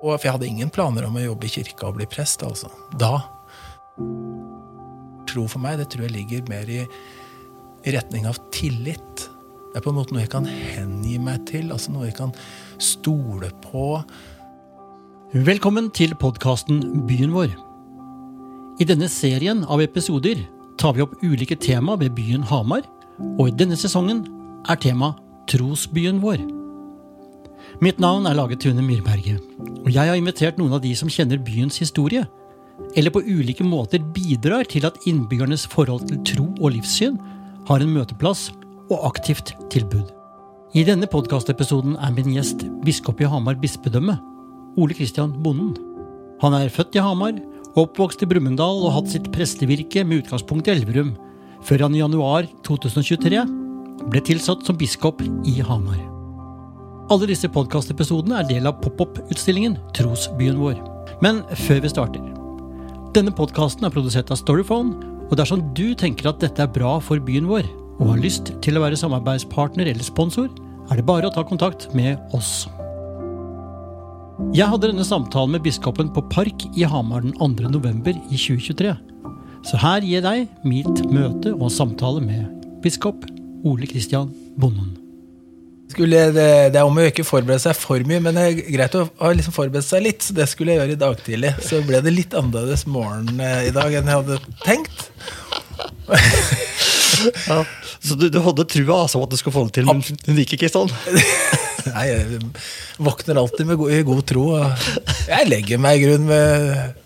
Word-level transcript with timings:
Og 0.00 0.14
for 0.14 0.26
jeg 0.26 0.34
hadde 0.36 0.48
ingen 0.48 0.72
planer 0.72 1.04
om 1.06 1.18
å 1.18 1.22
jobbe 1.24 1.46
i 1.46 1.52
kirka 1.52 1.90
og 1.90 1.98
bli 1.98 2.06
prest, 2.08 2.42
altså. 2.46 2.70
Da. 3.00 3.18
Tro 5.28 5.44
for 5.44 5.60
meg, 5.60 5.76
det 5.80 5.90
tror 5.92 6.06
jeg 6.06 6.14
ligger 6.14 6.46
mer 6.48 6.70
i, 6.72 6.84
retning 7.84 8.26
av 8.28 8.36
tillit. 8.52 9.26
Det 9.70 9.78
er 9.78 9.84
på 9.84 9.92
en 9.92 9.98
måte 10.00 10.12
noe 10.12 10.24
jeg 10.24 10.32
kan 10.32 10.48
hengi 10.48 11.16
meg 11.22 11.44
til, 11.48 11.70
altså 11.72 11.92
noe 11.94 12.08
jeg 12.08 12.16
kan 12.18 12.32
stole 12.82 13.52
på. 13.64 14.00
Velkommen 15.36 15.92
til 15.96 16.16
podkasten 16.18 17.04
Byen 17.08 17.32
vår. 17.36 17.52
I 18.80 18.86
denne 18.88 19.08
serien 19.12 19.62
av 19.68 19.84
episoder 19.84 20.40
tar 20.80 20.96
vi 20.96 21.04
opp 21.04 21.12
ulike 21.20 21.58
tema 21.60 21.98
ved 22.00 22.16
byen 22.16 22.46
Hamar, 22.48 22.86
og 23.36 23.50
i 23.50 23.56
denne 23.56 23.76
sesongen 23.76 24.24
er 24.68 24.80
tema 24.80 25.12
Trosbyen 25.50 26.22
vår. 26.24 26.59
Mitt 27.80 27.96
navn 27.96 28.26
er 28.28 28.34
Lage 28.36 28.58
Tune 28.60 28.82
Myrberget, 28.84 29.40
og 29.80 29.86
jeg 29.88 30.04
har 30.04 30.18
invitert 30.18 30.58
noen 30.60 30.74
av 30.76 30.82
de 30.84 30.90
som 30.98 31.08
kjenner 31.08 31.40
byens 31.40 31.78
historie, 31.80 32.26
eller 32.92 33.12
på 33.14 33.22
ulike 33.24 33.64
måter 33.64 34.02
bidrar 34.12 34.68
til 34.68 34.84
at 34.84 34.98
innbyggernes 35.08 35.64
forhold 35.72 36.04
til 36.10 36.20
tro 36.28 36.44
og 36.58 36.74
livssyn 36.74 37.16
har 37.70 37.80
en 37.80 37.94
møteplass 37.94 38.50
og 38.90 39.06
aktivt 39.08 39.54
tilbud. 39.72 40.12
I 40.76 40.84
denne 40.84 41.08
podkastepisoden 41.08 41.96
er 41.96 42.12
min 42.18 42.36
gjest 42.36 42.66
biskop 42.84 43.24
i 43.24 43.30
Hamar 43.32 43.56
bispedømme, 43.62 44.18
Ole 44.76 45.00
Kristian 45.00 45.32
Bonden. 45.40 45.72
Han 46.44 46.60
er 46.60 46.68
født 46.68 47.00
i 47.00 47.04
Hamar, 47.06 47.40
oppvokst 47.80 48.20
i 48.20 48.28
Brumunddal 48.28 48.84
og 48.84 48.96
hatt 48.98 49.12
sitt 49.16 49.32
prestevirke 49.32 50.04
med 50.04 50.26
utgangspunkt 50.26 50.68
i 50.68 50.76
Elverum, 50.76 51.16
før 51.64 51.88
han 51.88 51.96
i 51.96 52.04
januar 52.04 52.44
2023 52.68 53.44
ble 54.12 54.26
tilsatt 54.28 54.68
som 54.68 54.76
biskop 54.76 55.24
i 55.48 55.62
Hamar. 55.64 56.09
Alle 57.10 57.26
disse 57.26 57.48
podkastepisodene 57.50 58.36
er 58.38 58.46
del 58.46 58.68
av 58.70 58.76
pop-opp-utstillingen 58.84 59.74
Trosbyen 59.98 60.60
vår. 60.62 60.76
Men 61.24 61.40
før 61.58 61.80
vi 61.82 61.90
starter 61.90 62.22
Denne 63.16 63.32
podkasten 63.34 63.88
er 63.88 63.90
produsert 63.90 64.30
av 64.30 64.38
Storyphone, 64.38 64.94
og 65.26 65.34
dersom 65.38 65.64
du 65.74 65.90
tenker 65.98 66.28
at 66.30 66.38
dette 66.42 66.62
er 66.62 66.70
bra 66.70 66.98
for 67.02 67.18
byen 67.26 67.48
vår, 67.50 67.66
og 67.98 68.12
har 68.12 68.22
lyst 68.22 68.52
til 68.62 68.78
å 68.78 68.84
være 68.84 68.98
samarbeidspartner 68.98 69.90
eller 69.90 70.06
sponsor, 70.06 70.46
er 70.90 71.00
det 71.00 71.06
bare 71.06 71.26
å 71.26 71.34
ta 71.34 71.42
kontakt 71.46 71.88
med 71.98 72.14
oss. 72.36 72.68
Jeg 74.54 74.70
hadde 74.70 74.92
denne 74.92 75.06
samtalen 75.06 75.58
med 75.58 75.66
biskopen 75.66 76.14
på 76.14 76.22
Park 76.30 76.68
i 76.78 76.86
Hamar 76.86 77.26
den 77.26 77.34
2. 77.42 77.74
november 77.74 78.14
i 78.14 78.38
2023. 78.38 78.94
Så 79.66 79.82
her 79.82 80.06
gir 80.06 80.22
jeg 80.22 80.28
deg 80.30 80.64
mitt 80.64 81.04
møte 81.10 81.58
og 81.58 81.74
samtale 81.74 82.22
med 82.22 82.66
biskop 82.86 83.26
Ole 83.66 83.90
Kristian 83.90 84.30
Bonden. 84.62 84.99
Skulle, 85.90 86.28
det, 86.30 86.46
det, 86.70 86.78
er 86.78 86.86
om 86.86 86.98
å 87.00 87.06
ikke 87.08 87.26
forberede 87.26 87.62
seg 87.64 87.74
for 87.74 88.04
mye, 88.06 88.22
men 88.22 88.36
det 88.36 88.44
er 88.46 88.58
greit 88.76 88.94
å 88.94 89.06
ha 89.18 89.30
liksom 89.34 89.54
forberedt 89.56 89.88
seg 89.88 90.04
litt. 90.04 90.22
Så 90.22 90.36
det 90.36 90.46
skulle 90.50 90.74
jeg 90.74 90.82
gjøre 90.82 90.94
i 90.94 91.00
dag 91.00 91.22
tidlig. 91.26 91.52
Så 91.66 91.80
ble 91.86 92.02
det 92.04 92.14
litt 92.14 92.36
annerledes 92.38 92.86
morgen 92.86 93.42
eh, 93.42 93.66
i 93.70 93.74
dag 93.74 93.96
enn 93.98 94.10
jeg 94.10 94.20
hadde 94.20 94.38
tenkt. 94.62 95.08
ja, 97.50 97.58
så 97.98 98.16
du, 98.18 98.28
du 98.32 98.38
hadde 98.44 98.68
trua 98.70 99.02
altså, 99.04 99.22
at 99.24 99.32
du 99.32 99.38
skulle 99.40 99.56
få 99.56 99.66
det 99.68 99.80
til, 99.80 99.90
men 99.90 100.02
det 100.04 100.44
gikk 100.44 100.58
ikke 100.58 100.72
sånn? 100.72 100.90
Nei, 101.90 102.06
jeg 102.10 102.40
våkner 103.00 103.40
alltid 103.40 103.70
med 103.70 103.80
god, 103.80 103.94
i 103.94 104.02
god 104.06 104.24
tro. 104.28 104.46
jeg 105.26 105.48
legger 105.48 105.80
meg 105.80 105.98
i 105.98 106.04
grunn 106.06 106.26
med 106.28 106.98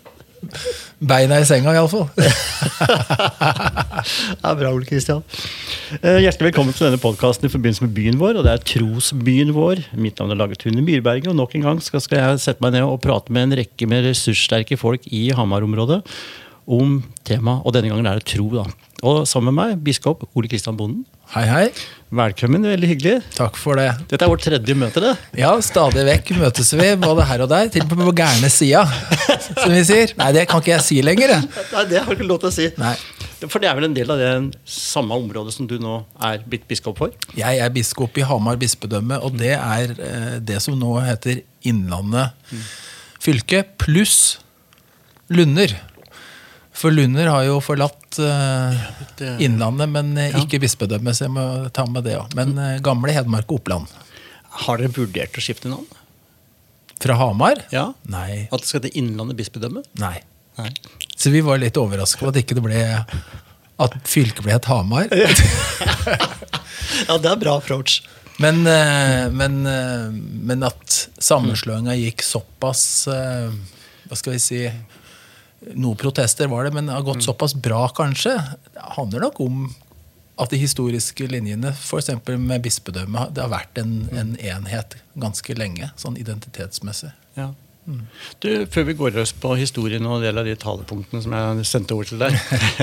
beina 0.99 1.39
i 1.41 1.45
senga, 1.47 1.73
iallfall. 1.75 2.07
det 2.15 2.29
er 4.47 4.55
bra, 4.59 4.71
Ole 4.71 4.87
Kristian. 4.87 5.23
Eh, 5.99 6.21
hjertelig 6.23 6.51
velkommen 6.51 6.75
til 6.75 6.87
denne 6.87 7.01
podkasten 7.01 7.49
i 7.49 7.51
forbindelse 7.51 7.85
med 7.85 7.95
byen 7.97 8.19
vår. 8.21 8.39
og 8.39 8.47
Det 8.47 8.53
er 8.53 8.63
trosbyen 8.71 9.51
vår. 9.55 9.83
Mitt 9.99 10.21
navn 10.21 10.35
er 10.35 10.39
Lagetune 10.39 10.85
Myrberget, 10.85 11.29
og 11.31 11.37
nok 11.39 11.57
en 11.57 11.67
gang 11.67 11.83
skal, 11.83 12.03
skal 12.03 12.21
jeg 12.21 12.43
sette 12.45 12.65
meg 12.65 12.77
ned 12.77 12.87
og 12.87 13.01
prate 13.03 13.33
med 13.35 13.49
en 13.49 13.57
rekke 13.61 13.89
med 13.91 14.07
ressurssterke 14.07 14.79
folk 14.79 15.07
i 15.11 15.27
Hamar-området 15.35 16.01
om 16.65 16.97
temaet. 17.27 17.65
Og 17.65 17.75
denne 17.75 17.91
gangen 17.91 18.07
er 18.09 18.21
det 18.21 18.29
tro. 18.31 18.47
da. 18.55 18.65
Og 19.05 19.25
sammen 19.29 19.51
med 19.53 19.59
meg, 19.59 19.83
biskop 19.85 20.23
Ole 20.33 20.49
Kristian 20.49 20.77
Bonden. 20.79 21.03
Hei, 21.35 21.45
hei. 21.49 21.65
Velkommen. 22.15 22.63
Veldig 22.63 22.87
hyggelig. 22.93 23.15
Takk 23.35 23.57
for 23.59 23.75
det. 23.79 23.89
Dette 24.07 24.23
er 24.23 24.31
vårt 24.31 24.43
tredje 24.45 24.75
møte. 24.77 25.01
det. 25.03 25.13
Ja, 25.41 25.49
stadig 25.63 26.05
vekk 26.07 26.31
møtes 26.39 26.71
vi, 26.77 26.87
både 27.01 27.25
her 27.27 27.43
og 27.43 27.49
der. 27.51 27.67
Til 27.73 27.83
og 27.83 27.91
med 27.99 28.07
på 28.07 28.15
gærne 28.21 28.51
sida, 28.53 28.85
som 29.59 29.73
vi 29.73 29.81
sier. 29.87 30.13
Nei, 30.21 30.29
det 30.37 30.45
kan 30.47 30.63
ikke 30.63 30.73
jeg 30.77 30.85
si 30.85 31.01
lenger. 31.03 31.35
Nei, 31.43 31.83
det 31.91 31.99
har 31.99 32.07
du 32.07 32.15
ikke 32.15 32.29
lov 32.29 32.39
til 32.45 32.51
å 32.51 32.55
si. 32.55 32.69
Nei. 32.79 32.95
For 33.43 33.59
det 33.59 33.67
er 33.67 33.75
vel 33.77 33.89
en 33.89 33.97
del 33.97 34.13
av 34.15 34.21
det 34.21 34.31
samme 34.69 35.17
området 35.19 35.53
som 35.57 35.67
du 35.69 35.75
nå 35.81 35.99
er 36.23 36.39
blitt 36.47 36.63
biskop 36.71 37.03
for? 37.03 37.11
Jeg 37.35 37.59
er 37.61 37.75
biskop 37.75 38.15
i 38.17 38.23
Hamar 38.25 38.57
bispedømme, 38.61 39.19
og 39.19 39.35
det 39.41 39.53
er 39.57 39.91
eh, 39.99 40.35
det 40.39 40.63
som 40.63 40.79
nå 40.79 40.95
heter 41.03 41.43
Innlandet 41.67 42.31
fylke, 43.25 43.63
pluss 43.81 44.39
Lunder. 45.33 45.73
For 46.75 46.91
Lunder 46.91 47.29
har 47.31 47.45
jo 47.47 47.59
forlatt 47.63 48.17
uh, 48.19 48.75
Innlandet, 49.39 49.87
men 49.93 50.11
uh, 50.19 50.39
ikke 50.41 50.59
bispedømmet, 50.65 51.15
så 51.15 51.27
jeg 51.27 51.33
må 51.35 51.45
ta 51.75 51.85
med 51.87 52.03
det 52.07 52.17
òg. 52.19 52.35
Men 52.35 52.55
uh, 52.59 52.73
gamle 52.83 53.15
Hedmark 53.15 53.47
og 53.47 53.61
Oppland. 53.61 53.91
Har 54.65 54.81
dere 54.81 54.91
vurdert 54.95 55.39
å 55.39 55.43
skifte 55.43 55.71
navn? 55.71 55.87
Fra 56.99 57.15
Hamar? 57.19 57.61
Ja. 57.75 57.89
Nei. 58.11 58.47
At 58.49 58.63
det 58.63 58.69
skal 58.69 58.83
til 58.83 58.99
Innlandet 58.99 59.39
bispedømme? 59.39 59.85
Nei. 60.01 60.17
Nei. 60.59 60.69
Så 61.15 61.31
vi 61.31 61.41
var 61.43 61.59
litt 61.63 61.79
overraska 61.79 62.25
over 62.25 62.35
at 62.35 62.41
ikke 62.43 62.57
det 62.57 62.63
ble 62.65 62.81
at 63.85 63.95
fylket 64.07 64.43
ble 64.43 64.55
et 64.55 64.67
Hamar. 64.71 65.07
ja, 67.07 67.17
det 67.19 67.31
er 67.31 67.39
bra 67.39 67.57
approach. 67.59 68.01
Men, 68.39 68.63
men, 69.35 69.53
men 69.63 70.67
at 70.67 70.95
sammenslåinga 71.23 71.93
gikk 71.95 72.19
såpass 72.25 72.81
Hva 73.07 74.17
skal 74.19 74.33
vi 74.33 74.41
si 74.43 74.59
noen 75.73 75.97
protester 75.99 76.49
var 76.51 76.67
det, 76.67 76.75
men 76.75 76.89
det 76.89 76.95
har 76.97 77.05
gått 77.05 77.23
mm. 77.23 77.27
såpass 77.27 77.55
bra, 77.57 77.87
kanskje. 77.95 78.35
Det 78.73 78.85
handler 78.97 79.27
nok 79.27 79.41
om 79.45 79.65
at 80.35 80.51
de 80.51 80.59
historiske 80.59 81.27
linjene, 81.31 81.71
f.eks. 81.71 82.11
med 82.27 82.63
bispedømmet, 82.63 83.35
det 83.35 83.45
har 83.45 83.53
vært 83.53 83.79
en, 83.79 84.01
mm. 84.05 84.17
en, 84.19 84.33
enhet 84.43 84.97
ganske 85.19 85.55
lenge, 85.55 85.91
sånn 85.99 86.19
identitetsmessig. 86.19 87.13
Ja. 87.39 87.53
Mm. 87.85 88.01
Du, 88.41 88.49
Før 88.73 88.87
vi 88.87 88.95
går 88.97 89.13
løs 89.13 89.31
på 89.37 89.51
historien 89.59 90.07
og 90.09 90.17
en 90.17 90.25
del 90.25 90.41
av 90.41 90.47
de 90.47 90.55
talepunktene 90.57 91.21
som 91.21 91.35
jeg 91.37 91.67
sendte 91.69 91.93
over 91.93 92.09
til 92.09 92.21
deg, 92.23 92.33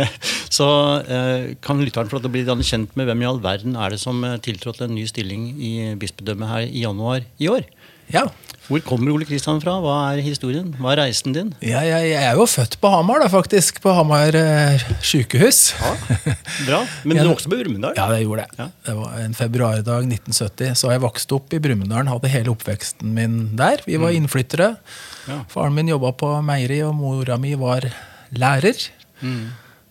så 0.58 0.68
eh, 1.02 1.48
kan 1.64 1.82
lytteren 1.82 2.10
få 2.10 2.22
bli 2.22 2.44
kjent 2.46 2.94
med 2.96 3.10
hvem 3.10 3.24
i 3.24 3.28
all 3.28 3.42
verden 3.42 3.74
er 3.74 3.92
det 3.92 4.00
som 4.02 4.22
eh, 4.24 4.38
tiltrådte 4.42 4.86
en 4.86 4.94
ny 4.94 5.04
stilling 5.10 5.50
i 5.58 5.72
bispedømmet 5.98 6.52
her 6.54 6.68
i 6.68 6.84
januar 6.86 7.26
i 7.42 7.50
år? 7.50 7.66
Ja, 8.10 8.26
hvor 8.70 8.80
kommer 8.86 9.10
Ole 9.10 9.26
Kristian 9.26 9.58
fra? 9.60 9.74
Hva 9.82 9.94
er 10.14 10.20
historien? 10.22 10.68
Hva 10.78 10.92
er 10.94 11.00
reisen 11.02 11.34
din? 11.34 11.48
Ja, 11.60 11.82
jeg, 11.84 12.12
jeg, 12.12 12.22
er 12.22 12.38
jo 12.38 12.44
født 12.46 12.76
på 12.80 12.90
Hamar, 12.92 13.18
da, 13.20 13.26
faktisk. 13.28 13.80
På 13.82 13.92
Hamar 13.96 14.36
eh, 14.38 14.84
sykehus. 15.04 15.72
Ja, 15.76 15.90
bra. 16.68 16.78
Men 17.04 17.18
du 17.18 17.32
vokste 17.32 17.50
på 17.50 17.58
Brumunddal? 17.58 17.98
Ja, 17.98 18.06
jeg 18.14 18.28
gjorde 18.28 18.46
det. 18.46 18.60
Ja. 18.60 18.66
Det 18.86 18.94
var 19.00 19.16
en 19.20 19.34
februardag 19.36 20.06
1970. 20.06 20.78
Så 20.78 20.92
jeg 20.94 21.02
vokste 21.02 21.36
opp 21.36 21.52
i 21.52 21.60
Brumunddal. 21.64 22.08
Hadde 22.12 22.30
hele 22.32 22.54
oppveksten 22.54 23.10
min 23.16 23.34
der. 23.58 23.82
Vi 23.88 23.98
var 23.98 24.14
mm. 24.14 24.20
innflyttere. 24.22 24.70
Ja. 25.26 25.40
Faren 25.50 25.74
min 25.76 25.90
jobba 25.90 26.14
på 26.22 26.30
meieri, 26.46 26.78
og 26.86 26.94
mora 26.96 27.36
mi 27.42 27.52
var 27.58 27.88
lærer. 28.38 28.86
Mm. 29.26 29.42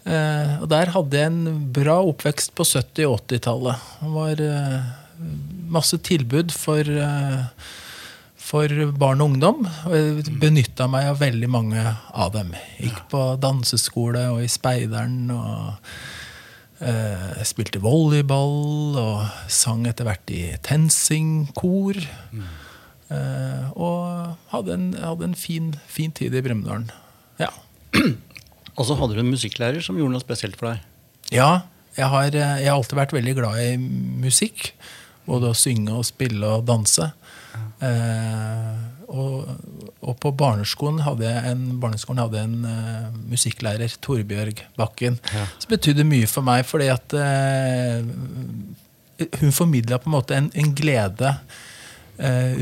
Eh, 0.08 0.56
og 0.64 0.72
der 0.72 0.96
hadde 0.96 1.22
jeg 1.22 1.34
en 1.34 1.68
bra 1.76 2.00
oppvekst 2.08 2.56
på 2.56 2.66
70- 2.72 3.12
og 3.12 3.20
80-tallet. 3.28 3.86
Det 4.00 4.16
var 4.16 4.44
eh, 4.48 4.90
masse 5.76 6.00
tilbud 6.08 6.56
for 6.56 6.88
eh, 6.88 7.70
for 8.52 8.68
barn 9.00 9.22
og 9.24 9.32
ungdom. 9.32 9.68
Jeg 9.88 10.34
benytta 10.42 10.88
meg 10.92 11.08
av 11.12 11.22
veldig 11.22 11.50
mange 11.52 11.84
av 12.12 12.34
dem. 12.34 12.52
Gikk 12.82 13.06
på 13.12 13.22
danseskole 13.40 14.26
og 14.34 14.42
i 14.44 14.50
Speideren. 14.52 15.32
og 15.32 15.78
eh, 16.84 17.44
Spilte 17.48 17.80
volleyball 17.84 18.98
og 19.00 19.52
sang 19.52 19.86
etter 19.88 20.08
hvert 20.08 20.34
i 20.36 20.44
TenSing-kor. 20.68 22.02
Mm. 22.36 22.50
Eh, 23.12 23.70
og 23.76 24.36
hadde 24.52 24.76
en, 24.76 24.90
hadde 25.00 25.32
en 25.32 25.38
fin, 25.38 25.72
fin, 25.88 26.12
tid 26.12 26.36
i 26.36 26.44
Brumunddal. 26.44 26.90
Ja. 27.40 27.54
Og 28.80 28.86
så 28.88 28.96
hadde 28.96 29.18
du 29.18 29.20
en 29.20 29.34
musikklærer 29.34 29.84
som 29.84 29.98
gjorde 30.00 30.16
noe 30.16 30.24
spesielt 30.24 30.56
for 30.56 30.72
deg? 30.72 30.86
Ja. 31.36 31.68
Jeg 31.98 32.08
har, 32.08 32.30
jeg 32.32 32.64
har 32.70 32.78
alltid 32.78 32.96
vært 32.96 33.12
veldig 33.12 33.34
glad 33.36 33.58
i 33.60 33.74
musikk. 34.24 34.70
Både 35.28 35.52
å 35.52 35.58
synge 35.58 35.98
og 36.00 36.08
spille 36.08 36.48
og 36.56 36.64
danse. 36.70 37.10
Eh, 37.82 38.82
og, 39.12 39.48
og, 40.00 40.14
på 40.22 40.32
barneskolen 40.38 41.02
hadde 41.04 41.32
en, 41.50 41.64
barneskolen 41.82 42.22
hadde 42.22 42.44
en 42.46 42.54
uh, 42.64 43.08
musikklærer, 43.28 43.92
Torbjørg 44.04 44.62
Bakken, 44.80 45.18
ja. 45.34 45.48
som 45.60 45.74
betydde 45.74 46.06
mye 46.08 46.30
for 46.32 46.48
meg, 46.48 46.64
fordi 46.70 46.88
at 46.94 47.16
uh, 47.18 48.00
hun 49.42 49.52
formidla 49.56 50.00
på 50.00 50.08
en 50.10 50.16
måte 50.16 50.38
en, 50.38 50.48
en 50.56 50.72
glede 50.78 51.34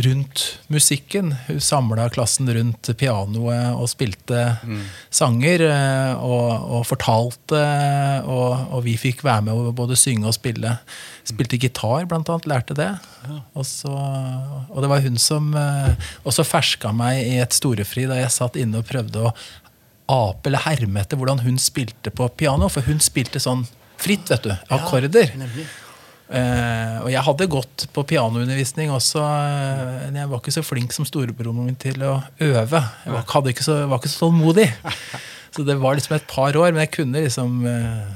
rundt 0.05 0.59
musikken. 0.67 1.33
Hun 1.47 1.59
samla 1.61 2.07
klassen 2.09 2.49
rundt 2.53 2.89
pianoet 2.97 3.75
og 3.75 3.89
spilte 3.91 4.43
mm. 4.63 4.81
sanger. 5.13 5.63
Eh, 5.67 6.23
og, 6.23 6.69
og, 6.77 6.83
fortalte, 6.87 7.61
og, 8.23 8.69
og, 8.69 8.83
vi 8.85 8.95
fikk 8.99 9.23
være 9.27 9.47
med 9.49 9.55
å 9.59 9.73
både 9.75 9.97
synge 9.99 10.29
og 10.29 10.37
spille. 10.37 10.77
Spilte 11.27 11.59
gitar, 11.59 12.07
blant 12.09 12.29
annet. 12.31 12.47
Lærte 12.49 12.77
det. 12.77 12.91
Og, 13.53 13.65
så, 13.67 13.93
og 13.93 14.79
det 14.83 14.91
var 14.91 15.03
hun 15.05 15.19
som 15.21 15.51
eh, 15.57 16.11
også 16.23 16.47
ferska 16.47 16.93
meg 16.95 17.23
i 17.25 17.39
et 17.43 17.55
storefri 17.55 18.07
da 18.09 18.21
jeg 18.21 18.35
satt 18.35 18.59
inne 18.59 18.81
og 18.81 18.87
prøvde 18.89 19.27
å 19.27 19.35
ape 20.09 20.49
eller 20.49 20.65
herme 20.65 21.03
etter 21.03 21.19
hvordan 21.19 21.43
hun 21.43 21.59
spilte 21.61 22.13
på 22.15 22.31
piano. 22.39 22.71
For 22.71 22.87
hun 22.87 23.03
spilte 23.03 23.41
sånn 23.43 23.67
fritt, 23.99 24.31
vet 24.31 24.47
du. 24.47 24.55
Akkorder. 24.73 25.35
Ja, 25.35 25.69
Uh, 26.29 27.01
og 27.01 27.07
jeg 27.09 27.25
hadde 27.25 27.47
gått 27.49 27.87
på 27.93 28.03
pianoundervisning 28.11 28.91
også. 28.93 29.23
Uh, 29.23 30.05
men 30.05 30.19
jeg 30.21 30.29
var 30.29 30.41
ikke 30.41 30.53
så 30.53 30.63
flink 30.65 30.93
som 30.93 31.07
storebroren 31.07 31.65
min 31.65 31.79
til 31.79 32.03
å 32.05 32.19
øve. 32.45 32.81
Jeg 33.05 33.15
var, 33.15 33.49
ikke, 33.49 33.65
så, 33.65 33.79
var 33.89 34.01
ikke 34.01 34.13
så 34.13 34.27
tålmodig. 34.27 34.69
Så 35.49 35.63
det 35.65 35.79
var 35.81 35.97
liksom 35.97 36.13
et 36.13 36.27
par 36.29 36.53
år, 36.53 36.69
men 36.69 36.83
jeg 36.83 36.91
kunne 36.93 37.23
liksom 37.25 37.63
uh, 37.65 38.11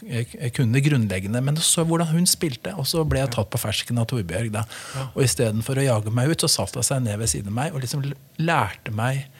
jeg, 0.00 0.30
jeg, 0.32 0.54
kunne 0.56 0.80
grunnleggende. 0.80 1.42
Men 1.44 1.60
så 1.60 1.84
hvordan 1.84 2.08
hun 2.14 2.24
spilte, 2.24 2.72
og 2.80 2.88
så 2.88 3.04
ble 3.04 3.20
jeg 3.20 3.34
tatt 3.34 3.52
på 3.52 3.60
fersken 3.60 4.00
av 4.00 4.08
Torbjørg. 4.08 4.48
da. 4.54 4.64
Og 5.12 5.26
istedenfor 5.26 5.76
å 5.76 5.84
jage 5.84 6.14
meg 6.16 6.32
ut, 6.32 6.40
så 6.40 6.48
satte 6.48 6.80
hun 6.80 6.88
seg 6.88 7.04
ned 7.04 7.20
ved 7.20 7.28
siden 7.28 7.52
av 7.52 7.58
meg 7.60 7.76
og 7.76 7.84
liksom 7.84 8.08
lærte 8.40 8.96
meg 8.96 9.26
Eh, 9.28 9.28
eh, 9.28 9.39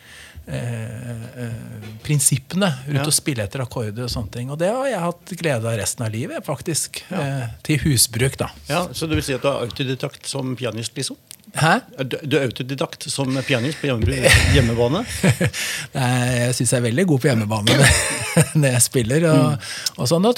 prinsippene 2.05 2.71
rundt 2.87 3.03
ja. 3.03 3.09
å 3.09 3.15
spille 3.15 3.45
etter 3.45 3.63
akkorder 3.65 4.07
og 4.07 4.13
sånne 4.13 4.35
ting. 4.35 4.53
Og 4.53 4.59
det 4.61 4.71
har 4.73 4.89
jeg 4.91 5.03
hatt 5.05 5.35
glede 5.41 5.69
av 5.71 5.77
resten 5.79 6.07
av 6.07 6.15
livet, 6.15 6.45
faktisk. 6.47 7.03
Ja. 7.11 7.25
Eh, 7.25 7.51
til 7.67 7.83
husbruk, 7.85 8.39
da. 8.41 8.51
Ja, 8.71 8.87
Så 8.93 9.07
du 9.07 9.17
vil 9.19 9.27
si 9.27 9.37
at 9.37 9.45
du 9.45 9.51
er 9.51 9.67
autodidakt 9.67 10.27
som 10.31 10.57
pianist, 10.59 10.97
liksom? 10.97 11.19
Hæ? 11.55 11.81
Du 12.07 12.37
er 12.39 12.45
autodidakt 12.47 13.09
som 13.11 13.35
pianist 13.47 13.81
på 13.81 13.89
hjemmebane? 13.91 15.03
Nei, 15.97 16.11
jeg 16.37 16.59
syns 16.59 16.75
jeg 16.75 16.79
er 16.79 16.85
veldig 16.85 17.07
god 17.11 17.23
på 17.23 17.31
hjemmebane 17.31 17.79
når 18.61 18.77
jeg 18.77 18.85
spiller. 18.87 19.27
Og, 19.33 19.47
mm. 19.57 19.97
og 19.99 20.11
sånn. 20.11 20.29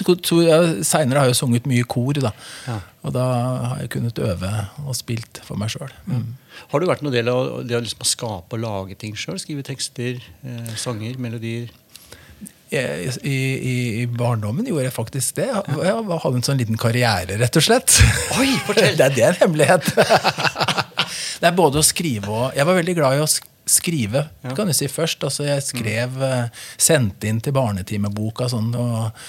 Seinere 0.87 1.25
har 1.25 1.33
jeg 1.33 1.41
sunget 1.41 1.69
mye 1.69 1.85
kor, 1.85 2.17
da. 2.17 2.33
Ja. 2.69 2.79
og 3.03 3.17
da 3.17 3.27
har 3.73 3.83
jeg 3.85 3.93
kunnet 3.97 4.21
øve 4.23 4.53
og 4.87 4.97
spilt 4.97 5.43
for 5.47 5.61
meg 5.61 5.73
sjøl. 5.75 5.93
Mm. 6.09 6.31
Har 6.71 6.81
du 6.81 6.89
vært 6.89 7.03
noen 7.05 7.15
del 7.15 7.31
av 7.33 7.63
det 7.67 7.77
å 7.79 7.83
liksom 7.83 8.07
skape 8.07 8.59
og 8.59 8.63
lage 8.63 8.99
ting 9.01 9.17
sjøl? 9.19 9.41
Skrive 9.43 9.65
tekster, 9.67 10.23
eh, 10.47 10.75
sanger, 10.79 11.19
melodier? 11.23 11.73
I, 12.73 12.79
i, 13.29 13.37
I, 14.01 14.07
barndommen 14.09 14.65
gjorde 14.65 14.87
jeg 14.87 14.95
faktisk 14.97 15.37
det. 15.37 15.51
Jeg, 15.51 15.81
jeg 15.85 16.21
hadde 16.25 16.39
en 16.39 16.47
sånn 16.47 16.61
liten 16.61 16.81
karriere, 16.81 17.37
rett 17.43 17.59
og 17.61 17.67
slett. 17.67 17.99
Oi, 18.39 18.49
fortell! 18.65 18.95
Det 18.99 19.09
er, 19.11 19.17
det 19.17 19.27
en 19.27 19.41
hemmelighet. 19.43 19.91
det 21.43 21.51
er 21.51 21.57
både 21.57 21.83
å 21.83 21.85
skrive 21.85 22.31
og 22.33 22.57
Jeg 22.57 22.69
var 22.69 22.79
veldig 22.79 22.95
glad 22.97 23.19
i 23.19 23.25
å 23.25 23.29
skrive, 23.69 24.25
ja. 24.43 24.55
kan 24.57 24.71
du 24.71 24.75
si 24.77 24.89
først. 24.89 25.25
Altså, 25.29 25.45
jeg 25.51 25.67
skrev, 25.67 26.17
mm. 26.17 26.63
sendte 26.81 27.29
inn 27.29 27.43
til 27.45 27.55
barnetimeboka 27.57 28.49
sånn. 28.53 28.73
og, 28.73 29.21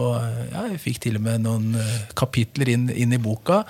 og 0.00 0.16
ja, 0.50 0.64
jeg 0.70 0.80
fikk 0.80 1.04
til 1.04 1.20
og 1.20 1.26
med 1.26 1.44
noen 1.44 1.74
eh, 1.76 1.96
kapitler 2.18 2.72
inn, 2.72 2.88
inn 2.90 3.12
i 3.12 3.20
boka. 3.20 3.64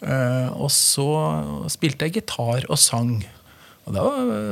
Eh, 0.00 0.48
og 0.56 0.70
så 0.72 1.10
spilte 1.72 2.08
jeg 2.08 2.20
gitar 2.20 2.66
og 2.68 2.80
sang. 2.80 3.18
Og 3.88 3.96
da 3.96 4.04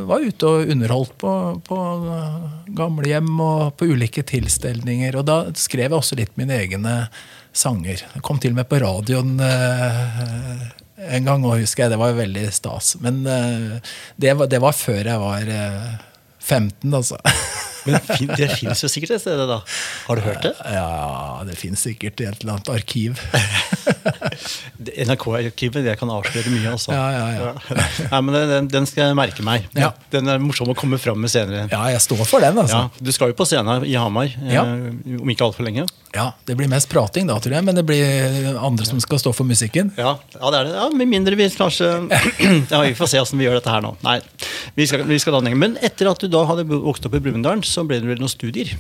var 0.09 0.23
jeg 0.23 0.35
ute 0.35 0.51
og 0.51 0.73
underholdt 0.75 1.15
på, 1.21 1.33
på 1.69 1.79
gamlehjem 2.77 3.31
og 3.45 3.77
på 3.79 3.91
ulike 3.93 4.25
tilstelninger. 4.27 5.19
Og 5.21 5.29
da 5.29 5.39
skrev 5.59 5.89
jeg 5.89 5.99
også 6.01 6.19
litt 6.19 6.35
mine 6.41 6.57
egne 6.59 6.97
sanger. 7.57 8.03
Jeg 8.03 8.25
kom 8.27 8.41
til 8.43 8.55
og 8.55 8.61
med 8.61 8.69
på 8.71 8.81
radioen 8.83 9.39
eh, 9.45 10.67
en 11.15 11.29
gang, 11.29 11.47
og 11.47 11.61
husker 11.63 11.87
jeg, 11.87 11.95
det 11.95 12.01
var 12.01 12.19
veldig 12.19 12.49
stas. 12.53 12.97
Men 13.05 13.23
eh, 13.29 13.95
det 14.21 14.37
var, 14.39 14.51
det 14.51 14.63
var 14.65 14.77
før 14.77 15.03
jeg 15.05 15.23
var 15.23 15.55
15, 16.39 16.95
altså. 16.95 17.21
Men 17.87 17.99
det 18.39 18.49
fins 18.59 18.83
jo 18.85 18.91
sikkert 18.91 19.17
et 19.17 19.23
sted, 19.23 19.41
da? 19.51 19.61
Har 20.09 20.19
du 20.19 20.25
hørt 20.25 20.43
det? 20.45 20.55
Ja, 20.75 21.45
det 21.49 21.59
fins 21.61 21.85
sikkert 21.87 22.21
i 22.23 22.29
et 22.29 22.43
eller 22.43 22.57
annet 22.57 22.73
arkiv. 22.73 23.23
NRK-arkivet 25.09 25.85
det 25.87 25.95
kan 26.01 26.11
avsløre 26.13 26.53
mye, 26.53 26.73
altså. 26.73 26.95
Ja, 26.95 27.07
ja, 27.15 27.27
ja. 27.39 27.79
Nei, 28.13 28.21
men 28.25 28.39
den, 28.53 28.71
den, 28.73 28.89
skal 28.89 29.09
jeg 29.09 29.19
merke 29.19 29.47
meg. 29.47 29.69
Ja. 29.79 29.93
Den 30.13 30.31
er 30.31 30.43
morsom 30.43 30.73
å 30.73 30.77
komme 30.79 31.01
fram 31.03 31.21
med 31.23 31.33
senere. 31.33 31.67
Ja, 31.73 31.85
jeg 31.93 32.03
står 32.05 32.25
for 32.29 32.45
den. 32.45 32.59
altså. 32.59 32.85
Ja, 32.89 33.07
du 33.09 33.15
skal 33.15 33.33
jo 33.33 33.39
på 33.39 33.47
scenen 33.49 33.87
i 33.89 33.97
Hamar 33.99 34.29
eh, 34.29 34.61
om 35.19 35.35
ikke 35.35 35.49
altfor 35.49 35.67
lenge. 35.69 35.87
Ja, 36.15 36.33
Det 36.45 36.57
blir 36.57 36.69
mest 36.71 36.89
prating 36.89 37.29
da, 37.29 37.37
tror 37.41 37.53
jeg, 37.59 37.65
men 37.67 37.77
det 37.77 37.85
blir 37.87 38.57
andre 38.57 38.87
som 38.89 39.01
skal 39.03 39.21
stå 39.21 39.33
for 39.37 39.49
musikken. 39.49 39.93
Ja, 39.99 40.15
ja 40.35 40.53
det 40.53 40.61
er 40.61 40.69
det. 40.69 40.75
Ja, 40.79 40.87
Med 40.97 41.11
mindre 41.11 41.37
vi 41.37 41.49
kanskje 41.53 41.89
ja, 42.73 42.81
Vi 42.87 42.95
får 42.97 43.13
se 43.13 43.21
åssen 43.21 43.41
vi 43.41 43.45
gjør 43.45 43.59
dette 43.59 43.73
her 43.73 43.85
nå. 43.85 43.93
Nei, 44.07 44.19
vi 44.79 44.87
skal, 44.89 45.05
vi 45.09 45.19
skal 45.21 45.37
da 45.37 45.53
Men 45.53 45.77
etter 45.85 46.09
at 46.11 46.23
du 46.23 46.31
da 46.33 46.45
hadde 46.49 46.65
vokst 46.69 47.05
opp 47.07 47.17
i 47.19 47.23
Brumunddal, 47.23 47.61
så 47.69 47.85
ble 47.87 48.01
det 48.03 48.11
vel 48.11 48.23
noen 48.23 48.33
studier? 48.33 48.75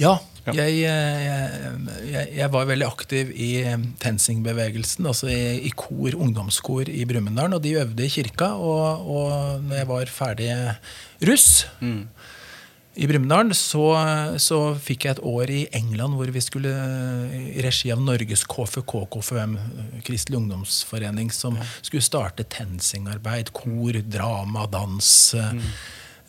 Ja. 0.00 0.18
Jeg, 0.50 0.80
jeg, 0.80 1.26
jeg, 2.08 2.28
jeg, 2.32 2.48
var 2.50 2.64
veldig 2.66 2.86
aktiv 2.88 3.28
i 3.36 3.50
TenSing-bevegelsen, 4.00 5.06
altså 5.06 5.28
i, 5.30 5.60
i, 5.68 5.70
kor, 5.76 6.16
ungdomskor 6.16 6.88
i 6.88 7.04
Brumunddal. 7.06 7.58
Og 7.58 7.62
de 7.62 7.76
øvde 7.82 8.06
i 8.06 8.10
kirka. 8.10 8.54
Og, 8.56 9.04
og 9.04 9.66
når 9.68 9.82
jeg 9.82 9.90
var 9.92 10.14
ferdig 10.16 10.50
russ 11.28 11.66
mm 11.84 12.02
i 13.00 13.06
Brumunddal 13.06 13.52
så, 13.54 13.84
så, 14.42 14.58
fikk 14.82 15.06
jeg 15.06 15.16
et 15.16 15.22
år 15.30 15.52
i 15.54 15.60
England 15.78 16.16
hvor 16.18 16.30
vi 16.34 16.42
skulle 16.42 16.72
i 17.38 17.62
regi 17.62 17.92
av 17.94 18.02
Norges 18.02 18.42
KFK, 18.50 18.94
KFUM, 19.14 19.54
Kristelig 20.06 20.40
ungdomsforening, 20.40 21.30
som 21.32 21.56
skulle 21.80 22.04
starte 22.04 22.44
TenSing-arbeid. 22.50 23.54
Kor, 23.56 24.00
drama, 24.10 24.66
dans. 24.70 25.10
Mm. 25.38 25.62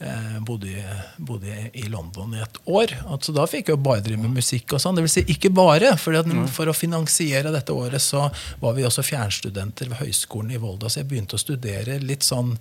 Eh, 0.02 0.40
bodde, 0.40 0.84
bodde, 1.18 1.70
i 1.74 1.84
London 1.84 2.34
i 2.34 2.42
et 2.42 2.56
år. 2.66 2.94
Altså, 3.06 3.34
da 3.36 3.44
fikk 3.46 3.68
jeg 3.70 3.82
bare 3.86 4.02
drive 4.02 4.24
med 4.24 4.34
musikk. 4.34 4.74
og 4.74 4.82
sånn. 4.82 4.98
Det 4.98 5.04
vil 5.06 5.12
si, 5.14 5.22
ikke 5.30 5.52
bare, 5.54 5.94
for, 6.02 6.18
mm. 6.26 6.48
for 6.50 6.72
å 6.72 6.74
finansiere 6.74 7.54
dette 7.54 7.76
året 7.76 8.02
så 8.02 8.26
var 8.64 8.74
vi 8.78 8.86
også 8.88 9.06
fjernstudenter 9.06 9.92
ved 9.92 10.02
Høgskolen 10.02 10.56
i 10.56 10.62
Volda. 10.62 10.90
Så 10.90 11.04
jeg 11.04 11.10
begynte 11.12 11.38
å 11.38 11.42
studere 11.44 12.00
litt 12.02 12.26
sånn 12.26 12.56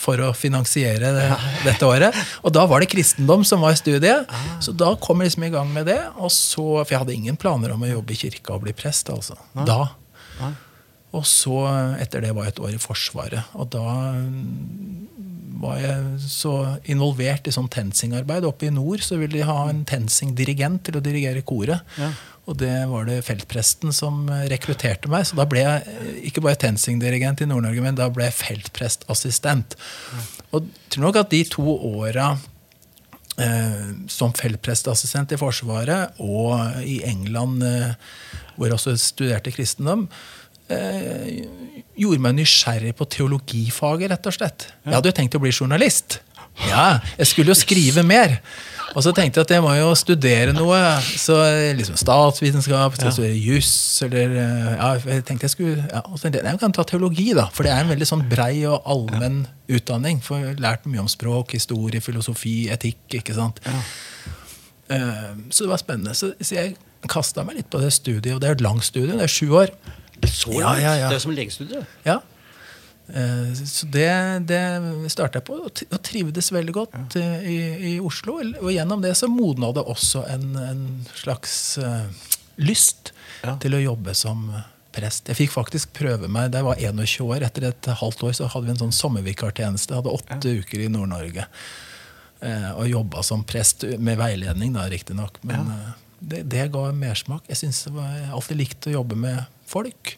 for 0.00 0.18
å 0.24 0.32
finansiere 0.34 1.12
det, 1.14 1.28
dette 1.68 1.86
året. 1.86 2.16
Og 2.42 2.56
da 2.56 2.66
var 2.66 2.82
det 2.82 2.90
kristendom 2.90 3.46
som 3.46 3.62
var 3.62 3.78
studiet. 3.78 4.26
Ah. 4.26 4.50
Så 4.58 4.74
da 4.74 4.90
kom 4.98 5.22
jeg 5.22 5.30
liksom 5.30 5.46
i 5.46 5.54
gang 5.54 5.70
med 5.70 5.86
det. 5.92 6.00
Og 6.18 6.34
så, 6.34 6.64
for 6.82 6.90
jeg 6.90 7.04
hadde 7.04 7.14
ingen 7.14 7.38
planer 7.38 7.76
om 7.76 7.86
å 7.86 7.92
jobbe 7.92 8.16
i 8.16 8.18
kirka 8.24 8.56
og 8.56 8.66
bli 8.66 8.74
prest. 8.74 9.14
altså. 9.14 9.38
Da. 9.62 9.84
Og 11.14 11.22
så, 11.26 11.62
etter 12.02 12.26
det, 12.26 12.34
var 12.34 12.50
jeg 12.50 12.56
et 12.56 12.64
år 12.66 12.74
i 12.74 12.82
Forsvaret. 12.82 13.54
Og 13.54 13.70
da 13.70 13.86
var 15.60 15.78
jeg 15.80 16.18
så 16.24 16.54
involvert 16.88 17.48
i 17.48 17.52
sånn 17.54 17.68
TenSing-arbeid. 17.72 18.46
Oppe 18.48 18.68
i 18.68 18.74
nord 18.74 19.04
så 19.04 19.18
ville 19.20 19.36
de 19.36 19.46
ha 19.48 19.66
en 19.68 19.82
TenSing-dirigent 19.88 20.86
til 20.88 20.98
å 20.98 21.04
dirigere 21.04 21.44
koret. 21.46 21.84
Ja. 22.00 22.10
Og 22.48 22.56
det 22.62 22.72
var 22.90 23.04
det 23.06 23.20
feltpresten 23.26 23.92
som 23.94 24.24
rekrutterte 24.50 25.10
meg. 25.12 25.26
Så 25.28 25.36
da 25.38 25.46
ble 25.48 25.62
jeg 25.62 25.92
eh, 25.92 26.14
ikke 26.30 26.42
bare 26.44 26.58
TenSing-dirigent 26.62 27.44
i 27.44 27.50
Nord-Norge, 27.50 27.84
men 27.84 27.98
da 27.98 28.08
ble 28.12 28.30
jeg 28.30 28.38
feltprestassistent. 28.40 29.76
Og 30.50 30.64
jeg 30.64 30.94
tror 30.94 31.06
nok 31.06 31.20
at 31.20 31.34
de 31.34 31.44
to 31.52 31.76
åra 31.92 32.32
eh, 33.38 33.92
som 34.10 34.34
feltprestassistent 34.36 35.36
i 35.36 35.40
Forsvaret 35.40 36.20
og 36.24 36.80
i 36.82 37.00
England, 37.06 37.62
eh, 37.66 37.92
hvor 38.56 38.70
jeg 38.70 38.78
også 38.80 38.96
studerte 39.00 39.52
kristendom, 39.54 40.08
eh, 40.72 41.79
gjorde 42.00 42.24
meg 42.24 42.38
nysgjerrig 42.40 42.94
på 42.98 43.06
teologifaget, 43.12 44.10
rett 44.12 44.28
og 44.30 44.36
slett. 44.36 44.68
Jeg 44.86 44.96
hadde 44.96 45.12
jo 45.12 45.16
tenkt 45.20 45.36
å 45.36 45.42
bli 45.42 45.52
journalist. 45.52 46.20
Ja, 46.68 46.98
Jeg 47.16 47.26
skulle 47.30 47.54
jo 47.54 47.58
skrive 47.58 48.02
mer. 48.04 48.40
Og 48.90 49.04
så 49.06 49.12
tenkte 49.14 49.38
jeg 49.38 49.46
at 49.46 49.52
jeg 49.54 49.62
må 49.62 49.70
jo 49.78 49.92
studere 49.94 50.52
noe. 50.54 50.78
Så 51.20 51.36
liksom 51.78 51.96
Statsvitenskap, 52.00 52.96
ja. 52.98 53.12
juss 53.38 54.02
eller 54.06 54.34
ja, 54.34 54.90
jeg 54.98 55.24
tenkte 55.28 55.46
jeg 55.46 55.54
skulle, 55.54 55.84
ja, 55.86 56.02
og 56.02 56.18
så 56.18 56.26
tenkte 56.26 56.42
jeg, 56.42 56.48
jeg 56.50 56.62
kan 56.64 56.74
ta 56.74 56.84
teologi, 56.88 57.28
da. 57.38 57.46
For 57.54 57.66
det 57.66 57.72
er 57.74 57.84
en 57.84 57.92
veldig 57.92 58.08
sånn 58.10 58.26
brei 58.30 58.64
og 58.66 58.82
allmenn 58.82 59.44
ja. 59.44 59.78
utdanning. 59.78 60.20
For 60.26 60.42
jeg 60.42 60.56
har 60.56 60.64
lært 60.66 60.90
mye 60.90 61.04
om 61.04 61.10
språk, 61.10 61.54
historie, 61.54 62.02
filosofi, 62.02 62.64
etikk. 62.74 63.04
ikke 63.22 63.36
sant? 63.38 63.62
Ja. 63.66 63.80
Uh, 64.90 65.32
så 65.54 65.64
det 65.64 65.70
var 65.70 65.82
spennende. 65.84 66.16
Så, 66.18 66.32
så 66.42 66.58
jeg 66.58 66.74
kasta 67.08 67.46
meg 67.46 67.60
litt 67.60 67.70
på 67.70 67.80
det 67.82 67.92
studiet. 67.94 68.34
Og 68.34 68.42
det 68.42 68.50
er 68.50 68.58
et 68.58 68.66
langt 68.66 68.84
studie. 68.84 69.14
Det 69.14 69.28
er 69.28 69.38
sju 69.38 69.54
år. 69.62 69.70
Så 70.28 70.58
ja, 70.58 70.74
ja, 70.80 70.92
ja. 71.04 71.08
Det 71.08 71.20
er 71.20 71.24
som 71.24 71.32
legestudie? 71.34 71.84
Ja. 72.04 72.20
Eh, 73.14 73.54
så 73.54 73.86
det, 73.86 74.10
det 74.46 74.62
starta 75.10 75.40
jeg 75.40 75.46
på, 75.48 75.58
og 75.66 76.02
trivdes 76.06 76.50
veldig 76.54 76.74
godt. 76.74 77.16
Eh, 77.18 77.46
i, 77.46 77.58
i, 77.92 77.94
Oslo. 78.02 78.38
Og 78.60 78.70
gjennom 78.72 79.02
det 79.02 79.16
så 79.18 79.30
modna 79.30 79.72
det 79.76 79.84
også 79.84 80.24
en, 80.30 80.50
en 80.60 80.84
slags 81.18 81.54
uh, 81.82 82.06
lyst 82.60 83.14
til 83.62 83.76
å 83.76 83.82
jobbe 83.82 84.14
som 84.18 84.50
prest. 84.94 85.30
Jeg 85.30 85.38
fikk 85.38 85.54
faktisk 85.54 85.94
prøve 85.96 86.30
meg 86.30 86.50
da 86.52 86.60
jeg 86.60 86.68
var 86.70 86.82
21 86.82 87.28
år. 87.28 87.46
Etter 87.46 87.70
et 87.70 87.92
halvt 88.00 88.26
år 88.26 88.34
så 88.36 88.50
hadde 88.50 88.68
vi 88.68 88.74
en 88.74 88.82
sånn 88.84 88.96
sommervikartjeneste. 88.96 89.96
Hadde 89.96 90.14
åtte 90.14 90.58
uker 90.60 90.82
i 90.82 90.90
Nord-Norge. 90.92 91.46
Og 92.40 92.86
jobba 92.88 93.22
som 93.22 93.42
prest, 93.44 93.84
med 94.00 94.16
veiledning, 94.18 94.72
da, 94.74 94.86
riktignok. 94.90 95.38
Men 95.46 95.68
det, 96.18 96.42
det, 96.50 96.66
ga 96.74 96.88
mersmak. 96.96 97.44
Jeg 97.52 97.60
syns 97.62 97.84
det 97.86 97.92
var, 97.94 98.08
jeg 98.16 98.32
alltid 98.34 98.60
likt 98.60 98.88
å 98.90 98.94
jobbe 98.98 99.18
med 99.20 99.59
folk. 99.70 100.14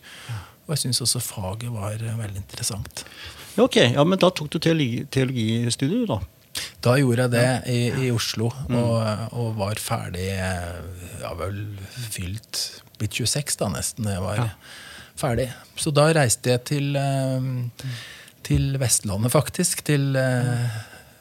Og 0.66 0.74
jeg 0.74 0.84
syns 0.84 1.02
også 1.04 1.22
faget 1.22 1.72
var 1.72 1.98
eh, 1.98 2.18
veldig 2.18 2.42
interessant. 2.42 3.04
Ja, 3.56 3.66
ok, 3.66 3.80
ja, 3.92 4.04
Men 4.04 4.20
da 4.20 4.30
tok 4.32 4.52
du 4.52 4.60
teologi, 4.62 5.02
teologistudier, 5.12 6.06
da? 6.08 6.20
Da 6.84 6.96
gjorde 7.00 7.26
jeg 7.26 7.32
det 7.32 7.48
i, 7.72 8.06
i 8.06 8.10
Oslo, 8.12 8.50
og, 8.50 8.96
og, 9.32 9.54
var 9.56 9.78
ferdig 9.80 10.26
Ja, 10.34 11.30
vel 11.38 11.62
fylt 12.12 12.60
Blitt 13.00 13.16
26, 13.16 13.56
da, 13.62 13.70
nesten, 13.72 14.06
da 14.06 14.16
jeg 14.16 14.24
var 14.24 14.36
ja. 14.38 14.48
ferdig. 15.18 15.46
Så 15.80 15.90
da 15.96 16.04
reiste 16.14 16.52
jeg 16.52 16.62
til, 16.68 16.98
til 18.46 18.76
Vestlandet, 18.78 19.32
faktisk. 19.32 19.80
Til 19.88 20.12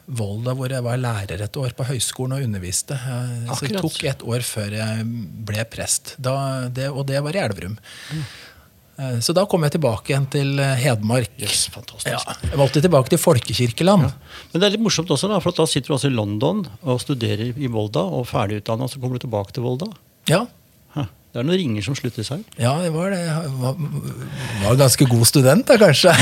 Volda, 0.06 0.54
hvor 0.58 0.72
jeg 0.72 0.84
var 0.84 1.00
lærer 1.00 1.44
et 1.44 1.58
år 1.58 1.74
på 1.78 1.86
høyskolen 1.86 2.36
og 2.36 2.46
underviste. 2.46 2.96
Akkurat. 2.98 3.58
Så 3.58 3.68
det 3.68 3.82
tok 3.82 3.98
et 4.10 4.24
år 4.34 4.46
før 4.46 4.78
jeg 4.78 5.04
ble 5.48 5.66
prest. 5.70 6.16
Da, 6.18 6.34
det, 6.68 6.88
og 6.90 7.06
det 7.08 7.22
var 7.22 7.36
i 7.38 7.42
Elverum. 7.44 7.76
Mm. 8.10 8.24
Så 9.24 9.32
da 9.34 9.46
kom 9.48 9.64
jeg 9.64 9.72
tilbake 9.74 10.12
igjen 10.12 10.26
til 10.30 10.58
eh, 10.60 10.74
Hedmark. 10.78 11.32
Yes, 11.40 11.64
fantastisk. 11.72 12.12
Ja, 12.12 12.36
jeg 12.52 12.58
valgte 12.60 12.82
tilbake 12.84 13.10
til 13.10 13.18
folkekirkeland. 13.18 14.04
Ja. 14.04 14.42
Men 14.52 14.62
det 14.62 14.68
er 14.68 14.74
litt 14.76 14.84
morsomt 14.84 15.10
også, 15.10 15.30
da, 15.32 15.38
for 15.42 15.56
da 15.56 15.64
sitter 15.70 15.90
du 15.90 15.96
altså 15.96 16.10
i 16.10 16.14
London 16.14 16.60
og 16.82 17.00
studerer 17.02 17.56
i 17.56 17.70
Volda, 17.72 18.04
og 18.04 18.28
ferdigutdanna, 18.30 18.90
så 18.92 19.00
kommer 19.00 19.16
du 19.16 19.24
tilbake 19.24 19.56
til 19.56 19.64
Volda. 19.64 19.88
Ja, 20.30 20.44
det 21.32 21.40
er 21.40 21.46
noen 21.48 21.56
ringer 21.56 21.84
som 21.86 21.94
slutter 21.96 22.26
seg. 22.26 22.42
Ja, 22.60 22.74
det 22.82 22.90
var 22.92 23.08
det. 23.14 23.22
Jeg 23.24 23.52
var, 23.56 23.76
var 24.60 24.74
ganske 24.82 25.06
god 25.08 25.28
student, 25.30 25.70
da, 25.70 25.78
kanskje. 25.80 26.12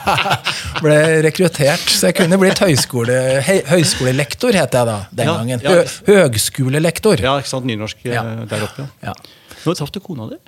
Ble 0.84 0.96
rekruttert, 1.26 1.84
så 1.92 2.08
jeg 2.08 2.16
kunne 2.22 2.38
blitt 2.40 2.62
høyskole, 2.64 3.18
høyskolelektor, 3.68 4.56
het 4.56 4.78
jeg 4.78 4.88
da 4.88 4.96
den 5.12 5.28
ja, 5.28 5.34
gangen. 5.42 5.66
Ja. 5.66 5.82
Høgskolelektor. 6.08 7.20
Ja, 7.20 7.36
ikke 7.42 7.52
sant. 7.52 7.68
Nynorsk 7.68 8.00
ja. 8.08 8.24
Eh, 8.24 8.46
der 8.48 8.64
oppe. 8.64 8.88
Ja. 9.04 9.12
Når 9.66 9.76
traff 9.82 9.92
du 9.92 10.00
kona 10.00 10.30
di? 10.32 10.40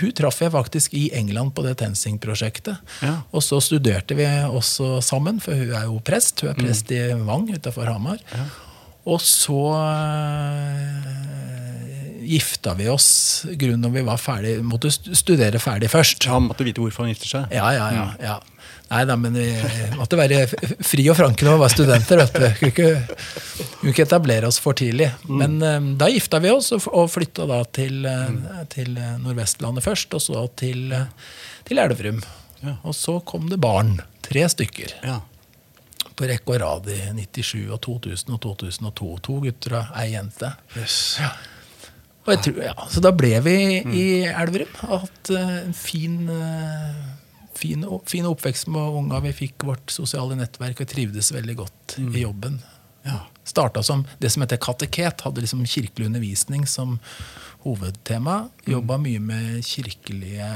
Hun 0.00 0.10
traff 0.18 0.42
jeg 0.42 0.50
faktisk 0.50 0.98
i 0.98 1.06
England 1.14 1.54
på 1.54 1.62
det 1.62 1.76
TenSing-prosjektet. 1.78 2.82
Ja. 3.06 3.20
Og 3.30 3.46
så 3.46 3.62
studerte 3.62 4.18
vi 4.18 4.26
også 4.50 4.96
sammen, 4.98 5.38
for 5.38 5.54
hun 5.54 5.70
er 5.78 5.86
jo 5.86 6.02
prest. 6.02 6.42
Hun 6.42 6.50
er 6.50 6.58
prest 6.58 6.90
mm. 6.90 6.96
i 6.98 7.26
Vang 7.30 7.46
utafor 7.54 7.86
Hamar. 7.86 8.18
Ja. 8.34 8.48
Og 9.06 9.20
så 9.22 9.62
gifta 12.26 12.74
vi 12.74 12.88
oss 12.90 13.46
grunnen 13.54 13.84
når 13.86 13.94
vi 13.94 14.04
var 14.06 14.18
ferdig, 14.20 14.56
måtte 14.66 14.90
studere 14.90 15.60
ferdig 15.62 15.90
først. 15.92 16.26
Han 16.30 16.48
måtte 16.48 16.66
vite 16.66 16.82
hvorfor 16.82 17.06
han 17.06 17.12
gifter 17.12 17.30
seg? 17.30 17.54
Ja, 17.54 17.68
ja, 17.76 17.86
ja, 17.94 18.06
mm. 18.10 18.24
ja. 18.24 18.36
Nei 18.86 19.02
da, 19.08 19.16
men 19.18 19.34
vi 19.34 19.46
måtte 19.98 20.18
være 20.18 20.44
fri 20.86 21.08
og 21.10 21.16
franke 21.18 21.46
når 21.46 21.56
vi 21.56 21.62
var 21.64 21.72
studenter. 21.74 22.20
vet 22.22 22.36
du. 22.36 22.46
Kunne 22.58 22.72
ikke, 22.72 22.90
kunne 23.80 23.94
ikke 23.94 24.06
etablere 24.06 24.50
oss 24.50 24.60
for 24.62 24.78
tidlig. 24.78 25.08
Mm. 25.26 25.36
Men 25.42 25.56
um, 25.62 25.88
da 25.98 26.10
gifta 26.12 26.42
vi 26.42 26.52
oss 26.54 26.72
og, 26.74 27.06
flytta 27.10 27.48
da 27.50 27.62
til, 27.78 28.02
uh, 28.06 28.60
til 28.72 28.92
Nordvestlandet 29.22 29.86
først, 29.86 30.18
og 30.18 30.22
så 30.22 30.46
til, 30.58 30.94
til 31.66 31.82
Elverum. 31.82 32.22
Ja. 32.62 32.78
Og 32.86 32.94
så 32.96 33.18
kom 33.26 33.50
det 33.50 33.58
barn. 33.62 33.98
Tre 34.26 34.46
stykker. 34.50 34.98
Ja. 35.06 35.20
På 36.16 36.28
rekke 36.28 36.54
og 36.54 36.62
rad 36.62 36.88
i 36.92 37.00
97 37.12 37.66
og 37.68 37.80
2000 37.84 38.32
og 38.32 38.40
2002. 38.44 39.10
To 39.26 39.36
gutter 39.44 39.76
og 39.80 39.92
ei 40.00 40.08
jente. 40.14 40.54
Yes. 40.78 40.96
Ja. 41.20 41.34
Tror, 42.26 42.56
ja, 42.58 42.74
så 42.90 43.00
da 43.04 43.12
ble 43.14 43.36
vi 43.44 43.58
i 43.94 44.06
Elverum. 44.26 44.72
Hatt 44.90 45.30
uh, 45.30 45.52
en 45.60 45.76
fin, 45.76 46.16
uh, 46.26 47.44
fin, 47.54 47.84
fin, 48.10 48.26
oppvekst 48.26 48.66
med 48.72 48.96
unga. 49.02 49.20
Vi 49.28 49.34
fikk 49.44 49.68
vårt 49.68 49.94
sosiale 49.94 50.34
nettverk 50.38 50.82
og 50.82 50.90
trivdes 50.90 51.30
veldig 51.36 51.56
godt 51.60 51.98
mm. 52.02 52.10
i 52.16 52.24
jobben. 52.24 52.58
Ja. 53.06 53.20
Starta 53.46 53.84
som 53.86 54.02
det 54.18 54.32
som 54.34 54.42
heter 54.42 54.58
kateket. 54.58 55.22
Hadde 55.22 55.44
liksom 55.44 55.62
kirkelig 55.70 56.08
undervisning 56.08 56.66
som 56.66 56.96
hovedtema. 57.62 58.40
Mm. 58.48 58.72
Jobba 58.74 58.98
mye 59.04 59.22
med 59.22 59.62
kirkelige 59.66 60.50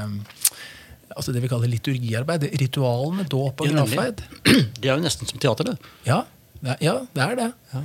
altså 1.15 1.33
det 1.35 1.41
vi 1.43 1.49
kaller 1.51 1.71
liturgiarbeid. 1.71 2.47
Ritualene, 2.61 3.25
dåp 3.29 3.63
og 3.63 3.73
gravferd. 3.73 4.23
Det 4.45 4.87
er 4.89 4.95
jo 4.95 5.01
nesten 5.03 5.29
som 5.29 5.41
teater, 5.41 5.71
det. 5.71 5.91
Ja, 6.07 6.23
det 6.61 6.75
er, 6.75 6.79
ja, 6.85 6.95
det, 7.13 7.25
er 7.25 7.37
det. 7.39 7.49
Ja. 7.73 7.81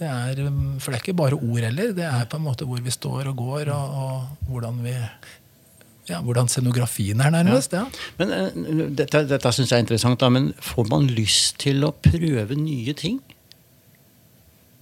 Det 0.00 0.08
er, 0.08 0.46
um, 0.48 0.78
for 0.80 0.92
det 0.92 1.00
er 1.00 1.04
ikke 1.04 1.18
bare 1.18 1.38
ord 1.38 1.66
heller. 1.66 1.92
Det 1.96 2.06
er 2.06 2.30
på 2.30 2.40
en 2.40 2.46
måte 2.46 2.68
hvor 2.68 2.80
vi 2.82 2.94
står 2.94 3.32
og 3.32 3.36
går, 3.40 3.72
og, 3.74 3.98
og 4.04 4.48
hvordan 4.48 4.80
vi 4.86 4.94
ja, 6.10 6.18
hvordan 6.26 6.48
scenografien 6.50 7.20
er, 7.22 7.30
nærmest. 7.34 7.74
Ja. 7.76 7.84
Men 8.18 8.32
uh, 8.32 8.86
Dette, 8.96 9.26
dette 9.30 9.52
syns 9.54 9.70
jeg 9.70 9.78
er 9.78 9.84
interessant. 9.84 10.20
Da, 10.22 10.30
men 10.32 10.50
får 10.64 10.88
man 10.90 11.10
lyst 11.10 11.60
til 11.62 11.84
å 11.86 11.92
prøve 11.92 12.56
nye 12.58 12.96
ting? 12.98 13.20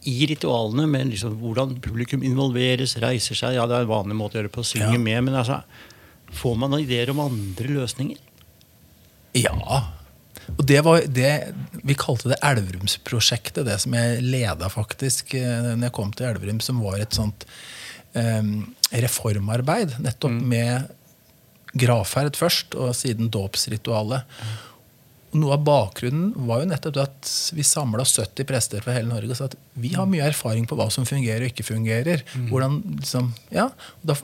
I 0.09 0.23
ritualene, 0.31 0.87
med 0.89 1.11
liksom 1.11 1.35
hvordan 1.43 1.81
publikum 1.85 2.23
involveres, 2.25 2.95
reiser 3.03 3.37
seg 3.37 3.57
Ja, 3.59 3.67
det 3.69 3.77
er 3.77 3.85
en 3.85 3.91
vanlig 3.91 4.17
måte 4.17 4.37
å 4.37 4.41
gjøre 4.41 4.49
det 4.49 4.55
på, 4.55 4.65
synge 4.65 4.95
ja. 4.95 5.03
med, 5.03 5.25
men 5.27 5.37
altså, 5.41 5.59
får 6.35 6.59
man 6.59 6.73
noen 6.73 6.85
ideer 6.85 7.13
om 7.13 7.23
andre 7.25 7.71
løsninger? 7.73 8.21
Ja, 9.37 9.55
og 10.57 10.65
det 10.67 10.81
var 10.85 11.03
det, 11.05 11.33
Vi 11.85 11.97
kalte 11.99 12.31
det 12.33 12.41
Elverumsprosjektet, 12.45 13.67
det 13.69 13.77
som 13.83 13.97
jeg 13.97 14.23
leda 14.25 14.71
faktisk 14.73 15.35
eh, 15.37 15.75
når 15.75 15.89
jeg 15.89 15.97
kom 15.99 16.15
til 16.17 16.31
Elverum, 16.31 16.63
som 16.65 16.81
var 16.85 17.03
et 17.03 17.17
sånt 17.17 17.45
um, 18.15 18.71
reformarbeid. 18.89 19.99
Nettopp 20.05 20.33
mm. 20.33 20.47
med 20.49 20.95
gravferd 21.79 22.39
først, 22.39 22.79
og 22.81 22.97
siden 22.97 23.29
dåpsritualet. 23.35 24.25
Mm. 24.25 24.57
Noe 25.37 25.59
av 25.59 25.65
bakgrunnen 25.67 26.31
var 26.49 26.63
jo 26.63 26.69
nettopp 26.71 26.99
at 27.03 27.31
vi 27.53 27.65
samla 27.67 28.05
70 28.07 28.47
prester 28.49 28.85
fra 28.85 28.95
hele 28.97 29.11
Norge 29.11 29.35
og 29.35 29.37
sa 29.37 29.49
at 29.51 29.57
vi 29.79 29.91
har 29.93 30.09
mye 30.09 30.25
erfaring 30.25 30.65
på 30.69 30.79
hva 30.79 30.87
som 30.93 31.05
fungerer 31.09 31.45
og 31.45 31.51
ikke 31.53 31.67
fungerer. 31.69 32.23
Mm. 32.33 32.47
Hvordan, 32.49 32.79
liksom, 32.97 33.29
ja, 33.53 33.67
da, 34.01 34.17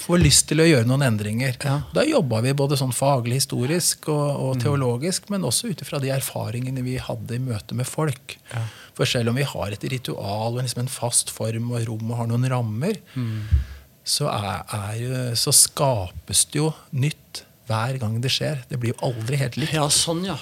får 0.00 0.22
lyst 0.22 0.46
til 0.48 0.64
å 0.64 0.68
gjøre 0.68 0.88
noen 0.88 1.04
endringer. 1.04 1.58
Ja. 1.60 1.76
Da 1.92 2.06
jobba 2.08 2.40
vi 2.46 2.56
både 2.56 2.78
sånn 2.80 2.96
faglig, 2.96 3.42
historisk 3.42 4.08
og, 4.08 4.26
og 4.32 4.54
mm. 4.56 4.62
teologisk, 4.64 5.28
men 5.34 5.44
også 5.48 5.72
ut 5.72 5.84
ifra 5.84 6.00
de 6.02 6.14
erfaringene 6.16 6.84
vi 6.86 6.96
hadde 7.02 7.36
i 7.36 7.42
møte 7.42 7.76
med 7.76 7.88
folk. 7.88 8.38
Ja. 8.54 8.64
For 8.96 9.08
selv 9.08 9.34
om 9.34 9.38
vi 9.38 9.46
har 9.46 9.74
et 9.74 9.84
ritual 9.92 10.56
og 10.56 10.62
liksom 10.62 10.86
en 10.86 10.92
fast 10.92 11.34
form 11.34 11.74
og 11.74 11.84
rom 11.90 12.08
og 12.08 12.22
har 12.22 12.32
noen 12.32 12.48
rammer, 12.50 12.96
mm. 13.14 13.60
så, 14.02 14.32
er, 14.32 14.64
er, 14.64 15.36
så 15.38 15.52
skapes 15.54 16.46
det 16.48 16.62
jo 16.64 16.72
nytt 16.96 17.44
hver 17.68 18.00
gang 18.00 18.18
det 18.24 18.32
skjer. 18.32 18.64
Det 18.70 18.80
blir 18.80 18.94
jo 18.94 18.98
aldri 19.10 19.38
helt 19.40 19.60
likt. 19.60 19.76
Ja, 19.76 19.86
sånn, 19.92 20.24
ja. 20.26 20.38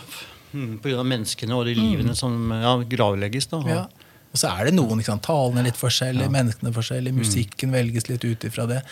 Mm, 0.57 0.79
av 0.81 1.05
menneskene 1.05 1.57
og 1.57 1.67
de 1.69 1.75
livene 1.77 2.15
mm. 2.15 2.19
som 2.19 2.53
ja, 2.55 2.75
gravlegges. 2.89 3.51
da. 3.53 3.61
Ja. 3.69 3.85
Og 4.33 4.41
så 4.41 4.51
er 4.53 4.69
det 4.69 4.77
noen. 4.77 5.01
Ikke 5.01 5.13
sant? 5.13 5.27
Talene 5.27 5.65
litt 5.67 5.79
forskjellige, 5.81 6.29
ja. 6.29 6.35
menneskene 6.39 6.73
forskjellige, 6.77 7.17
mm. 7.17 7.23
musikken 7.25 7.73
mm. 7.73 7.79
velges 7.79 8.11
litt 8.11 8.27
ut 8.27 8.47
ifra 8.49 8.69
det. 8.71 8.83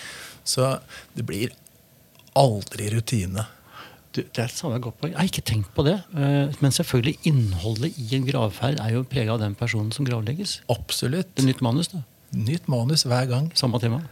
Så 0.45 0.77
det 1.17 1.27
blir 1.29 1.55
aldri 2.39 2.91
rutine. 2.95 3.47
Du, 4.15 4.21
det 4.23 4.39
er 4.39 4.47
et 4.47 4.55
samme 4.55 4.79
godt 4.83 5.01
poeng. 5.01 5.13
Jeg 5.15 5.19
har 5.19 5.31
ikke 5.31 5.47
tenkt 5.47 5.71
på 5.75 5.85
det. 5.87 5.97
Eh, 6.15 6.53
men 6.63 6.75
selvfølgelig, 6.75 7.17
innholdet 7.27 7.97
i 7.99 8.09
en 8.15 8.27
gravferd 8.29 8.79
er 8.83 8.95
jo 8.95 9.07
prega 9.11 9.35
av 9.35 9.41
den 9.43 9.57
personen 9.59 9.91
som 9.95 10.07
gravlegges. 10.07 10.61
Absolutt. 10.71 11.33
Det 11.35 11.43
er 11.43 11.51
nytt 11.51 11.65
manus, 11.67 11.91
da. 11.91 12.05
Nytt 12.35 12.71
manus 12.71 13.07
hver 13.09 13.27
gang. 13.31 13.51
Samme 13.59 13.81
tema. 13.83 14.05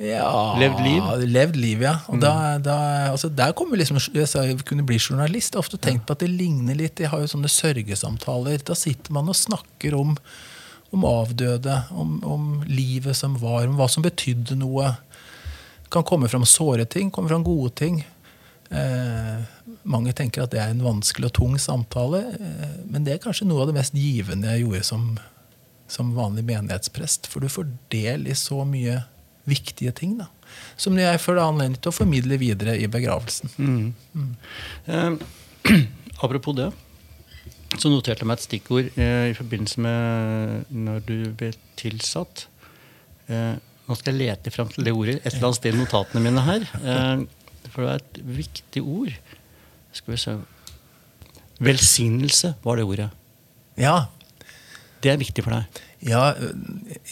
Ja, 0.00 0.56
levd 0.56 0.78
liv? 0.80 1.08
Levd 1.28 1.56
liv, 1.60 1.82
ja. 1.84 1.98
Og 2.08 2.16
mm. 2.16 2.20
da, 2.22 2.34
da, 2.64 2.76
altså 3.10 3.28
der 3.28 3.52
kommer 3.56 3.76
liksom, 3.76 3.98
jeg 4.16 4.28
sa 4.30 4.46
jeg 4.48 4.62
kunne 4.64 4.86
bli 4.88 4.96
journalist. 4.96 5.52
Jeg 5.52 5.58
har 5.58 5.66
ofte 5.66 5.80
tenkt 5.80 6.06
på 6.08 6.16
at 6.16 6.22
det 6.24 6.30
ligner 6.32 6.78
litt. 6.78 7.02
Jeg 7.02 7.12
har 7.12 7.20
jo 7.20 7.28
sånne 7.28 7.50
sørgesamtaler. 7.52 8.64
Da 8.64 8.76
sitter 8.78 9.12
man 9.12 9.28
og 9.28 9.36
snakker 9.36 9.98
om, 9.98 10.14
om 10.96 11.04
avdøde, 11.04 11.82
om, 11.92 12.16
om, 12.24 12.48
livet 12.64 13.18
som 13.18 13.36
var, 13.42 13.68
om 13.68 13.76
hva 13.76 13.90
som 13.92 14.06
betydde 14.06 14.56
noe. 14.62 14.94
Kan 15.92 16.08
komme 16.08 16.32
fram 16.32 16.48
såre 16.48 16.88
ting, 16.88 17.12
komme 17.12 17.28
fram 17.28 17.44
gode 17.44 17.74
ting. 17.82 18.00
Eh, 18.72 19.76
mange 19.84 20.16
tenker 20.16 20.46
at 20.46 20.56
det 20.56 20.64
er 20.64 20.72
en 20.72 20.84
vanskelig 20.86 21.28
og 21.28 21.36
tung 21.42 21.60
samtale, 21.60 22.22
eh, 22.38 22.76
men 22.88 23.04
det 23.04 23.18
er 23.18 23.24
kanskje 23.24 23.48
noe 23.50 23.66
av 23.66 23.72
det 23.72 23.76
mest 23.82 23.96
givende 23.98 24.54
jeg 24.54 24.64
gjorde 24.64 24.84
som, 24.86 25.08
som 25.92 26.16
vanlig 26.16 26.48
menighetsprest. 26.48 27.28
For 27.28 27.44
du 27.44 27.52
får 27.52 27.68
del 27.92 28.30
i 28.30 28.38
så 28.38 28.64
mye 28.64 29.02
viktige 29.50 29.92
ting. 29.96 30.16
da, 30.20 30.28
Som 30.80 30.98
jeg 30.98 31.20
føler 31.22 31.42
anledning 31.44 31.80
til 31.80 31.92
å 31.92 31.96
formidle 31.96 32.38
videre 32.40 32.76
i 32.78 32.86
begravelsen. 32.90 33.50
Mm. 33.58 33.90
Mm. 34.14 34.30
Eh, 34.86 35.82
apropos 36.24 36.56
det, 36.56 36.70
så 37.78 37.90
noterte 37.90 38.24
jeg 38.24 38.28
meg 38.30 38.40
et 38.40 38.46
stikkord 38.46 38.88
eh, 38.98 39.26
i 39.30 39.36
forbindelse 39.38 39.82
med 39.84 40.70
når 40.74 41.02
du 41.06 41.18
ble 41.38 41.52
tilsatt. 41.78 42.46
Eh, 43.30 43.58
nå 43.86 43.98
skal 43.98 44.14
jeg 44.14 44.30
lete 44.30 44.52
fram 44.54 44.70
til 44.70 44.86
det 44.86 44.94
ordet 44.94 45.18
et 45.20 45.32
eller 45.34 45.50
annet 45.50 45.60
sted 45.60 45.76
i 45.76 45.78
notatene 45.78 46.24
mine 46.24 46.46
her. 46.46 46.66
Eh, 46.80 47.22
for 47.70 47.84
det 47.84 47.92
er 47.92 48.02
et 48.02 48.20
viktig 48.40 48.82
ord. 48.82 49.14
Skal 49.94 50.14
vi 50.14 50.22
se 50.22 50.38
Velsignelse 51.60 52.54
var 52.64 52.78
det 52.80 52.86
ordet. 52.88 53.10
Ja. 53.76 54.06
Det 55.00 55.12
er 55.12 55.20
viktig 55.20 55.44
for 55.46 55.56
deg? 55.56 55.80
Ja, 56.04 56.32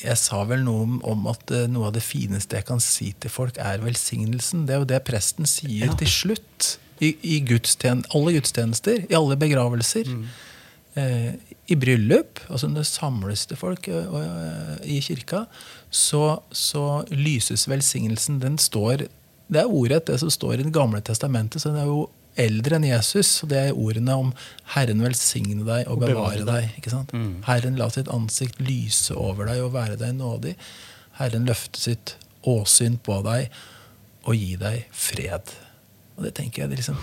jeg 0.01 0.17
sa 0.21 0.43
vel 0.49 0.65
noe 0.65 0.99
om 1.09 1.29
at 1.31 1.53
eh, 1.55 1.67
noe 1.71 1.89
av 1.91 1.97
det 1.97 2.05
fineste 2.05 2.59
jeg 2.59 2.69
kan 2.69 2.83
si 2.85 3.13
til 3.21 3.33
folk, 3.33 3.61
er 3.61 3.83
velsignelsen. 3.85 4.67
Det 4.69 4.77
er 4.77 4.83
jo 4.83 4.91
det 4.93 5.01
presten 5.09 5.49
sier 5.49 5.89
ja. 5.89 5.97
til 5.99 6.13
slutt. 6.13 6.75
I, 6.99 7.13
i 7.23 7.37
gudstjen 7.47 8.01
alle 8.17 8.33
gudstjenester, 8.35 9.05
i 9.07 9.15
alle 9.15 9.37
begravelser. 9.39 10.09
Mm. 10.11 10.25
Eh, 10.99 11.31
I 11.71 11.77
bryllup, 11.79 12.41
altså 12.49 12.69
når 12.69 12.83
det 12.83 12.91
samles 12.91 13.45
til 13.47 13.61
folk 13.61 13.87
og, 13.93 14.19
og, 14.19 14.85
i 14.89 14.99
kirka, 15.05 15.45
så, 15.91 16.41
så, 16.51 17.05
lyses 17.13 17.69
velsignelsen. 17.71 18.41
Den 18.43 18.59
står 18.59 19.07
det 19.49 19.63
er 19.63 19.71
ordrett, 19.73 20.09
det 20.11 20.19
som 20.21 20.33
står 20.33 20.59
i 20.59 20.65
Det 20.67 20.75
gamle 20.75 21.01
testamentet. 21.01 21.63
så 21.63 21.73
det 21.73 21.81
er 21.81 21.89
jo 21.89 22.09
eldre 22.39 22.79
enn 22.79 22.87
Jesus. 22.89 23.43
og 23.43 23.51
Det 23.53 23.59
er 23.59 23.77
ordene 23.77 24.15
om 24.15 24.33
'Herren 24.75 25.03
velsigne 25.03 25.65
deg 25.67 25.89
og 25.89 26.01
bevare 26.01 26.45
deg'. 26.47 26.77
ikke 26.79 26.91
sant? 26.91 27.13
Mm. 27.13 27.43
'Herren 27.45 27.77
la 27.77 27.89
sitt 27.91 28.09
ansikt 28.09 28.61
lyse 28.61 29.15
over 29.15 29.47
deg 29.47 29.63
og 29.63 29.73
være 29.73 29.97
deg 29.99 30.15
nådig'. 30.15 30.57
'Herren 31.19 31.47
løfte 31.47 31.79
sitt 31.79 32.17
åsyn 32.47 32.99
på 32.99 33.23
deg 33.25 33.51
og 34.25 34.35
gi 34.35 34.57
deg 34.57 34.85
fred'. 34.93 35.55
Og 36.19 36.25
Det 36.25 36.35
tenker 36.35 36.63
jeg, 36.63 36.71
det, 36.71 36.79
liksom, 36.81 36.97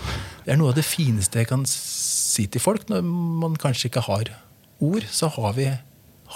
det 0.44 0.52
er 0.52 0.58
noe 0.60 0.74
av 0.74 0.76
det 0.76 0.84
fineste 0.84 1.40
jeg 1.40 1.48
kan 1.48 1.64
si 1.64 2.46
til 2.46 2.60
folk. 2.60 2.88
Når 2.88 3.02
man 3.02 3.56
kanskje 3.56 3.88
ikke 3.88 4.04
har 4.04 4.28
ord, 4.78 5.06
så 5.08 5.30
har 5.32 5.52
vi, 5.56 5.70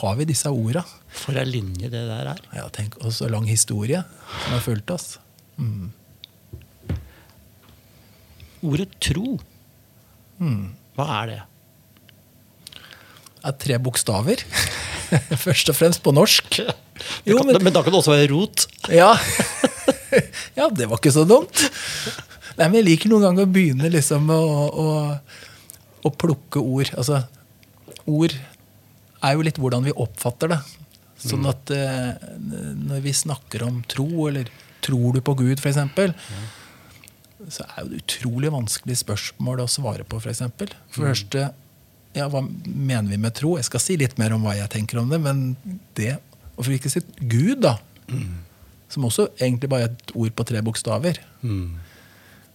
har 0.01 0.17
vi 0.17 0.25
disse 0.25 0.49
orda. 0.49 0.85
For 1.13 1.37
ei 1.37 1.45
linje 1.45 1.91
det 1.93 2.07
der 2.09 2.33
er. 2.33 2.41
Ja, 2.57 2.69
tenk, 2.73 2.97
Og 3.05 3.13
så 3.13 3.29
lang 3.29 3.45
historie 3.45 4.03
som 4.45 4.53
har 4.53 4.61
fulgt 4.65 4.91
oss. 4.91 5.19
Mm. 5.59 5.93
Ordet 8.67 8.91
tro, 9.01 9.39
Mm. 10.41 10.71
hva 10.97 11.05
er 11.21 11.27
det? 11.29 11.41
Det 13.41 13.49
er 13.51 13.57
tre 13.61 13.77
bokstaver. 13.81 14.41
Først 15.45 15.69
og 15.73 15.77
fremst 15.77 16.03
på 16.05 16.13
norsk. 16.17 16.61
Jo, 17.29 17.39
kan, 17.41 17.49
men, 17.65 17.73
da 17.73 17.81
kan 17.81 17.93
det 17.95 17.97
også 18.03 18.13
være 18.13 18.29
rot. 18.29 18.67
Ja. 18.93 19.15
ja, 20.59 20.67
det 20.69 20.85
var 20.89 20.99
ikke 21.01 21.13
så 21.15 21.23
dumt. 21.29 21.63
Nei, 22.59 22.67
men 22.67 22.75
Jeg 22.83 22.87
liker 22.91 23.09
noen 23.13 23.25
ganger 23.25 23.47
å 23.47 23.53
begynne 23.53 23.89
liksom 23.93 24.29
å, 24.35 24.41
å, 24.69 24.89
å 26.05 26.13
plukke 26.13 26.61
ord. 26.61 26.91
Altså, 27.01 27.23
ord 28.05 28.35
er 28.37 29.33
jo 29.37 29.47
litt 29.49 29.61
hvordan 29.61 29.89
vi 29.89 29.97
oppfatter 29.97 30.53
det. 30.53 30.61
Sånn 31.25 31.49
at 31.49 31.73
eh, 31.73 32.21
når 32.81 33.01
vi 33.05 33.17
snakker 33.17 33.65
om 33.65 33.81
tro, 33.89 34.07
eller 34.29 34.49
tror 34.85 35.17
du 35.17 35.23
på 35.25 35.37
Gud, 35.41 35.57
f.eks., 35.61 35.81
så 37.49 37.65
er 37.65 37.83
jo 37.83 37.91
det 37.93 38.03
utrolig 38.05 38.53
vanskelig 38.53 38.99
spørsmål 39.01 39.65
å 39.65 39.69
svare 39.71 40.05
på, 40.05 40.21
f.eks. 40.21 40.25
For, 40.25 40.33
eksempel. 40.35 40.75
for 40.93 41.05
det 41.05 41.13
første, 41.15 41.45
ja, 42.19 42.27
hva 42.31 42.43
mener 42.67 43.09
vi 43.13 43.21
med 43.23 43.37
tro? 43.39 43.55
Jeg 43.59 43.69
skal 43.71 43.83
si 43.83 43.97
litt 44.01 44.19
mer 44.21 44.35
om 44.37 44.45
hva 44.45 44.57
jeg 44.59 44.73
tenker 44.73 45.01
om 45.01 45.13
det, 45.13 45.21
men 45.23 45.55
det 45.99 46.17
Og 46.57 46.67
for 46.67 46.75
ikke 46.75 46.91
å 46.91 46.93
si 46.93 47.01
Gud, 47.31 47.63
da. 47.65 47.79
Som 48.91 49.07
også 49.09 49.31
egentlig 49.39 49.71
bare 49.73 49.87
er 49.87 49.95
et 49.95 50.13
ord 50.19 50.35
på 50.37 50.45
tre 50.45 50.61
bokstaver. 50.67 51.23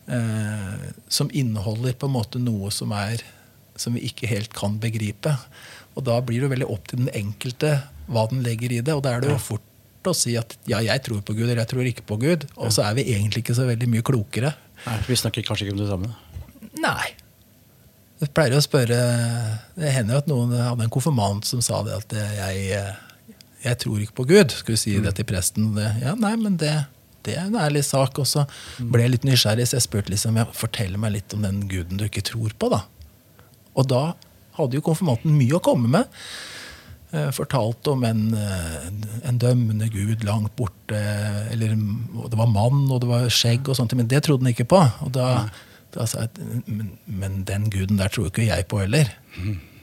Eh, 0.06 0.84
som 1.10 1.32
inneholder 1.34 1.96
på 1.98 2.06
en 2.06 2.13
måte 2.13 2.42
noe 2.42 2.70
som 2.70 2.92
er 2.94 3.24
som 3.75 3.96
vi 3.98 4.06
ikke 4.08 4.30
helt 4.30 4.54
kan 4.56 4.77
begripe. 4.80 5.34
Og 5.96 6.06
da 6.08 6.20
blir 6.24 6.39
det 6.39 6.48
jo 6.48 6.54
veldig 6.54 6.68
opp 6.72 6.92
til 6.92 7.01
den 7.01 7.12
enkelte 7.15 7.80
hva 8.12 8.27
den 8.32 8.44
legger 8.46 8.75
i 8.75 8.84
det. 8.86 8.94
Og 8.96 9.04
da 9.04 9.15
er 9.15 9.24
det 9.24 9.34
jo 9.34 9.42
fort 9.42 10.10
å 10.10 10.13
si 10.15 10.36
at 10.38 10.54
ja, 10.70 10.82
jeg 10.86 11.01
tror 11.08 11.24
på 11.25 11.34
Gud, 11.34 11.48
eller 11.48 11.63
jeg 11.63 11.72
tror 11.72 11.89
ikke 11.89 12.06
på 12.08 12.20
Gud. 12.22 12.46
Og 12.60 12.72
så 12.75 12.86
er 12.86 13.00
vi 13.00 13.08
egentlig 13.15 13.44
ikke 13.44 13.58
så 13.58 13.68
veldig 13.68 13.89
mye 13.92 14.06
klokere. 14.06 14.54
Nei, 14.86 14.98
Vi 15.08 15.18
snakker 15.20 15.46
kanskje 15.46 15.68
ikke 15.68 15.75
om 15.75 15.82
det 15.82 15.89
samme. 15.89 16.12
Nei. 16.82 17.13
Jeg 18.22 18.32
pleier 18.36 18.56
å 18.56 18.63
spørre 18.63 18.98
Det 19.75 19.92
hender 19.92 20.15
jo 20.15 20.22
at 20.22 20.30
noen 20.32 20.54
hadde 20.56 20.86
en 20.86 20.94
konfirmant 20.94 21.44
som 21.48 21.60
sa 21.63 21.82
det 21.84 21.98
at 21.98 22.13
jeg, 22.15 22.84
jeg 23.65 23.80
tror 23.84 24.04
ikke 24.04 24.20
på 24.22 24.27
Gud. 24.30 24.56
Skulle 24.56 24.80
si 24.80 24.96
det 25.04 25.15
til 25.18 25.27
presten. 25.27 25.74
Ja, 26.01 26.15
nei, 26.20 26.36
men 26.39 26.60
det, 26.62 26.74
det 27.27 27.36
er 27.36 27.50
en 27.50 27.60
ærlig 27.60 27.84
sak. 27.88 28.20
Og 28.22 28.30
så 28.30 28.46
ble 28.80 29.04
jeg 29.06 29.15
litt 29.18 29.27
nysgjerrig, 29.27 29.68
så 29.68 29.80
jeg 29.80 29.88
spurte 29.88 30.13
liksom, 30.13 30.39
ja, 30.39 30.48
fortell 30.56 30.96
meg 31.01 31.18
litt 31.18 31.36
om 31.36 31.44
den 31.46 31.65
guden 31.72 32.00
du 32.00 32.08
ikke 32.08 32.25
tror 32.32 32.56
på. 32.56 32.72
da. 32.74 32.86
Og 33.75 33.89
da 33.92 34.04
hadde 34.56 34.77
jo 34.80 34.86
konfirmanten 34.86 35.36
mye 35.36 35.58
å 35.58 35.63
komme 35.63 35.92
med. 35.92 36.20
Eh, 37.16 37.30
Fortalte 37.32 37.94
om 37.94 38.04
en, 38.04 38.34
eh, 38.34 38.88
en 39.30 39.38
dømmende 39.40 39.88
gud 39.90 40.24
langt 40.28 40.56
borte. 40.56 41.00
Eller 41.52 41.76
det 41.76 42.38
var 42.38 42.52
mann, 42.52 42.90
og 42.92 43.02
det 43.02 43.10
var 43.10 43.30
skjegg, 43.30 43.70
og 43.70 43.78
sånt, 43.78 43.96
men 43.96 44.08
det 44.12 44.24
trodde 44.24 44.44
han 44.44 44.54
ikke 44.54 44.68
på. 44.68 44.82
Og 45.06 45.14
da, 45.16 45.50
da 45.96 46.08
sa 46.10 46.26
jeg 46.26 46.66
men, 46.68 46.92
men 47.06 47.44
den 47.48 47.70
guden 47.72 48.02
der 48.02 48.12
tror 48.12 48.28
ikke 48.28 48.50
jeg 48.50 48.68
på 48.68 48.82
heller. 48.84 49.12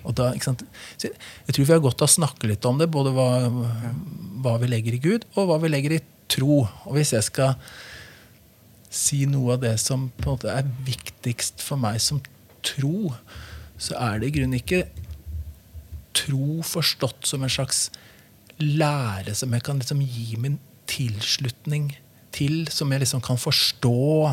Og 0.05 0.17
da? 0.19 0.33
Jeg, 0.35 1.15
jeg 1.47 1.55
tror 1.55 1.65
vi 1.65 1.73
har 1.73 1.85
godt 1.85 2.03
av 2.03 2.11
å 2.11 2.17
snakke 2.17 2.51
litt 2.51 2.67
om 2.69 2.81
det, 2.81 2.91
både 2.91 3.15
hva, 3.17 3.29
hva 4.43 4.59
vi 4.61 4.69
legger 4.69 4.99
i 4.99 5.03
Gud, 5.03 5.25
og 5.37 5.49
hva 5.49 5.61
vi 5.63 5.71
legger 5.73 5.97
i 5.97 6.03
tro. 6.33 6.67
Og 6.85 6.99
hvis 6.99 7.15
jeg 7.15 7.29
skal 7.31 7.55
si 8.93 9.25
noe 9.31 9.55
av 9.55 9.63
det 9.63 9.79
som 9.81 10.11
på 10.19 10.27
en 10.27 10.37
måte 10.37 10.53
er 10.53 10.69
viktigst 10.85 11.63
for 11.65 11.81
meg 11.81 12.03
som 12.03 12.21
tro, 12.67 13.15
så 13.81 13.97
er 13.97 14.21
det 14.21 14.29
i 14.29 14.35
grunnen 14.37 14.59
ikke 14.61 14.85
tro 16.17 16.63
forstått 16.67 17.27
som 17.29 17.45
en 17.45 17.53
slags 17.53 17.87
lære 18.63 19.35
som 19.37 19.53
jeg 19.55 19.65
kan 19.67 19.81
liksom 19.81 20.03
gi 20.05 20.39
min 20.41 20.59
tilslutning 20.91 21.93
til, 22.35 22.65
som 22.73 22.91
jeg 22.93 23.05
liksom 23.05 23.23
kan 23.25 23.41
forstå. 23.41 24.33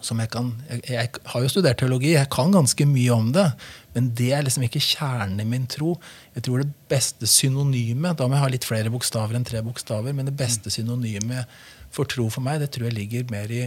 Som 0.00 0.20
jeg, 0.22 0.30
kan, 0.32 0.46
jeg, 0.70 0.80
jeg 0.88 1.08
har 1.28 1.42
jo 1.44 1.48
studert 1.52 1.76
teologi, 1.82 2.14
jeg 2.14 2.28
kan 2.32 2.54
ganske 2.54 2.86
mye 2.88 3.12
om 3.12 3.26
det. 3.36 3.50
Men 3.92 4.08
det 4.16 4.30
er 4.32 4.46
liksom 4.46 4.64
ikke 4.64 4.80
kjernen 4.80 5.42
i 5.42 5.48
min 5.48 5.66
tro. 5.68 5.98
Jeg 6.36 6.46
tror 6.46 6.62
det 6.62 6.72
beste 6.88 7.28
synonymet 7.28 8.16
Da 8.16 8.24
må 8.24 8.38
jeg 8.38 8.44
ha 8.46 8.48
litt 8.54 8.68
flere 8.68 8.92
bokstaver 8.92 9.36
enn 9.36 9.44
tre 9.44 9.60
bokstaver. 9.66 10.16
Men 10.16 10.30
det 10.30 10.38
beste 10.40 10.72
synonymet 10.72 11.52
for 11.92 12.08
tro 12.08 12.30
for 12.32 12.44
meg, 12.46 12.62
det 12.62 12.70
tror 12.72 12.88
jeg 12.88 12.96
ligger 12.96 13.28
mer 13.34 13.52
i, 13.52 13.66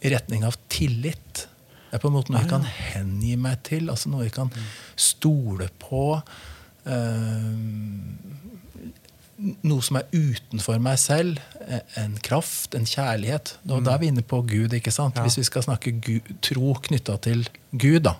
i 0.00 0.14
retning 0.14 0.46
av 0.48 0.56
tillit. 0.72 1.44
Det 1.90 1.98
er 1.98 2.02
på 2.02 2.08
en 2.10 2.16
måte 2.16 2.32
noe 2.32 2.40
jeg 2.42 2.50
kan 2.50 2.64
hengi 2.66 3.36
meg 3.36 3.62
til, 3.62 3.88
altså 3.90 4.10
noe 4.10 4.24
jeg 4.26 4.32
kan 4.32 4.50
stole 4.96 5.68
på. 5.78 6.22
eh, 6.86 7.56
noe 9.66 9.84
som 9.84 9.98
er 10.00 10.06
utenfor 10.14 10.78
meg 10.80 10.98
selv. 10.98 11.38
eh, 11.66 11.80
En 12.02 12.16
kraft, 12.24 12.74
en 12.74 12.86
kjærlighet. 12.88 13.56
Da, 13.64 13.80
da 13.80 13.94
er 13.94 13.98
vi 13.98 14.06
inne 14.08 14.22
på 14.22 14.40
Gud. 14.48 14.72
ikke 14.72 14.92
sant? 14.92 15.14
Hvis 15.26 15.36
vi 15.38 15.44
skal 15.44 15.62
snakke 15.62 15.92
Gud, 16.00 16.20
tro 16.42 16.74
knytta 16.74 17.18
til 17.20 17.46
Gud, 17.72 18.00
da. 18.08 18.14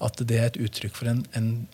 At 0.00 0.16
det 0.26 0.38
er 0.38 0.46
et 0.50 0.56
uttrykk 0.60 0.94
for 0.96 1.06
en, 1.08 1.24
en 1.34 1.66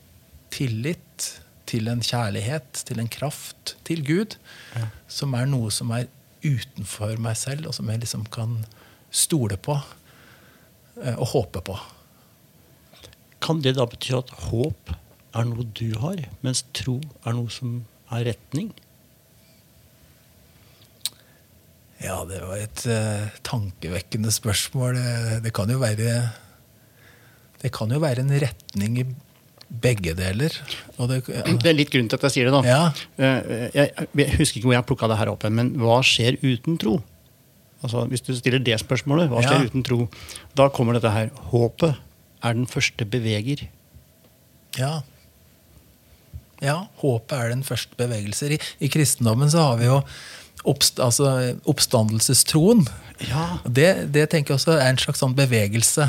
tillit 0.50 1.40
til 1.66 1.88
en 1.88 2.00
kjærlighet, 2.00 2.84
til 2.86 3.00
en 3.00 3.08
kraft, 3.08 3.76
til 3.84 4.04
Gud. 4.06 4.36
Som 5.08 5.34
er 5.34 5.46
noe 5.46 5.70
som 5.70 5.90
er 5.90 6.06
utenfor 6.44 7.18
meg 7.18 7.36
selv, 7.36 7.66
og 7.66 7.74
som 7.74 7.88
jeg 7.90 8.00
liksom 8.04 8.26
kan 8.30 8.64
stole 9.10 9.56
på 9.56 9.74
eh, 11.02 11.14
og 11.16 11.26
håpe 11.34 11.62
på. 11.66 11.76
Kan 13.44 13.60
det 13.62 13.76
da 13.76 13.84
bety 13.86 14.14
at 14.16 14.30
håp 14.48 14.94
er 15.36 15.44
noe 15.48 15.66
du 15.76 15.90
har, 16.00 16.22
mens 16.42 16.64
tro 16.76 16.98
er 17.26 17.36
noe 17.36 17.52
som 17.52 17.82
er 18.14 18.24
retning? 18.30 18.72
Ja, 22.02 22.18
det 22.28 22.42
var 22.44 22.58
et 22.60 22.82
eh, 22.92 23.28
tankevekkende 23.46 24.32
spørsmål. 24.34 24.98
Det, 24.98 25.38
det 25.46 25.52
kan 25.56 25.70
jo 25.72 25.78
være 25.80 26.16
Det 27.62 27.70
kan 27.72 27.90
jo 27.94 28.00
være 28.02 28.20
en 28.24 28.34
retning 28.42 28.98
i 29.00 29.06
begge 29.66 30.12
deler. 30.14 30.52
Og 31.00 31.08
det, 31.10 31.22
Det 31.26 31.70
er 31.72 31.74
litt 31.74 31.90
grunn 31.90 32.06
til 32.12 32.18
at 32.20 32.26
jeg 32.28 32.34
sier 32.36 32.50
det, 32.50 32.54
da. 32.54 32.60
Ja. 32.68 32.82
Eh, 33.16 33.70
Jeg, 33.74 34.08
jeg 34.20 34.36
husker 34.38 34.60
ikke 34.60 34.68
hvor 34.68 34.76
jeg 34.76 34.86
plukka 34.92 35.08
det 35.10 35.16
her 35.22 35.32
opp, 35.32 35.46
men 35.50 35.72
hva 35.80 35.96
skjer 36.06 36.36
uten 36.44 36.76
tro? 36.78 36.98
Altså, 37.82 38.06
Hvis 38.08 38.22
du 38.24 38.32
stiller 38.36 38.58
det 38.64 38.78
spørsmålet, 38.80 39.28
hva 39.30 39.42
skjer 39.44 39.60
Ja. 39.62 39.66
uten 39.68 39.82
tro? 39.84 40.08
Da 40.56 40.68
kommer 40.68 40.96
dette 40.96 41.10
her. 41.12 41.28
Håpet 41.52 41.96
er 42.42 42.54
den 42.54 42.66
første 42.66 43.04
beveger. 43.04 43.66
Ja. 44.78 45.02
ja, 46.60 46.86
håpet 47.00 47.32
er 47.36 47.48
den 47.52 47.62
første 47.64 47.96
bevegelser. 47.96 48.52
I, 48.56 48.58
I 48.80 48.88
kristendommen 48.92 49.50
så 49.52 49.62
har 49.70 49.76
vi 49.80 49.86
jo 49.88 50.00
oppst, 50.68 50.98
altså, 51.00 51.56
oppstandelsestroen. 51.68 52.86
Ja. 53.28 53.58
Det, 53.64 54.12
det 54.12 54.26
tenker 54.32 54.52
jeg 54.52 54.58
også 54.60 54.74
er 54.76 54.90
en 54.90 54.98
slags 55.00 55.22
sånn 55.22 55.36
bevegelse. 55.36 56.08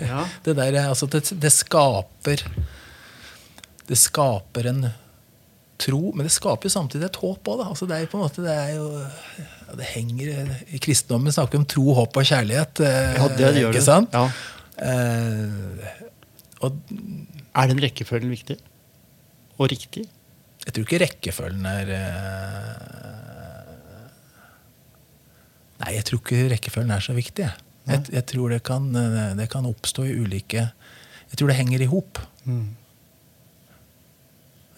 Ja. 0.00 0.24
Det, 0.44 0.54
der, 0.58 0.76
altså, 0.88 1.06
det, 1.10 1.24
det 1.42 1.50
skaper 1.50 2.42
Det 3.88 3.96
skaper 3.98 4.68
en 4.70 4.84
tro, 5.78 6.12
men 6.14 6.26
det 6.26 6.32
skaper 6.32 6.68
jo 6.68 6.72
samtidig 6.74 7.06
et 7.08 7.16
håp 7.22 7.48
òg. 7.50 7.62
Altså, 7.66 7.86
det 7.90 7.96
er 7.96 8.04
jo 8.04 8.10
på 8.12 8.18
en 8.20 8.24
måte 8.24 8.42
det 8.44 8.52
er 8.54 8.74
jo 8.76 8.86
ja, 9.00 9.74
det 9.80 9.86
henger, 9.94 10.50
I 10.70 10.78
kristendommen 10.82 11.32
snakker 11.34 11.56
vi 11.56 11.62
om 11.62 11.66
tro, 11.74 11.86
håp 11.98 12.16
og 12.20 12.28
kjærlighet. 12.30 12.80
eh, 12.84 13.14
Ja, 13.18 13.28
det 13.28 13.50
gjør 13.58 13.70
ikke 13.72 13.80
det. 13.80 13.86
sant? 13.86 14.14
Ja. 14.14 14.28
Eh, 14.78 16.04
og 16.64 16.78
Er 17.54 17.68
den 17.70 17.80
rekkefølgen 17.82 18.30
viktig? 18.30 18.58
Og 19.58 19.70
riktig? 19.70 20.08
jeg 20.64 20.72
tror 20.72 20.84
ikke 20.86 20.98
rekkefølgen 21.04 21.66
er 21.68 21.90
eh, 21.92 23.74
Nei, 25.82 25.90
jeg 25.98 26.04
tror 26.08 26.22
ikke 26.22 26.46
rekkefølgen 26.54 26.94
er 26.94 27.02
så 27.04 27.12
viktig. 27.16 27.44
jeg. 27.44 28.04
Jeg, 28.14 28.24
tror 28.30 28.48
det 28.54 28.62
kan, 28.64 28.86
eh, 28.96 29.34
det 29.36 29.48
kan 29.52 29.66
oppstå 29.68 30.06
i 30.08 30.14
ulike 30.22 30.62
Jeg 31.30 31.36
tror 31.38 31.48
det 31.50 31.56
henger 31.58 31.82
i 31.82 31.90
hop. 31.90 32.18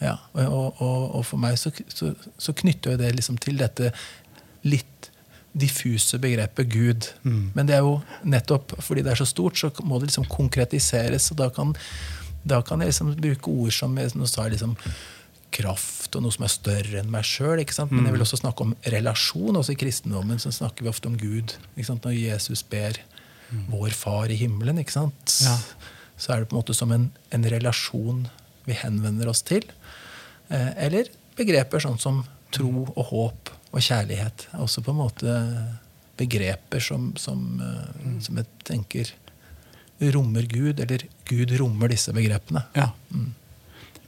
Ja, 0.03 0.19
og, 0.35 0.81
og, 0.83 1.03
og, 1.17 1.23
for 1.25 1.41
meg 1.41 1.57
så, 1.61 1.73
så, 1.89 2.11
så 2.39 2.53
knytter 2.57 2.95
jo 2.95 3.01
det 3.01 3.15
liksom 3.17 3.39
til 3.41 3.57
dette 3.61 3.93
litt 4.67 5.11
diffuse 5.57 6.19
begrepet 6.21 6.69
Gud. 6.69 7.09
Men 7.57 7.69
det 7.69 7.79
er 7.79 7.85
jo 7.87 7.99
nettopp 8.29 8.77
fordi 8.85 9.07
det 9.07 9.15
er 9.15 9.23
så 9.23 9.29
stort, 9.29 9.57
så 9.57 9.71
må 9.89 9.99
det 9.99 10.11
liksom 10.11 10.29
konkretiseres. 10.29 11.31
og 11.33 11.41
da 11.41 11.49
kan, 11.51 11.73
da 12.45 12.61
kan 12.63 12.85
jeg 12.85 12.93
liksom 12.93 13.15
bruke 13.17 13.53
ord 13.53 13.73
som 13.73 13.97
nå 13.97 14.29
sa, 14.29 14.49
liksom 14.53 14.77
kraft 15.57 16.17
og 16.17 16.25
noe 16.25 16.35
som 16.35 16.45
er 16.45 16.53
større 16.53 17.01
enn 17.01 17.13
meg 17.13 17.27
sjøl. 17.27 17.63
Men 17.89 18.09
jeg 18.09 18.17
vil 18.17 18.25
også 18.27 18.41
snakke 18.43 18.67
om 18.67 18.75
relasjon. 18.93 19.57
Også 19.57 19.73
i 19.73 19.81
kristendommen 19.81 20.41
så 20.43 20.53
snakker 20.55 20.85
vi 20.85 20.93
ofte 20.93 21.11
om 21.11 21.17
Gud. 21.21 21.57
Når 21.77 22.17
Jesus 22.17 22.65
ber 22.67 23.01
vår 23.71 23.95
Far 23.97 24.33
i 24.33 24.39
himmelen, 24.39 24.83
ja. 24.83 25.57
så 26.19 26.33
er 26.33 26.43
det 26.43 26.51
på 26.51 26.57
en 26.57 26.61
måte 26.61 26.75
som 26.75 26.93
en, 26.93 27.11
en, 27.31 27.47
relasjon 27.47 28.27
vi 28.67 28.75
henvender 28.75 29.31
oss 29.31 29.45
til. 29.47 29.65
Eh, 30.49 30.73
eller 30.87 31.11
begreper 31.37 31.83
sånn 31.83 31.99
som 32.01 32.23
tro 32.55 32.87
og 32.89 33.05
håp 33.11 33.53
og 33.73 33.83
kjærlighet. 33.83 34.49
Er 34.53 34.65
også 34.65 34.85
på 34.85 34.95
en 34.95 35.03
måte 35.03 35.37
begreper 36.17 36.81
som, 36.81 37.11
som, 37.21 37.59
mm. 37.61 38.21
som 38.25 38.39
jeg 38.41 38.49
tenker 38.65 39.13
rommer 40.01 40.47
Gud, 40.49 40.81
eller 40.81 41.07
Gud 41.29 41.53
rommer 41.61 41.93
disse 41.93 42.13
begrepene. 42.17 42.65
Ja. 42.77 42.91
Mm. 43.11 43.35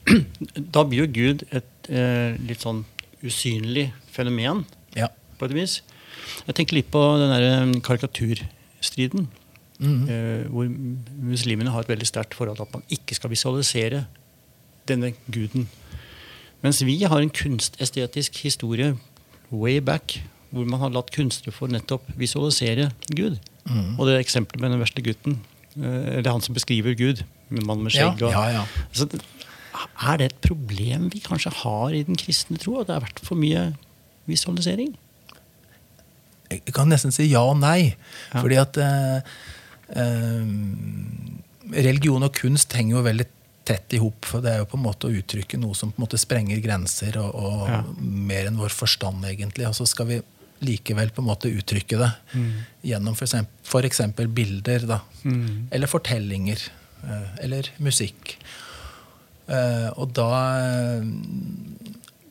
Da 0.75 0.85
blir 0.89 1.05
jo 1.05 1.13
Gud 1.13 1.45
et 1.53 1.91
eh, 1.93 2.37
litt 2.49 2.65
sånn 2.65 2.85
usynlig 3.25 3.89
fenomen, 4.13 4.65
ja. 4.97 5.11
på 5.39 5.49
et 5.49 5.57
vis. 5.57 5.81
Jeg 6.47 6.57
tenker 6.57 6.79
litt 6.79 6.91
på 6.93 7.03
den 7.21 7.33
der 7.33 7.47
eh, 7.49 7.75
karikaturstriden. 7.85 9.29
Mm. 9.79 9.99
Eh, 10.11 10.47
hvor 10.51 10.71
muslimene 11.23 11.73
har 11.75 11.85
et 11.85 11.93
veldig 11.93 12.09
sterkt 12.09 12.37
forhold 12.39 12.59
til 12.59 12.67
at 12.67 12.79
man 12.79 12.87
ikke 12.95 13.17
skal 13.19 13.33
visualisere 13.33 14.07
denne 14.89 15.13
guden. 15.29 15.69
Mens 16.65 16.83
vi 16.87 16.97
har 17.07 17.23
en 17.23 17.31
kunstestetisk 17.31 18.41
historie 18.43 18.97
way 19.51 19.79
back 19.81 20.19
hvor 20.51 20.65
man 20.69 20.81
har 20.81 20.93
latt 20.95 21.11
kunstnere 21.13 21.53
få 21.55 21.69
nettopp 21.71 22.07
visualisere 22.19 22.91
Gud. 23.13 23.37
Mm. 23.69 23.99
Og 23.99 24.07
det 24.09 24.19
eksempelet 24.23 24.63
med 24.63 24.73
den 24.73 24.81
verste 24.81 25.05
gutten, 25.05 25.41
eh, 25.77 26.17
eller 26.19 26.31
han 26.33 26.45
som 26.45 26.57
beskriver 26.57 26.97
Gud, 26.97 27.25
med 27.53 27.67
mann 27.69 27.83
med 27.85 27.93
skjegg. 27.93 28.23
Ja, 28.23 28.31
ja, 28.33 28.63
ja. 28.63 28.87
Så 28.97 29.09
er 30.09 30.21
det 30.21 30.31
et 30.31 30.41
problem 30.45 31.11
vi 31.13 31.21
kanskje 31.25 31.53
har 31.63 31.93
i 31.97 32.03
den 32.07 32.17
kristne 32.19 32.59
tro? 32.61 32.79
At 32.81 32.89
det 32.89 32.97
har 32.97 33.05
vært 33.05 33.23
for 33.25 33.39
mye 33.41 33.71
visualisering? 34.29 34.95
Jeg 36.49 36.73
kan 36.73 36.89
nesten 36.89 37.13
si 37.13 37.29
ja 37.29 37.45
og 37.45 37.59
nei. 37.61 37.93
Ja. 38.33 38.41
Fordi 38.41 38.61
at 38.61 38.81
eh, 38.81 39.33
eh, 40.01 40.53
religion 41.77 42.25
og 42.25 42.33
kunst 42.37 42.73
henger 42.77 42.99
jo 42.99 43.05
veldig 43.05 43.29
tett 43.69 43.95
i 43.97 44.01
hop. 44.03 44.27
Det 44.43 44.51
er 44.51 44.63
jo 44.63 44.71
på 44.71 44.79
en 44.79 44.87
måte 44.87 45.09
å 45.09 45.15
uttrykke 45.21 45.61
noe 45.61 45.77
som 45.77 45.93
på 45.93 46.01
en 46.01 46.07
måte 46.07 46.21
sprenger 46.21 46.63
grenser, 46.65 47.21
og, 47.21 47.37
og 47.37 47.69
ja. 47.69 47.83
mer 48.01 48.49
enn 48.49 48.59
vår 48.61 48.75
forstand, 48.75 49.25
egentlig. 49.29 49.69
Og 49.69 49.77
så 49.79 49.87
skal 49.89 50.11
vi 50.11 50.21
likevel 50.65 51.13
på 51.15 51.23
en 51.23 51.29
måte 51.29 51.53
uttrykke 51.55 52.01
det 52.01 52.11
mm. 52.33 52.49
gjennom 52.91 53.15
f.eks. 53.15 54.03
bilder. 54.35 54.89
Da. 54.89 55.03
Mm. 55.23 55.69
Eller 55.71 55.91
fortellinger. 55.91 56.65
Eh, 57.05 57.45
eller 57.45 57.71
musikk. 57.85 58.35
Eh, 59.49 59.89
og 59.97 60.13
da 60.17 60.31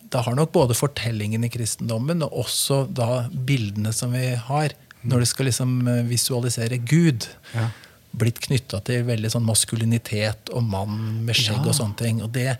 da 0.07 0.21
har 0.23 0.37
nok 0.37 0.53
både 0.55 0.75
fortellingen 0.77 1.43
i 1.43 1.51
kristendommen 1.51 2.23
og 2.25 2.35
også 2.45 2.85
da 2.95 3.25
bildene 3.31 3.91
som 3.95 4.13
vi 4.15 4.29
har, 4.39 4.75
når 5.07 5.23
du 5.23 5.29
skal 5.29 5.49
liksom 5.49 5.81
eh, 5.87 6.05
visualisere 6.07 6.79
Gud, 6.79 7.27
ja. 7.53 7.69
Blitt 8.17 8.41
knytta 8.43 8.81
til 8.87 9.05
veldig 9.07 9.31
sånn 9.33 9.47
maskulinitet 9.47 10.51
og 10.55 10.65
mann 10.65 11.23
med 11.27 11.37
skjegg 11.37 11.61
ja. 11.61 11.71
og 11.71 11.77
sånne 11.77 11.99
ting. 11.99 12.21
Og 12.25 12.31
det, 12.35 12.57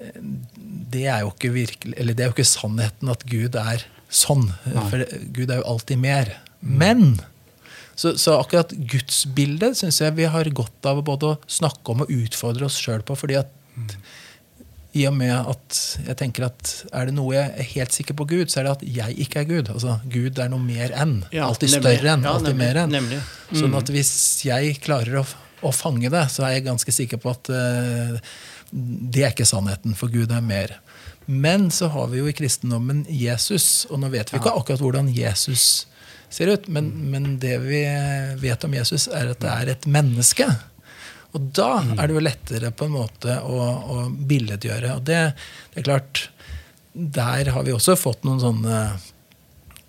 det, 0.00 1.06
er 1.06 1.24
jo 1.24 1.32
ikke 1.32 1.52
virkelig, 1.54 1.96
eller 1.96 2.16
det 2.16 2.24
er 2.24 2.30
jo 2.30 2.36
ikke 2.36 2.52
sannheten 2.52 3.12
at 3.12 3.26
Gud 3.30 3.58
er 3.60 3.84
sånn. 4.10 4.48
Nei. 4.66 4.86
For 4.92 5.04
Gud 5.36 5.50
er 5.50 5.62
jo 5.62 5.68
alltid 5.74 6.02
mer. 6.02 6.32
Men 6.60 7.20
så, 7.94 8.14
så 8.16 8.38
akkurat 8.40 8.72
gudsbildet 8.72 9.76
syns 9.78 10.00
jeg 10.00 10.16
vi 10.16 10.28
har 10.30 10.48
godt 10.56 10.88
av 10.88 11.02
både 11.04 11.34
å 11.34 11.38
snakke 11.50 11.92
om 11.92 12.04
og 12.06 12.12
utfordre 12.14 12.68
oss 12.68 12.78
sjøl 12.80 13.04
på. 13.04 13.16
fordi 13.18 13.36
at 13.42 13.52
i 14.92 15.04
og 15.06 15.14
med 15.14 15.32
at 15.32 15.78
jeg 16.02 16.16
tenker 16.18 16.48
at 16.48 16.70
er 16.96 17.10
det 17.10 17.14
noe 17.14 17.34
jeg 17.36 17.50
er 17.62 17.68
helt 17.74 17.94
sikker 17.94 18.16
på 18.18 18.26
Gud, 18.32 18.50
så 18.50 18.60
er 18.60 18.66
det 18.66 18.72
at 18.72 18.84
jeg 18.98 19.18
ikke 19.24 19.44
er 19.44 19.48
Gud. 19.50 19.70
Altså, 19.70 19.98
Gud 20.10 20.38
er 20.42 20.50
noe 20.50 20.62
mer 20.62 20.94
enn. 20.98 21.20
Ja, 21.34 21.46
alltid 21.46 21.76
større 21.76 22.14
enn. 22.16 22.26
Ja, 22.26 22.32
alltid 22.34 22.56
nemlig, 22.56 22.64
mer 22.64 22.80
enn. 22.82 22.96
Nemlig. 22.96 23.20
Mm. 23.50 23.60
Sånn 23.62 23.76
at 23.78 23.92
hvis 23.94 24.12
jeg 24.46 24.80
klarer 24.82 25.20
å, 25.22 25.26
å, 25.62 25.72
fange 25.74 26.10
det, 26.10 26.24
så 26.34 26.46
er 26.46 26.56
jeg 26.56 26.66
ganske 26.66 26.94
sikker 26.94 27.22
på 27.22 27.30
at 27.30 27.52
uh, 27.54 28.32
det 28.70 29.22
er 29.22 29.34
ikke 29.34 29.46
sannheten, 29.48 29.94
for 29.98 30.10
Gud 30.10 30.34
er 30.34 30.42
mer. 30.42 30.74
Men 31.30 31.68
så 31.70 31.92
har 31.94 32.10
vi 32.10 32.18
jo 32.18 32.26
i 32.26 32.34
kristendommen 32.34 33.04
Jesus, 33.06 33.86
og 33.90 34.02
nå 34.02 34.10
vet 34.10 34.32
vi 34.32 34.40
ikke 34.40 34.56
akkurat 34.58 34.82
hvordan 34.82 35.12
Jesus 35.14 35.86
ser 36.30 36.50
ut, 36.50 36.66
men, 36.70 36.90
men 37.10 37.36
det 37.42 37.56
vi 37.62 37.84
vet 38.42 38.66
om 38.66 38.74
Jesus, 38.74 39.08
er 39.10 39.32
at 39.32 39.42
det 39.42 39.50
er 39.50 39.72
et 39.72 39.86
menneske. 39.90 40.46
Og 41.36 41.50
da 41.54 41.70
er 41.94 42.08
det 42.08 42.16
jo 42.16 42.22
lettere 42.24 42.72
på 42.74 42.88
en 42.88 42.96
måte 42.96 43.38
å, 43.46 43.58
å 43.62 43.96
billedgjøre. 44.10 44.96
Og 44.98 45.06
det, 45.06 45.20
det, 45.70 45.82
er 45.82 45.86
klart, 45.86 46.24
der 46.92 47.52
har 47.54 47.66
vi 47.66 47.74
også 47.74 47.96
fått 47.98 48.26
noen 48.26 48.42
sånne 48.42 48.80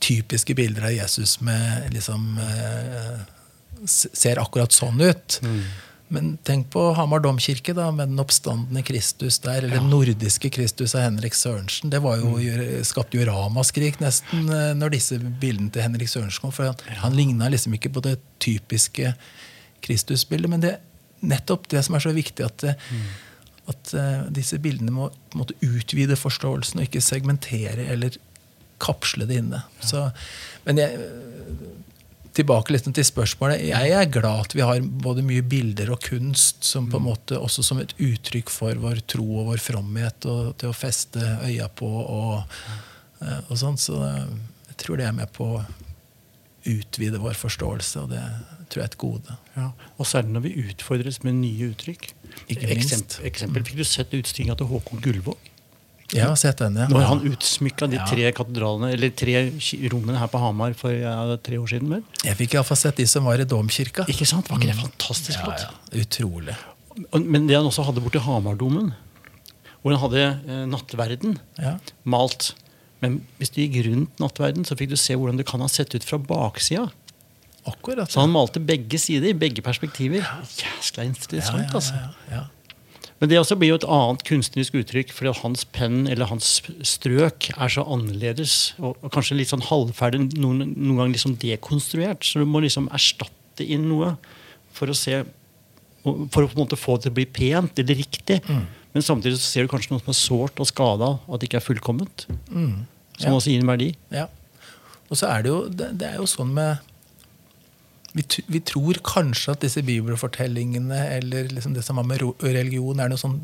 typiske 0.02 0.54
bilder 0.58 0.90
av 0.90 0.98
Jesus 0.98 1.40
med 1.46 1.94
liksom 1.94 2.34
eh, 2.42 3.22
Ser 3.90 4.38
akkurat 4.38 4.70
sånn 4.76 5.00
ut. 5.02 5.40
Mm. 5.42 5.62
Men 6.14 6.26
tenk 6.46 6.68
på 6.70 6.84
Hamar 6.94 7.24
domkirke 7.24 7.74
da, 7.74 7.88
med 7.96 8.12
den 8.12 8.22
oppstandende 8.22 8.84
Kristus 8.86 9.40
der. 9.42 9.64
Eller 9.64 9.80
ja. 9.80 9.86
nordiske 9.88 10.52
Kristus 10.54 10.94
av 10.94 11.08
Henrik 11.08 11.34
Sørensen. 11.34 11.90
Det 11.90 12.02
var 12.04 12.20
jo, 12.22 12.36
mm. 12.36 12.84
skapte 12.86 13.18
jo 13.18 13.26
ramaskrik 13.26 13.98
nesten 14.04 14.46
eh, 14.54 14.68
når 14.78 14.94
disse 15.00 15.18
bildene 15.18 15.74
til 15.74 15.88
Henrik 15.88 16.12
Sørensen 16.12 16.44
kom. 16.44 16.54
For 16.54 16.70
han, 16.70 16.86
ja. 16.86 17.00
han 17.02 17.18
ligna 17.18 17.50
liksom 17.50 17.74
ikke 17.80 17.94
på 17.96 18.06
det 18.06 18.20
typiske 18.44 19.16
Kristusbildet. 19.82 20.52
Men 20.52 20.68
det 20.68 20.76
nettopp 21.22 21.70
det 21.72 21.84
som 21.86 21.98
er 21.98 22.04
så 22.04 22.14
viktig, 22.16 22.46
at, 22.46 22.66
mm. 22.66 23.06
at 23.74 23.94
uh, 23.98 24.26
disse 24.34 24.60
bildene 24.62 24.94
må 24.96 25.12
måte, 25.38 25.58
utvide 25.66 26.18
forståelsen 26.20 26.82
og 26.82 26.90
ikke 26.90 27.04
segmentere 27.06 27.88
eller 27.94 28.18
kapsle 28.82 29.28
det 29.30 29.42
inne. 29.44 29.62
Så, 29.86 30.08
men 30.66 30.82
jeg, 30.82 30.98
tilbake 32.36 32.74
litt 32.74 32.88
til 32.88 33.06
spørsmålet. 33.06 33.64
Jeg 33.68 33.92
er 33.96 34.10
glad 34.12 34.48
at 34.48 34.56
vi 34.56 34.64
har 34.64 34.80
både 34.82 35.24
mye 35.26 35.44
bilder 35.44 35.92
og 35.94 36.02
kunst 36.06 36.64
som 36.68 36.88
på 36.90 37.00
en 37.00 37.06
mm. 37.06 37.10
måte 37.12 37.40
også 37.40 37.66
som 37.66 37.82
et 37.82 37.94
uttrykk 38.00 38.52
for 38.54 38.80
vår 38.82 39.04
tro 39.12 39.28
og 39.42 39.52
vår 39.52 39.64
fromhet 39.64 40.28
og 40.32 40.54
til 40.62 40.72
å 40.72 40.78
feste 40.78 41.22
øya 41.44 41.68
på. 41.76 41.90
og, 41.90 42.58
og 43.22 43.54
sånn, 43.60 43.78
Så 43.78 44.00
jeg 44.02 44.80
tror 44.82 45.02
det 45.02 45.10
er 45.10 45.18
med 45.18 45.32
på 45.36 45.54
utvide 46.70 47.22
vår 47.22 47.38
forståelse. 47.40 48.06
og 48.06 48.10
det 48.14 48.24
tror 48.72 48.82
jeg 48.82 48.88
er 48.88 48.92
et 48.92 48.98
gode. 49.02 49.38
Ja. 49.58 49.70
Og 49.98 50.08
særlig 50.08 50.36
når 50.36 50.46
vi 50.46 50.52
utfordres 50.66 51.22
med 51.26 51.40
nye 51.42 51.72
uttrykk. 51.74 52.12
Ikke 52.48 52.70
Eksempel, 52.72 53.26
eksempel 53.28 53.66
fikk 53.68 53.82
du 53.82 53.88
sett 53.88 54.14
utstillinga 54.16 54.56
til 54.60 54.70
Håkon 54.70 55.02
Gullvåg? 55.04 55.50
Ja, 56.12 56.28
sett 56.36 56.60
den, 56.60 56.76
ja. 56.76 56.90
Når 56.92 57.06
han 57.08 57.22
utsmykka 57.30 57.88
de 57.92 58.00
tre 58.10 58.32
katedralene, 58.36 58.90
eller 58.98 59.14
tre 59.16 59.46
rommene 59.94 60.20
her 60.20 60.32
på 60.32 60.42
Hamar 60.44 60.76
for 60.76 60.92
ja, 60.92 61.14
tre 61.44 61.60
år 61.60 61.70
siden. 61.72 61.92
Vel? 61.94 62.02
Jeg 62.28 62.38
fikk 62.40 62.58
iallfall 62.58 62.80
sett 62.82 63.00
de 63.00 63.06
som 63.08 63.28
var 63.28 63.40
i 63.40 63.48
domkirka. 63.48 64.04
Ikke 64.12 64.28
sant? 64.28 64.50
Var 64.52 64.60
ikke 64.60 64.74
det 64.74 64.76
mm. 64.76 64.84
fantastisk 64.90 65.40
flott? 65.40 65.64
Ja, 65.64 66.02
Utrolig. 66.04 66.58
Men 67.16 67.48
det 67.48 67.56
han 67.56 67.68
også 67.68 67.86
hadde 67.88 68.04
borti 68.04 68.20
Hamardomen, 68.24 68.92
hvor 69.82 69.96
han 69.96 70.04
hadde 70.04 70.26
eh, 70.28 70.66
nattverden 70.70 71.40
malt. 72.04 72.52
Men 73.02 73.20
hvis 73.40 73.54
du 73.54 73.62
gikk 73.64 73.82
rundt 73.88 74.22
nattverden, 74.22 74.66
så 74.68 74.78
fikk 74.78 74.92
du 74.94 74.98
se 75.00 75.18
hvordan 75.18 75.40
det 75.40 75.48
kan 75.50 75.64
ha 75.64 75.70
sett 75.72 75.94
ut 75.98 76.06
fra 76.06 76.20
baksida. 76.22 76.88
Akkurat. 77.70 78.10
Så 78.10 78.22
han 78.24 78.34
malte 78.34 78.62
begge 78.64 78.98
sider, 79.02 79.36
begge 79.38 79.62
perspektiver. 79.66 80.26
Jæskla 80.58 81.06
interessant, 81.06 81.68
ja, 81.70 81.78
altså. 81.78 82.00
Ja, 82.32 82.46
Men 83.22 83.30
det 83.30 83.38
også 83.38 83.54
blir 83.62 83.70
jo 83.70 83.78
et 83.78 83.86
annet 83.86 84.24
kunstnerisk 84.26 84.80
uttrykk, 84.80 85.12
fordi 85.14 85.34
hans 85.44 85.66
penn 85.70 86.08
eller 86.10 86.30
hans 86.32 86.56
strøk 86.90 87.52
er 87.54 87.70
så 87.70 87.86
annerledes. 87.86 88.74
Og, 88.82 88.96
og 88.98 89.14
kanskje 89.14 89.38
litt 89.38 89.52
sånn 89.52 89.66
halvferdig, 89.68 90.24
noen, 90.42 90.72
noen 90.74 91.04
ganger 91.04 91.14
liksom 91.14 91.38
dekonstruert. 91.42 92.26
Så 92.26 92.42
du 92.42 92.50
må 92.50 92.64
liksom 92.66 92.90
erstatte 92.90 93.66
inn 93.66 93.86
noe 93.92 94.16
for 94.74 94.90
å 94.90 94.98
se 94.98 95.24
For 96.02 96.42
å 96.42 96.50
på 96.50 96.56
en 96.56 96.64
måte 96.64 96.80
få 96.80 96.96
det 96.98 97.04
til 97.06 97.12
å 97.12 97.18
bli 97.20 97.28
pent 97.30 97.78
eller 97.78 98.00
riktig. 98.00 98.40
Mm. 98.50 98.64
Men 98.96 99.06
samtidig 99.06 99.38
så 99.38 99.46
ser 99.46 99.68
du 99.68 99.70
kanskje 99.70 99.94
noe 99.94 100.02
som 100.02 100.10
er 100.10 100.18
sårt 100.18 100.62
og 100.64 100.66
skada, 100.66 101.12
og 101.28 101.36
at 101.36 101.44
det 101.44 101.52
ikke 101.52 101.60
er 101.62 101.68
fullkomment. 101.68 102.26
Mm. 102.50 102.88
Som 103.24 103.38
også 103.38 103.54
gir 103.54 103.64
en 103.64 103.72
verdi. 103.72 103.92
Ja. 104.14 104.28
Og 105.12 105.20
så 105.20 105.28
er 105.32 105.44
det 105.44 105.52
jo, 105.52 105.60
det, 105.68 105.92
det 106.00 106.08
er 106.08 106.22
jo 106.22 106.30
sånn 106.30 106.54
med 106.56 106.88
vi, 108.16 108.24
vi, 108.52 108.60
tror 108.68 109.00
kanskje 109.08 109.54
at 109.54 109.64
disse 109.64 109.84
bibelfortellingene 109.88 111.00
eller 111.18 111.52
liksom 111.54 111.76
det 111.76 111.84
som 111.86 112.00
har 112.00 112.08
med 112.08 112.24
religion, 112.44 113.00
er 113.00 113.12
noe, 113.12 113.20
sånn, 113.20 113.38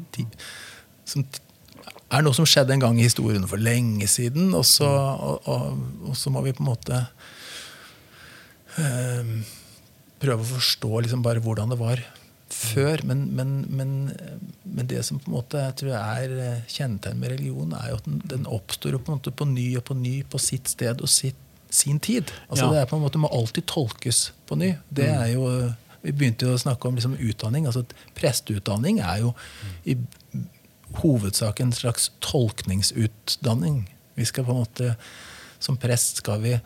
som, 1.07 1.23
er 2.11 2.25
noe 2.25 2.35
som 2.35 2.47
skjedde 2.47 2.75
en 2.75 2.83
gang 2.83 2.99
i 2.99 3.05
historien 3.07 3.47
for 3.47 3.61
lenge 3.63 4.09
siden. 4.11 4.51
Og 4.57 4.65
så, 4.67 4.89
og, 4.89 5.47
og, 5.47 5.79
og 6.11 6.19
så 6.19 6.33
må 6.33 6.43
vi 6.43 6.55
på 6.55 6.65
en 6.65 6.71
måte 6.73 6.99
øh, 8.83 9.33
prøve 10.19 10.43
å 10.43 10.51
forstå 10.51 11.03
liksom 11.05 11.23
bare 11.25 11.43
hvordan 11.43 11.71
det 11.71 11.79
var 11.79 12.03
før. 12.57 13.03
Men, 13.07 13.25
men, 13.37 13.55
men, 13.69 13.95
men, 14.63 14.87
det 14.89 15.03
som 15.05 15.19
på 15.21 15.29
en 15.29 15.37
måte 15.37 15.61
jeg 15.61 15.75
tror 15.81 15.97
er 15.99 16.37
eh, 16.43 16.63
kjennetegn 16.71 17.19
med 17.21 17.35
religion, 17.35 17.75
er 17.77 17.91
jo 17.91 17.99
at 18.01 18.07
den, 18.09 18.21
den 18.33 18.47
oppstår 18.49 18.97
på, 18.99 19.19
på 19.29 19.49
ny 19.49 19.67
og 19.79 19.85
på 19.89 19.97
ny 19.97 20.15
på 20.29 20.41
sitt 20.41 20.71
sted 20.73 21.03
og 21.03 21.11
sitt 21.11 21.43
sin 21.69 21.99
tid. 21.99 22.31
Altså 22.47 22.65
ja. 22.65 22.71
Det 22.71 22.79
er 22.81 22.85
på 22.89 22.95
en 22.95 23.03
måte 23.03 23.19
må 23.19 23.29
alltid 23.33 23.67
tolkes 23.67 24.31
på 24.47 24.55
ny. 24.59 24.73
Det 24.89 25.07
mm. 25.07 25.21
er 25.21 25.33
jo, 25.33 25.49
Vi 26.01 26.13
begynte 26.15 26.47
jo 26.47 26.55
å 26.55 26.61
snakke 26.61 26.87
om 26.87 26.95
liksom 26.95 27.17
utdanning. 27.19 27.67
altså 27.67 27.83
Presteutdanning 28.15 29.01
er 29.03 29.25
jo 29.25 29.33
i 29.83 29.97
hovedsak 31.01 31.59
en 31.59 31.73
slags 31.75 32.11
tolkningsutdanning. 32.23 33.87
Vi 34.15 34.25
skal 34.25 34.47
på 34.47 34.55
en 34.55 34.63
måte, 34.63 34.95
Som 35.59 35.77
prest 35.77 36.21
skal 36.21 36.41
vi 36.41 36.59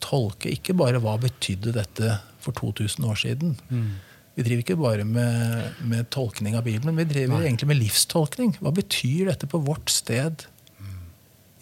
tolke 0.00 0.50
ikke 0.52 0.74
bare 0.76 1.00
hva 1.02 1.16
betydde 1.18 1.72
dette 1.74 2.18
for 2.38 2.54
2000 2.54 3.04
år 3.04 3.16
siden. 3.18 3.56
Mm. 3.68 3.96
Vi 4.36 4.44
driver 4.44 4.62
ikke 4.62 4.78
bare 4.78 5.04
med, 5.08 5.82
med, 5.88 6.08
tolkning 6.12 6.58
av 6.58 6.66
Bibelen, 6.66 6.98
vi 6.98 7.08
driver 7.08 7.38
Nei. 7.38 7.46
egentlig 7.48 7.70
med 7.70 7.80
livstolkning. 7.80 8.56
Hva 8.60 8.72
betyr 8.76 9.30
dette 9.30 9.48
på 9.48 9.62
vårt 9.64 9.88
sted, 9.92 10.44
mm. 10.76 10.98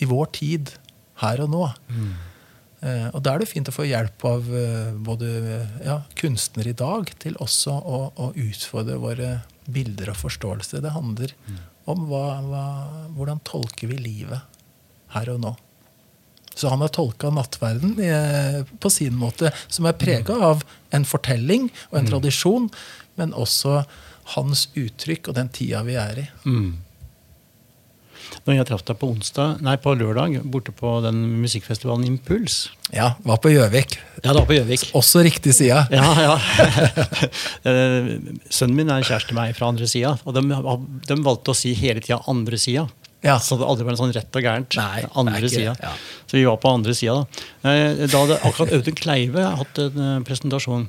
i 0.02 0.08
vår 0.10 0.32
tid, 0.34 0.72
her 1.22 1.44
og 1.44 1.52
nå? 1.52 1.68
Mm. 1.86 2.14
Eh, 2.84 3.06
og 3.14 3.22
Da 3.24 3.34
er 3.34 3.42
det 3.44 3.50
fint 3.52 3.70
å 3.70 3.74
få 3.74 3.86
hjelp 3.86 4.24
av 4.28 4.48
eh, 4.50 4.90
både 5.06 5.28
ja, 5.86 6.00
kunstnere 6.18 6.74
i 6.74 6.78
dag 6.78 7.12
til 7.22 7.38
også 7.40 7.76
å, 7.78 8.00
å, 8.10 8.32
utfordre 8.34 8.98
våre 9.00 9.30
bilder 9.70 10.12
og 10.12 10.18
forståelse. 10.20 10.82
Det 10.84 10.92
handler 10.92 11.32
mm. 11.46 11.62
om 11.94 12.08
hva, 12.10 12.24
hva, 12.44 12.64
hvordan 13.14 13.40
tolker 13.46 13.92
vi 13.92 14.02
livet 14.02 14.42
her 15.14 15.30
og 15.32 15.40
nå. 15.46 15.54
Så 16.54 16.70
han 16.70 16.82
har 16.84 16.92
tolka 16.94 17.30
nattverden 17.34 17.98
eh, 17.98 18.62
på 18.80 18.90
sin 18.92 19.16
måte, 19.18 19.52
som 19.66 19.88
er 19.90 19.98
prega 19.98 20.38
av 20.52 20.64
en 20.94 21.06
fortelling 21.08 21.68
og 21.90 21.98
en 21.98 22.06
mm. 22.06 22.10
tradisjon, 22.12 22.70
men 23.18 23.34
også 23.34 23.82
hans 24.36 24.68
uttrykk 24.78 25.30
og 25.30 25.38
den 25.38 25.50
tida 25.54 25.82
vi 25.86 25.98
er 26.00 26.24
i. 26.24 26.26
Mm. 26.46 26.72
Når 28.44 28.58
jeg 28.58 28.66
traff 28.68 28.82
deg 28.88 28.98
på 29.00 29.08
onsdag, 29.08 29.60
nei, 29.64 29.74
på 29.80 29.94
lørdag 29.96 30.42
borte 30.52 30.72
på 30.76 30.96
den 31.04 31.20
musikkfestivalen 31.42 32.06
Impuls 32.08 32.66
Ja, 32.92 33.14
var 33.24 33.38
på 33.40 33.52
Gjøvik. 33.52 33.96
Ja, 34.20 34.32
det 34.32 34.36
var 34.40 34.48
på 34.48 34.56
Gjøvik. 34.56 34.88
Også 34.98 35.22
riktig 35.24 35.54
side. 35.56 35.86
Ja, 35.92 36.10
ja. 36.20 36.36
Eh, 37.64 38.08
sønnen 38.52 38.76
min 38.76 38.90
er 38.92 39.04
kjæreste 39.06 39.32
med 39.32 39.48
meg 39.48 39.56
fra 39.56 39.70
andre 39.72 39.86
sida, 39.88 40.10
og 40.28 40.34
de, 40.36 40.42
de, 41.08 41.16
valgte 41.24 41.54
å 41.54 41.56
si 41.56 41.72
hele 41.78 42.02
tida 42.04 42.18
andre 42.28 42.58
sida. 42.60 42.84
Ja. 43.24 43.38
Så 43.40 43.56
det 43.60 43.66
aldri 43.66 43.86
var 43.86 43.94
en 43.94 44.02
sånn 44.02 44.12
rett 44.14 44.36
og 44.36 44.44
gærent. 44.44 44.76
Nei, 44.76 45.06
andre 45.20 45.48
sida. 45.48 45.72
Ja. 45.80 45.94
Så 46.28 46.36
vi 46.36 46.44
var 46.46 46.60
på 46.60 46.74
andre 46.76 46.94
sida. 46.96 47.22
Da. 47.22 47.72
Eh, 47.72 48.04
da 48.04 48.20
hadde 48.20 48.42
akkurat 48.44 48.74
Audun 48.76 49.00
Kleive 49.00 49.46
hatt 49.62 49.80
en 49.80 50.04
eh, 50.04 50.20
presentasjon. 50.28 50.86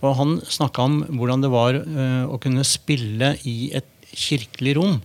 Og 0.00 0.14
han 0.16 0.38
snakka 0.48 0.86
om 0.88 0.96
hvordan 1.18 1.42
det 1.44 1.50
var 1.52 1.76
å 1.76 2.38
kunne 2.40 2.62
spille 2.64 3.34
i 3.44 3.74
et 3.76 3.90
kirkelig 4.16 4.76
rom. 4.78 4.98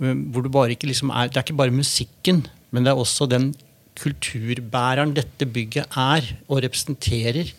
Eh, 0.00 0.14
hvor 0.32 0.44
du 0.44 0.50
bare 0.52 0.74
ikke 0.74 0.90
liksom 0.90 1.12
er, 1.12 1.28
Det 1.28 1.40
er 1.40 1.46
ikke 1.46 1.60
bare 1.60 1.74
musikken, 1.74 2.46
men 2.70 2.84
det 2.84 2.92
er 2.92 3.00
også 3.00 3.28
den 3.30 3.54
kulturbæreren 3.98 5.14
dette 5.16 5.46
bygget 5.50 5.90
er 5.98 6.22
og 6.46 6.62
representerer 6.62 7.50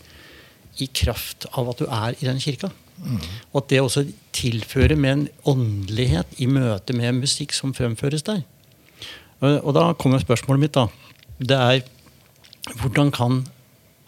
i 0.81 0.87
kraft 0.93 1.47
av 1.57 1.69
at 1.71 1.81
du 1.81 1.87
er 1.87 2.17
i 2.17 2.27
den 2.27 2.41
kirka. 2.41 2.71
Mm. 2.99 3.19
Og 3.51 3.61
at 3.61 3.69
det 3.71 3.81
også 3.81 4.05
tilfører 4.35 4.99
med 4.99 5.11
en 5.11 5.27
åndelighet 5.47 6.39
i 6.43 6.49
møte 6.51 6.95
med 6.97 7.21
musikk 7.21 7.55
som 7.55 7.75
fremføres 7.75 8.25
der. 8.27 8.43
Og 9.39 9.71
da 9.75 9.93
kommer 9.95 10.19
spørsmålet 10.19 10.65
mitt. 10.65 10.75
da. 10.75 10.87
Det 11.39 11.55
er 11.55 12.79
hvordan 12.81 13.11
kan 13.15 13.45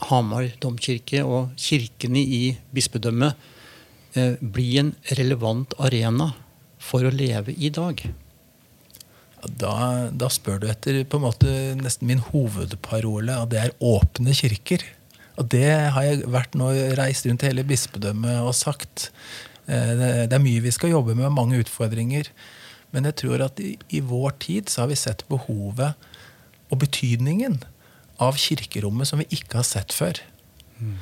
Hamar 0.09 0.49
domkirke 0.61 1.21
og 1.23 1.53
kirkene 1.61 2.19
i 2.19 2.41
bispedømmet 2.73 3.37
eh, 4.17 4.33
bli 4.41 4.77
en 4.81 4.95
relevant 5.17 5.75
arena 5.79 6.31
for 6.81 7.05
å 7.05 7.13
leve 7.13 7.53
i 7.53 7.69
dag? 7.73 8.01
Da, 9.41 9.75
da, 10.13 10.29
spør 10.29 10.59
du 10.61 10.67
etter 10.69 10.99
på 11.09 11.17
en 11.17 11.25
måte 11.25 11.51
nesten 11.79 12.09
min 12.09 12.21
hovedparole, 12.21 13.39
og 13.41 13.53
det 13.53 13.61
er 13.61 13.77
åpne 13.81 14.35
kirker. 14.37 14.83
Og 15.39 15.47
det 15.53 15.69
har 15.95 16.07
jeg 16.07 16.25
vært 16.31 16.57
nå 16.59 16.71
reist 16.99 17.27
rundt 17.27 17.45
hele 17.47 17.65
bispedømmet 17.67 18.41
og 18.43 18.55
sagt. 18.57 19.09
Eh, 19.67 19.93
det 20.27 20.35
er 20.35 20.43
mye 20.43 20.63
vi 20.63 20.73
skal 20.75 20.93
jobbe 20.93 21.15
med, 21.17 21.31
mange 21.35 21.61
utfordringer. 21.63 22.31
Men 22.91 23.07
jeg 23.07 23.19
tror 23.23 23.45
at 23.47 23.61
i, 23.63 23.77
i 23.95 24.01
vår 24.03 24.35
tid 24.43 24.71
så 24.71 24.83
har 24.83 24.91
vi 24.91 24.99
sett 24.99 25.23
behovet 25.31 26.09
og 26.71 26.81
betydningen 26.83 27.61
av 28.21 28.37
kirkerommet 28.39 29.09
som 29.09 29.21
vi 29.21 29.29
ikke 29.37 29.61
har 29.61 29.67
sett 29.67 29.95
før. 29.95 30.19
Mm. 30.81 30.99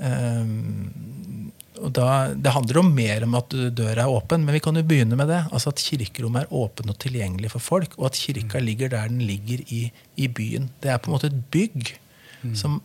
Um, 0.00 1.50
og 1.80 1.92
da, 1.96 2.32
Det 2.34 2.52
handler 2.52 2.80
om 2.80 2.92
mer 2.94 3.24
om 3.24 3.34
at 3.38 3.54
døra 3.76 4.04
er 4.04 4.12
åpen, 4.12 4.44
men 4.44 4.56
vi 4.56 4.62
kan 4.64 4.76
jo 4.76 4.84
begynne 4.84 5.16
med 5.16 5.30
det. 5.32 5.42
Altså 5.50 5.72
At 5.72 5.82
kirkerommet 5.82 6.44
er 6.44 6.54
åpen 6.56 6.92
og 6.92 6.98
tilgjengelig 7.00 7.52
for 7.54 7.64
folk, 7.64 7.96
og 7.98 8.10
at 8.10 8.20
kirka 8.20 8.60
mm. 8.60 8.64
ligger 8.64 8.92
der 8.92 9.08
den 9.08 9.22
ligger 9.24 9.64
i, 9.68 9.82
i 10.16 10.28
byen. 10.28 10.70
Det 10.82 10.92
er 10.92 11.00
på 11.00 11.10
en 11.10 11.16
måte 11.16 11.30
et 11.32 11.44
bygg 11.52 11.94
mm. 12.42 12.54
som 12.56 12.80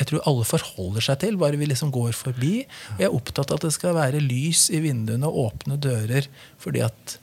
jeg 0.00 0.08
tror 0.08 0.22
alle 0.30 0.46
forholder 0.48 1.04
seg 1.04 1.18
til, 1.20 1.36
bare 1.40 1.58
vi 1.60 1.68
liksom 1.68 1.90
går 1.92 2.14
forbi. 2.16 2.54
Og 2.94 3.02
jeg 3.02 3.10
er 3.10 3.16
opptatt 3.16 3.52
av 3.52 3.60
at 3.60 3.66
det 3.66 3.74
skal 3.76 3.96
være 3.98 4.22
lys 4.24 4.70
i 4.72 4.80
vinduene 4.80 5.28
og 5.28 5.50
åpne 5.50 5.76
dører, 5.76 6.28
fordi 6.60 6.80
at 6.86 7.18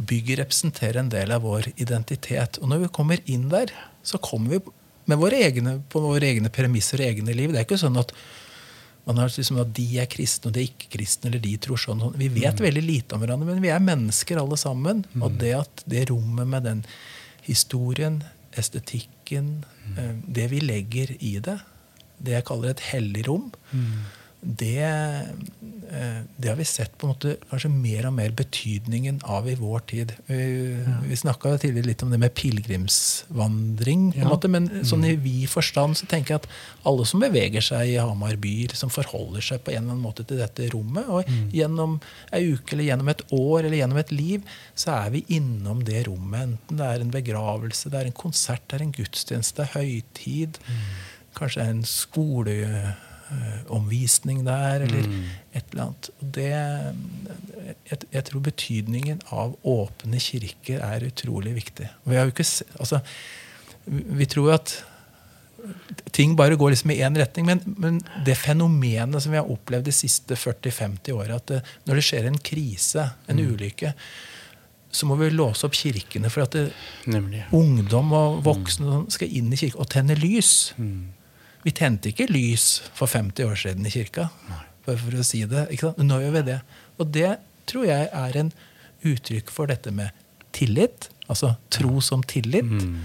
bygget 0.00 0.40
representerer 0.40 1.02
en 1.02 1.10
del 1.12 1.34
av 1.34 1.44
vår 1.44 1.68
identitet. 1.76 2.56
Og 2.62 2.70
når 2.72 2.86
vi 2.86 2.94
kommer 2.96 3.20
inn 3.28 3.50
der, 3.52 3.74
så 4.02 4.20
kommer 4.22 4.56
vi 4.56 4.62
med 5.10 5.20
våre 5.20 5.42
egne, 5.44 5.76
på 5.92 6.00
våre 6.00 6.30
egne 6.30 6.48
premisser 6.52 7.02
og 7.02 7.10
egne 7.10 7.34
liv. 7.36 7.52
Det 7.52 7.60
er 7.60 7.68
ikke 7.68 7.82
sånn 7.82 8.00
at 8.00 8.14
man 9.04 9.18
har 9.18 9.32
liksom 9.34 9.58
at 9.58 9.72
De 9.74 9.86
er 9.98 10.06
kristne, 10.06 10.48
og 10.48 10.54
de 10.54 10.62
er 10.62 10.70
ikke 10.70 10.92
kristne, 10.94 11.28
eller 11.28 11.42
de 11.42 11.56
tror 11.60 11.80
sånn. 11.80 12.04
Vi 12.16 12.30
vet 12.32 12.54
mm. 12.54 12.64
veldig 12.64 12.84
lite 12.86 13.16
om 13.16 13.24
hverandre, 13.24 13.48
men 13.50 13.64
vi 13.64 13.72
er 13.74 13.82
mennesker 13.82 14.38
alle 14.38 14.56
sammen. 14.60 15.02
Mm. 15.12 15.24
Og 15.26 15.40
det 15.42 15.52
at 15.58 15.82
det 15.90 16.06
rommet 16.12 16.48
med 16.48 16.64
den 16.68 16.84
historien, 17.44 18.22
estetikken, 18.56 19.58
mm. 19.66 19.98
Eh, 19.98 20.12
det 20.38 20.46
vi 20.52 20.60
legger 20.62 21.10
i 21.18 21.34
det, 21.42 21.58
det 22.22 22.36
jeg 22.38 22.48
kaller 22.48 22.72
et 22.72 22.84
hellig 22.92 23.26
rom, 23.28 23.48
mm 23.74 24.20
det, 24.42 24.82
eh, 24.82 26.20
det, 26.36 26.48
har 26.48 26.56
vi 26.56 26.64
sett 26.64 26.96
på 26.98 27.06
en 27.06 27.12
måte 27.12 27.36
kanskje 27.46 27.68
mer 27.70 28.08
og 28.08 28.14
mer 28.16 28.32
betydningen 28.34 29.20
av 29.30 29.46
i 29.46 29.54
vår 29.54 29.84
tid. 29.92 30.14
Vi, 30.26 30.38
ja. 30.82 30.96
vi 31.06 31.18
snakka 31.18 31.52
tidligere 31.62 31.92
litt 31.92 32.02
om 32.02 32.10
det 32.10 32.18
med 32.18 32.34
pilegrimsvandring. 32.34 34.08
Ja. 34.18 34.26
Måte, 34.26 34.50
men 34.50 34.66
sånn 34.82 35.06
i 35.06 35.12
mm. 35.14 35.22
vid 35.22 35.46
forstand 35.52 36.00
så 36.00 36.08
tenker 36.10 36.34
jeg 36.34 36.42
at 36.42 36.48
alle 36.90 37.06
som 37.06 37.22
beveger 37.22 37.62
seg 37.62 37.92
i 37.92 38.00
Hamar 38.02 38.34
by, 38.42 38.56
som 38.74 38.90
forholder 38.90 39.46
seg 39.46 39.62
på 39.62 39.76
en 39.76 39.84
eller 39.84 39.94
annen 39.94 40.02
måte 40.02 40.26
til 40.26 40.42
dette 40.42 40.72
rommet, 40.74 41.06
og 41.06 41.30
mm. 41.30 41.46
gjennom 41.54 42.00
ei 42.34 42.42
uke 42.50 42.74
eller 42.74 42.90
gjennom 42.90 43.14
et 43.14 43.24
år 43.38 43.60
eller 43.60 43.78
gjennom 43.78 44.02
et 44.02 44.14
liv, 44.16 44.52
så 44.74 44.96
er 44.98 45.14
vi 45.14 45.22
innom 45.38 45.86
det 45.86 46.08
rommet. 46.10 46.50
Enten 46.50 46.82
det 46.82 46.90
er 46.90 47.06
en 47.06 47.14
begravelse, 47.14 47.94
det 47.94 48.02
er 48.02 48.10
en 48.10 48.20
konsert, 48.24 48.66
det 48.66 48.80
er 48.80 48.88
en 48.88 48.94
gudstjeneste, 48.98 49.62
det 49.62 49.70
er 49.70 49.74
høytid, 49.78 50.62
mm. 50.66 50.84
Kanskje 51.38 51.62
en 51.68 51.84
skoleomvisning 51.88 54.38
Eh, 54.40 54.44
der, 54.44 54.80
eller 54.86 55.04
mm. 55.08 55.24
et 55.52 55.64
eller 55.72 55.82
annet. 55.86 56.10
Det, 56.20 56.52
jeg, 57.90 57.98
jeg, 58.12 58.24
tror 58.28 58.40
betydningen 58.44 59.18
av 59.32 59.56
åpne 59.62 60.18
kirker 60.20 60.78
er 60.84 61.08
utrolig 61.08 61.54
viktig. 61.56 61.88
Vi, 62.04 62.16
ikke, 62.16 62.44
altså, 62.78 63.00
vi 63.86 64.26
tror 64.26 64.52
at 64.58 64.84
ting 66.12 66.36
bare 66.36 66.56
går 66.56 66.74
liksom 66.74 66.90
i 66.90 67.00
én 67.02 67.16
retning. 67.18 67.46
Men, 67.46 67.62
men, 67.78 68.02
det 68.26 68.36
fenomenet 68.40 69.22
som 69.22 69.32
vi 69.32 69.40
har 69.40 69.50
opplevd 69.50 69.88
de 69.88 69.94
siste 69.94 70.38
40-50 70.38 71.14
åra, 71.14 71.38
at 71.38 71.48
det, 71.50 71.62
når 71.86 71.98
det 71.98 72.06
skjer 72.08 72.28
en 72.28 72.38
krise, 72.50 73.08
en 73.30 73.40
mm. 73.40 73.50
ulykke, 73.54 73.94
så 74.92 75.08
må 75.08 75.16
vi 75.16 75.30
låse 75.32 75.64
opp 75.64 75.76
kirkene 75.76 76.28
for 76.28 76.44
at 76.44 76.56
det, 76.56 76.66
ungdom 77.56 78.12
og 78.12 78.42
voksne 78.44 79.04
mm. 79.04 79.06
skal 79.14 79.36
inn 79.38 79.52
i 79.54 79.60
kirken 79.60 79.80
og 79.80 79.88
tenne 79.94 80.16
lys. 80.18 80.72
Mm. 80.76 81.12
Vi 81.62 81.72
tente 81.76 82.10
ikke 82.10 82.26
lys 82.30 82.82
for 82.96 83.10
50 83.10 83.46
år 83.46 83.58
siden 83.58 83.86
i 83.86 83.94
kirka. 83.94 84.28
Bare 84.86 84.98
for 84.98 85.14
å 85.14 85.26
si 85.26 85.44
det. 85.46 85.68
Nå 86.02 86.20
gjør 86.24 86.36
vi 86.38 86.44
det. 86.50 86.58
Og 86.98 87.10
det 87.14 87.36
tror 87.70 87.86
jeg 87.86 88.08
er 88.10 88.38
en 88.40 88.50
uttrykk 89.06 89.50
for 89.54 89.70
dette 89.70 89.92
med 89.94 90.10
tillit. 90.54 91.08
Altså 91.30 91.54
tro 91.72 92.00
som 92.04 92.24
tillit. 92.26 92.66
Mm. 92.66 92.96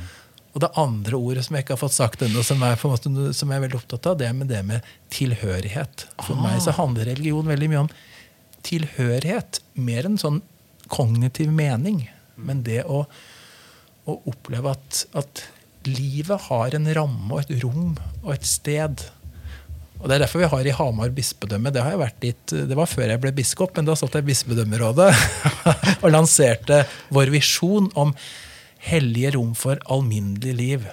Og 0.58 0.64
det 0.64 0.72
andre 0.82 1.20
ordet 1.22 1.46
som 1.46 1.54
jeg 1.54 1.66
ikke 1.66 1.76
har 1.76 1.84
fått 1.84 1.94
sagt 1.94 2.24
ennå, 2.26 2.42
som, 2.42 2.64
som, 2.66 3.52
jeg 3.52 3.60
er 3.60 3.66
veldig 3.68 3.78
opptatt 3.78 4.10
av, 4.10 4.18
det 4.18 4.26
er 4.26 4.34
med 4.34 4.50
det 4.50 4.64
med 4.66 4.86
tilhørighet. 5.14 6.08
For 6.24 6.34
ah. 6.34 6.48
meg 6.48 6.64
så 6.66 6.74
handler 6.80 7.12
religion 7.12 7.46
veldig 7.46 7.70
mye 7.70 7.84
om 7.86 7.92
tilhørighet. 8.66 9.62
Mer 9.78 10.10
enn 10.10 10.18
sånn 10.18 10.42
kognitiv 10.90 11.54
mening. 11.54 12.08
Men 12.42 12.64
det 12.66 12.82
å, 12.90 13.04
å 14.10 14.18
oppleve 14.32 14.74
at, 14.74 15.04
at 15.18 15.44
livet 15.88 16.48
har 16.50 16.76
en 16.78 16.90
ramme 16.98 17.30
og 17.34 17.44
et 17.44 17.64
rom 17.64 17.96
og 18.24 18.34
et 18.36 18.48
sted. 18.48 19.08
Og 19.98 20.10
Det 20.10 20.16
er 20.16 20.24
derfor 20.26 20.44
vi 20.44 20.50
har 20.52 20.68
i 20.68 20.76
Hamar 20.78 21.14
bispedømme. 21.16 21.72
Det, 21.74 21.82
har 21.82 21.96
jeg 21.96 22.02
vært 22.04 22.20
dit, 22.22 22.56
det 22.70 22.78
var 22.78 22.90
før 22.90 23.10
jeg 23.10 23.22
ble 23.24 23.34
biskop, 23.38 23.74
men 23.78 23.88
da 23.88 23.96
satt 23.98 24.14
jeg 24.14 24.26
i 24.26 24.30
bispedømmerådet 24.30 25.10
og 26.04 26.12
lanserte 26.14 26.84
vår 27.14 27.34
visjon 27.34 27.90
om 27.98 28.14
hellige 28.88 29.34
rom 29.38 29.56
for 29.58 29.82
alminnelig 29.94 30.54
liv. 30.58 30.86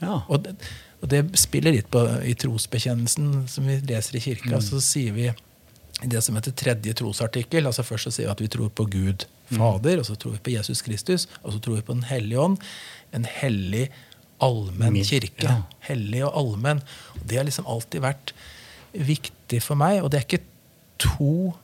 Ja. 0.00 0.22
Og, 0.26 0.46
det, 0.46 0.56
og, 1.02 1.10
det, 1.12 1.22
spiller 1.40 1.76
litt 1.76 1.90
på 1.92 2.06
i 2.24 2.34
trosbekjennelsen 2.38 3.44
som 3.50 3.68
vi 3.68 3.76
leser 3.90 4.16
i 4.16 4.24
kirka. 4.24 4.56
Mm. 4.56 4.64
Så 4.64 4.80
sier 4.84 5.16
vi 5.16 5.28
det 6.00 6.22
som 6.24 6.38
heter 6.38 6.56
tredje 6.56 6.96
trosartikkel. 6.96 7.68
altså 7.68 7.84
Først 7.84 8.08
så 8.08 8.14
sier 8.14 8.30
vi 8.30 8.34
at 8.38 8.44
vi 8.46 8.52
tror 8.52 8.72
på 8.72 8.88
Gud 8.88 9.28
Fader, 9.50 9.98
mm. 9.98 10.00
og 10.00 10.06
så 10.08 10.16
tror 10.16 10.38
vi 10.38 10.44
på 10.46 10.54
Jesus 10.56 10.80
Kristus, 10.86 11.28
og 11.42 11.52
så 11.52 11.60
tror 11.60 11.76
vi 11.80 11.84
på 11.84 11.98
Den 11.98 12.08
hellige 12.08 12.40
ånd. 12.40 12.56
En 13.12 13.28
hellig 13.28 13.90
allmenn 14.44 14.98
kirke. 15.06 15.46
Ja. 15.46 15.56
Hellig 15.88 16.24
og 16.26 16.36
allmenn. 16.42 16.82
Det 17.22 17.40
har 17.40 17.48
liksom 17.48 17.68
alltid 17.70 18.04
vært 18.04 18.34
viktig 18.92 19.62
for 19.64 19.78
meg. 19.80 20.02
Og 20.04 20.12
det 20.12 20.20
er 20.20 20.28
ikke 20.28 20.44
to 21.00 21.54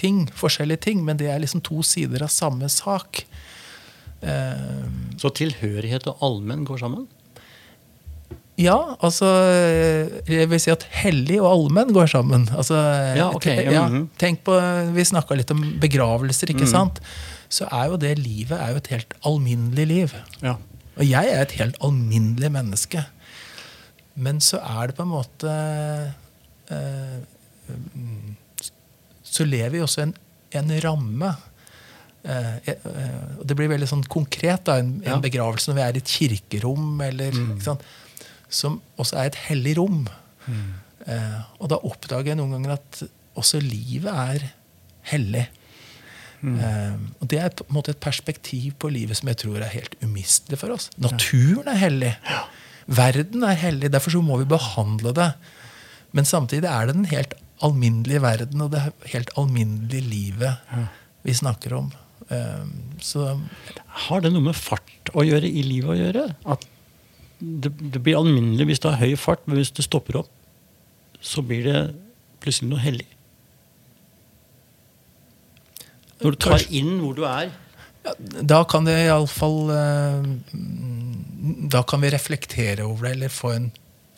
ting, 0.00 0.26
forskjellige 0.34 0.88
ting, 0.88 1.02
men 1.06 1.20
det 1.20 1.30
er 1.30 1.42
liksom 1.42 1.62
to 1.64 1.82
sider 1.86 2.24
av 2.24 2.32
samme 2.34 2.68
sak. 2.72 3.24
Så 5.18 5.32
tilhørighet 5.34 6.06
og 6.10 6.22
allmenn 6.22 6.66
går 6.68 6.84
sammen? 6.84 7.08
ja, 8.60 8.76
altså 9.00 9.28
Jeg 10.28 10.48
vil 10.50 10.60
si 10.60 10.72
at 10.72 10.84
hellig 11.02 11.38
og 11.40 11.48
allmenn 11.50 11.92
går 11.94 12.10
sammen. 12.12 12.48
Altså, 12.56 12.76
Ja, 13.16 13.30
okay. 13.34 13.64
ja, 13.64 13.86
mhm. 13.88 14.08
Tenk 14.18 14.44
på 14.44 14.58
Vi 14.94 15.04
snakka 15.04 15.34
litt 15.38 15.50
om 15.50 15.62
begravelser, 15.80 16.52
ikke 16.52 16.68
mm. 16.68 16.72
sant? 16.72 17.00
Så 17.52 17.68
er 17.68 17.90
jo 17.90 17.96
det 18.00 18.18
livet 18.18 18.56
er 18.58 18.72
jo 18.72 18.80
et 18.80 18.92
helt 18.92 19.14
alminnelig 19.28 19.86
liv. 19.86 20.14
Ja. 20.42 20.56
Og 20.98 21.04
jeg 21.08 21.30
er 21.32 21.42
et 21.46 21.54
helt 21.60 21.78
alminnelig 21.84 22.50
menneske. 22.52 23.04
Men 24.14 24.40
så 24.44 24.60
er 24.60 24.90
det 24.90 24.96
på 24.98 25.06
en 25.06 25.12
måte 25.14 25.52
eh, 26.68 27.22
mm, 27.96 28.34
Så 29.24 29.46
lever 29.48 29.72
vi 29.78 29.80
også 29.80 30.02
i 30.02 30.06
en, 30.10 30.14
en 30.60 30.74
ramme. 30.84 31.30
Eh, 32.22 32.58
eh, 32.74 33.30
og 33.40 33.46
det 33.48 33.56
blir 33.58 33.72
veldig 33.72 33.88
sånn 33.88 34.04
konkret, 34.12 34.66
da, 34.68 34.76
en, 34.82 34.98
Ja. 35.04 35.16
en 35.16 35.24
begravelse 35.24 35.70
når 35.72 35.78
vi 35.78 35.84
er 35.86 35.96
i 35.96 36.02
et 36.02 36.12
kirkerom, 36.18 37.00
eller, 37.08 37.38
sant? 37.64 37.82
som 38.52 38.80
også 39.00 39.16
er 39.16 39.30
et 39.32 39.40
hellig 39.48 39.78
rom. 39.80 40.04
Eh, 41.08 41.40
og 41.58 41.72
da 41.72 41.80
oppdager 41.88 42.34
jeg 42.34 42.38
noen 42.38 42.52
ganger 42.58 42.76
at 42.76 43.02
også 43.40 43.62
livet 43.64 44.12
er 44.12 44.44
hellig. 45.08 45.46
Eh, 46.42 46.94
og 47.22 47.28
det 47.30 47.38
er 47.38 47.54
på 47.54 47.66
en 47.68 47.76
måte 47.76 47.94
et 47.94 48.02
perspektiv 48.02 48.74
på 48.82 48.90
livet 48.90 49.18
som 49.18 49.30
jeg 49.30 49.38
tror 49.44 49.62
er 49.62 49.70
helt 49.72 49.94
umistelig 50.02 50.58
for 50.58 50.74
oss. 50.74 50.88
Naturen 50.98 51.70
er 51.70 51.78
hellig. 51.78 52.12
Verden 52.90 53.46
er 53.46 53.58
hellig. 53.60 53.92
Derfor 53.94 54.16
så 54.16 54.22
må 54.24 54.40
vi 54.40 54.50
behandle 54.50 55.14
det. 55.16 55.30
Men 56.12 56.28
samtidig 56.28 56.68
er 56.68 56.88
det 56.88 56.98
den 56.98 57.10
helt 57.12 57.36
alminnelige 57.62 58.22
verden 58.24 58.64
og 58.64 58.72
det 58.72 58.82
helt 59.12 59.30
alminnelige 59.38 60.02
livet 60.02 60.80
vi 61.22 61.34
snakker 61.38 61.76
om. 61.78 61.92
Um, 62.32 62.70
så 63.02 63.38
Har 64.08 64.22
det 64.22 64.32
noe 64.32 64.48
med 64.48 64.56
fart 64.56 65.10
å 65.14 65.24
gjøre 65.26 65.46
i 65.46 65.62
livet 65.66 65.90
å 65.92 65.98
gjøre? 65.98 66.26
At 66.48 66.66
det, 67.38 67.72
det 67.92 68.02
blir 68.02 68.18
alminnelig 68.18 68.68
hvis 68.70 68.82
du 68.82 68.88
har 68.88 69.00
høy 69.00 69.16
fart, 69.18 69.42
men 69.46 69.58
hvis 69.58 69.72
du 69.74 69.82
stopper 69.84 70.22
opp, 70.22 70.30
så 71.22 71.42
blir 71.46 71.66
det 71.66 71.80
plutselig 72.42 72.70
noe 72.70 72.82
hellig. 72.82 73.08
Når 76.22 76.30
du 76.30 76.36
tar 76.36 76.56
Kanskje- 76.58 76.78
inn 76.80 76.98
hvor 77.02 77.14
du 77.18 77.24
er. 77.28 77.50
Ja, 78.04 78.12
da 78.42 78.64
kan 78.66 78.84
det 78.88 78.96
iallfall 79.04 79.70
uh, 79.70 80.24
Da 81.70 81.82
kan 81.86 82.00
vi 82.02 82.10
reflektere 82.10 82.82
over 82.86 83.06
det, 83.06 83.12
eller 83.16 83.28
få 83.32 83.52
en 83.54 83.70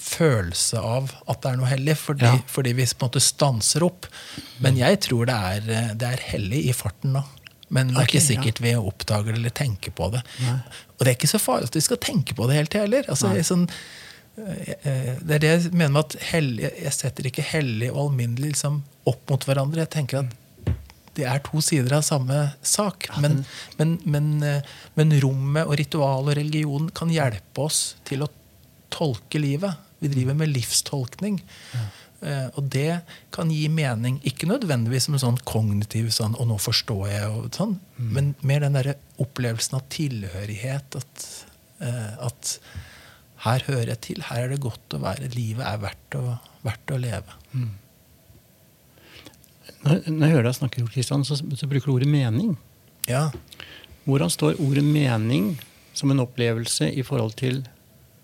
følelse 0.05 0.77
av 0.85 1.13
at 1.31 1.41
det 1.41 1.51
er 1.53 1.57
noe 1.61 1.69
hellig, 1.71 1.95
fordi, 1.97 2.25
Ja. 2.29 2.39
fordi 2.47 2.73
vi 2.77 2.85
på 2.85 3.05
en 3.07 3.09
måte 3.09 3.21
stanser 3.25 3.83
opp. 3.87 4.07
Men 4.61 4.77
jeg 4.77 5.01
tror 5.01 5.25
det 5.31 5.35
er, 5.35 5.71
eh, 5.73 5.95
det 5.95 6.09
er 6.11 6.21
hellig 6.33 6.67
i 6.69 6.73
farten 6.77 7.15
da. 7.17 7.23
Men 7.71 7.89
det 7.89 7.97
er 7.97 8.03
okay, 8.03 8.19
ikke 8.21 8.27
sikkert 8.27 8.61
vi 8.61 8.75
oppdager 8.77 9.33
det 9.33 9.39
eller 9.41 9.51
tenker 9.51 9.91
på 9.97 10.11
det. 10.13 10.21
Nei. 10.45 10.59
Og 10.99 10.99
det 10.99 11.09
er 11.09 11.17
ikke 11.17 11.33
så 11.33 11.41
farlig 11.41 11.71
at 11.71 11.75
vi 11.79 11.81
skal 11.87 11.97
tenke 11.97 12.35
på 12.37 12.47
det 12.47 12.57
hele 12.59 12.67
tida 12.69 12.85
heller. 12.85 13.09
Altså, 13.09 13.33
sånn, 13.49 13.65
eh, 14.37 14.75
eh, 14.85 15.17
det 15.25 15.35
er 15.39 15.39
det 15.39 15.53
jeg 15.65 15.73
mener 15.73 15.95
med 15.97 16.05
at 16.05 16.17
hellig, 16.35 16.71
jeg 16.83 16.93
setter 16.93 17.25
ikke 17.31 17.43
hellig 17.55 17.91
og 17.91 18.11
alminnelig 18.11 18.53
liksom 18.53 18.83
opp 19.07 19.31
mot 19.31 19.45
hverandre. 19.49 19.87
Jeg 19.87 19.91
tenker 19.97 20.19
at 20.19 20.27
det 21.15 21.27
er 21.31 21.43
to 21.47 21.63
sider 21.65 21.97
av 21.99 22.05
samme 22.07 22.39
sak. 22.67 23.09
Men, 23.23 23.43
men, 23.79 23.99
men, 24.05 24.31
eh, 24.43 24.73
men 24.99 25.15
rommet 25.23 25.69
og 25.69 25.77
ritualet 25.81 26.35
og 26.35 26.39
religionen 26.41 26.89
kan 26.95 27.13
hjelpe 27.13 27.67
oss 27.67 27.95
til 28.09 28.27
å 28.27 28.31
tolke 28.95 29.41
livet. 29.43 29.79
Vi 30.03 30.11
driver 30.13 30.37
med 30.39 30.53
livstolkning. 30.55 31.43
Ja. 31.75 31.85
og 32.57 32.71
det 32.73 33.03
kan 33.35 33.51
gi 33.53 33.67
mening, 33.69 34.15
ikke 34.25 34.47
nødvendigvis 34.49 35.09
som 35.09 35.17
en 35.17 35.21
sånn 35.21 35.41
kognitiv 35.45 36.07
sånn 36.15 36.33
'og 36.39 36.47
nå 36.49 36.57
forstår 36.57 37.03
jeg', 37.11 37.35
og 37.37 37.51
sånn, 37.53 37.75
men 37.99 38.35
mer 38.41 38.61
den 38.65 38.73
derre 38.79 38.95
opplevelsen 39.21 39.77
av 39.77 39.83
tilhørighet. 39.93 40.97
At, 40.97 41.27
eh, 41.85 42.15
at 42.25 42.59
her 43.45 43.67
hører 43.67 43.93
jeg 43.93 44.01
til, 44.01 44.23
her 44.23 44.45
er 44.45 44.49
det 44.55 44.61
godt 44.65 44.97
å 44.97 45.03
være. 45.03 45.35
Livet 45.35 45.67
er 45.69 45.83
verdt 45.83 46.17
å, 46.17 46.39
verdt 46.65 46.95
å 46.95 47.01
leve. 47.01 47.41
Når, 49.85 50.05
når 50.09 50.27
jeg 50.27 50.35
hører 50.35 50.49
deg 50.49 50.57
snakke, 50.59 50.85
Kristian, 50.93 51.25
så, 51.29 51.37
så 51.37 51.69
bruker 51.69 51.91
du 51.91 51.97
ordet 51.99 52.11
mening. 52.11 52.55
Ja. 53.11 53.29
Hvordan 54.05 54.33
står 54.33 54.61
ordet 54.63 54.85
mening 54.85 55.55
som 55.97 56.11
en 56.11 56.23
opplevelse 56.25 56.91
i 56.93 57.05
forhold 57.07 57.37
til 57.41 57.63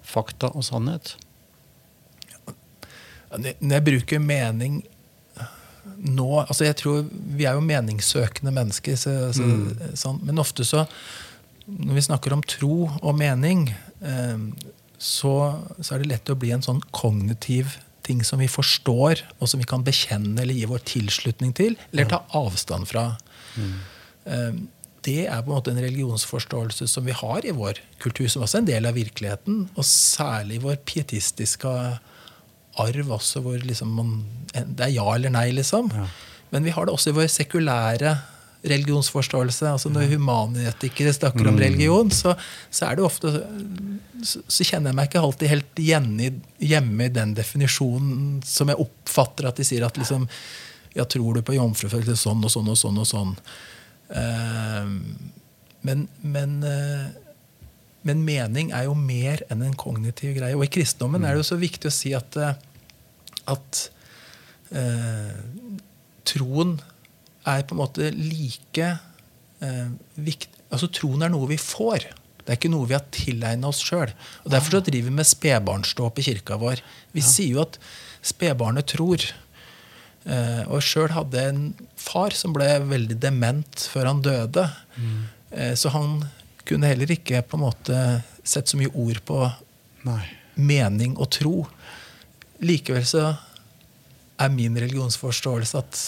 fakta 0.06 0.50
og 0.56 0.64
sannhet? 0.66 1.14
Når 3.30 3.74
jeg 3.76 3.86
bruker 3.86 4.22
mening 4.22 4.80
nå 6.00 6.26
altså 6.40 6.66
jeg 6.66 6.76
tror 6.80 7.04
Vi 7.08 7.46
er 7.48 7.56
jo 7.56 7.64
meningssøkende 7.64 8.52
mennesker. 8.54 8.96
Så, 9.00 9.12
så, 9.36 9.46
sånn, 9.96 10.18
men 10.26 10.40
ofte 10.42 10.64
så 10.66 10.84
Når 11.66 11.94
vi 11.96 12.04
snakker 12.04 12.34
om 12.34 12.42
tro 12.42 12.88
og 12.88 13.14
mening, 13.16 13.68
eh, 14.02 14.42
så, 14.98 15.34
så 15.78 15.94
er 15.94 16.02
det 16.02 16.10
lett 16.10 16.32
å 16.32 16.36
bli 16.36 16.50
en 16.52 16.64
sånn 16.64 16.80
kognitiv 16.92 17.76
ting 18.06 18.24
som 18.26 18.40
vi 18.42 18.48
forstår, 18.50 19.24
og 19.38 19.50
som 19.50 19.60
vi 19.60 19.68
kan 19.68 19.84
bekjenne 19.86 20.40
eller 20.42 20.56
gi 20.56 20.68
vår 20.70 20.84
tilslutning 20.88 21.54
til, 21.56 21.78
eller 21.92 22.08
ta 22.10 22.22
avstand 22.36 22.88
fra. 22.90 23.12
Mm. 23.58 24.68
det 25.02 25.24
er 25.26 25.40
på 25.42 25.50
en 25.50 25.56
måte 25.56 25.72
en 25.72 25.80
religionsforståelse 25.82 26.86
som 26.86 27.06
vi 27.08 27.14
har 27.16 27.46
i 27.46 27.54
vår 27.56 27.80
kultur, 28.02 28.28
som 28.28 28.44
også 28.44 28.58
er 28.58 28.62
en 28.62 28.68
del 28.68 28.88
av 28.88 28.98
virkeligheten, 28.98 29.62
og 29.74 29.86
særlig 29.88 30.60
vår 30.62 30.76
pietistiske 30.86 31.72
arv 32.80 33.14
også, 33.16 33.42
hvor 33.44 33.58
liksom 33.58 33.94
man, 33.96 34.12
det 34.52 34.86
er 34.86 34.92
ja 34.94 35.06
eller 35.14 35.32
nei, 35.34 35.48
liksom. 35.56 35.90
Ja. 35.94 36.06
Men 36.50 36.66
vi 36.66 36.74
har 36.74 36.86
det 36.86 36.94
også 36.94 37.12
i 37.12 37.16
vår 37.16 37.30
sekulære 37.32 38.14
religionsforståelse. 38.62 39.68
altså 39.72 39.88
Når 39.88 40.10
humanetikere 40.14 41.12
snakker 41.16 41.48
om 41.48 41.58
religion, 41.58 42.10
så, 42.10 42.34
så 42.70 42.90
er 42.90 42.98
det 42.98 43.06
ofte 43.06 43.32
så, 44.22 44.42
så 44.44 44.66
kjenner 44.66 44.90
jeg 44.90 44.98
meg 44.98 45.08
ikke 45.08 45.22
alltid 45.24 45.52
helt 45.52 45.80
hjemme 45.80 46.26
i, 46.26 46.32
hjemme 46.72 47.06
i 47.06 47.14
den 47.14 47.32
definisjonen 47.38 48.42
som 48.44 48.68
jeg 48.68 48.82
oppfatter 48.84 49.48
at 49.48 49.60
de 49.60 49.66
sier 49.66 49.86
at 49.86 50.00
liksom 50.00 50.28
Ja, 50.90 51.04
tror 51.06 51.38
du 51.38 51.44
på 51.46 51.54
jomfrufødsel 51.54 52.16
sånn 52.18 52.42
og 52.42 52.50
sånn 52.50 52.68
og 52.68 52.78
sånn 52.78 52.96
og 52.98 53.06
sånn? 53.06 53.34
Eh, 54.10 54.94
men, 55.86 56.08
men 56.20 56.56
eh, 56.66 57.10
men 58.06 58.22
mening 58.24 58.70
er 58.72 58.86
jo 58.86 58.94
mer 58.96 59.42
enn 59.52 59.62
en 59.64 59.76
kognitiv 59.78 60.38
greie. 60.38 60.56
Og 60.56 60.64
i 60.64 60.72
kristendommen 60.72 61.24
er 61.24 61.34
det 61.34 61.42
jo 61.42 61.50
så 61.50 61.58
viktig 61.60 61.90
å 61.90 61.94
si 61.94 62.14
at, 62.16 62.36
eh, 62.40 62.56
at 63.52 63.80
eh, 64.72 65.34
troen 66.28 66.78
er 67.48 67.62
på 67.64 67.76
en 67.76 67.80
måte 67.80 68.10
like 68.16 68.88
eh, 69.60 69.86
viktig 70.20 70.56
Altså 70.70 70.86
Troen 70.94 71.24
er 71.26 71.32
noe 71.32 71.48
vi 71.50 71.56
får. 71.58 72.04
Det 72.38 72.52
er 72.52 72.58
ikke 72.60 72.68
noe 72.70 72.86
vi 72.86 72.94
har 72.94 73.02
tilegna 73.10 73.72
oss 73.72 73.80
sjøl. 73.82 74.12
Derfor 74.46 74.76
så 74.76 74.80
driver 74.86 75.08
vi 75.10 75.16
med 75.16 75.26
spedbarnsdåp 75.26 76.20
i 76.22 76.24
kirka 76.28 76.58
vår. 76.60 76.78
Vi 77.10 77.24
sier 77.26 77.56
jo 77.56 77.64
at 77.64 77.78
spedbarnet 78.22 78.86
tror. 78.92 79.24
Eh, 80.30 80.62
og 80.70 80.78
sjøl 80.84 81.10
hadde 81.16 81.42
en 81.42 81.60
far 81.98 82.36
som 82.38 82.54
ble 82.54 82.68
veldig 82.86 83.16
dement 83.18 83.82
før 83.90 84.12
han 84.12 84.22
døde. 84.22 84.68
Eh, 85.50 85.74
så 85.74 85.90
han 85.90 86.20
kunne 86.68 86.90
heller 86.92 87.10
ikke 87.10 87.42
på 87.50 87.58
en 87.58 87.64
måte 87.64 88.00
sett 88.46 88.70
så 88.70 88.78
mye 88.78 88.92
ord 88.94 89.18
på 89.26 89.42
Nei. 90.06 90.22
mening 90.54 91.16
og 91.18 91.32
tro. 91.34 91.54
Likevel 92.62 93.06
så 93.08 93.24
er 94.40 94.54
min 94.54 94.78
religionsforståelse 94.78 95.82
at 95.82 96.04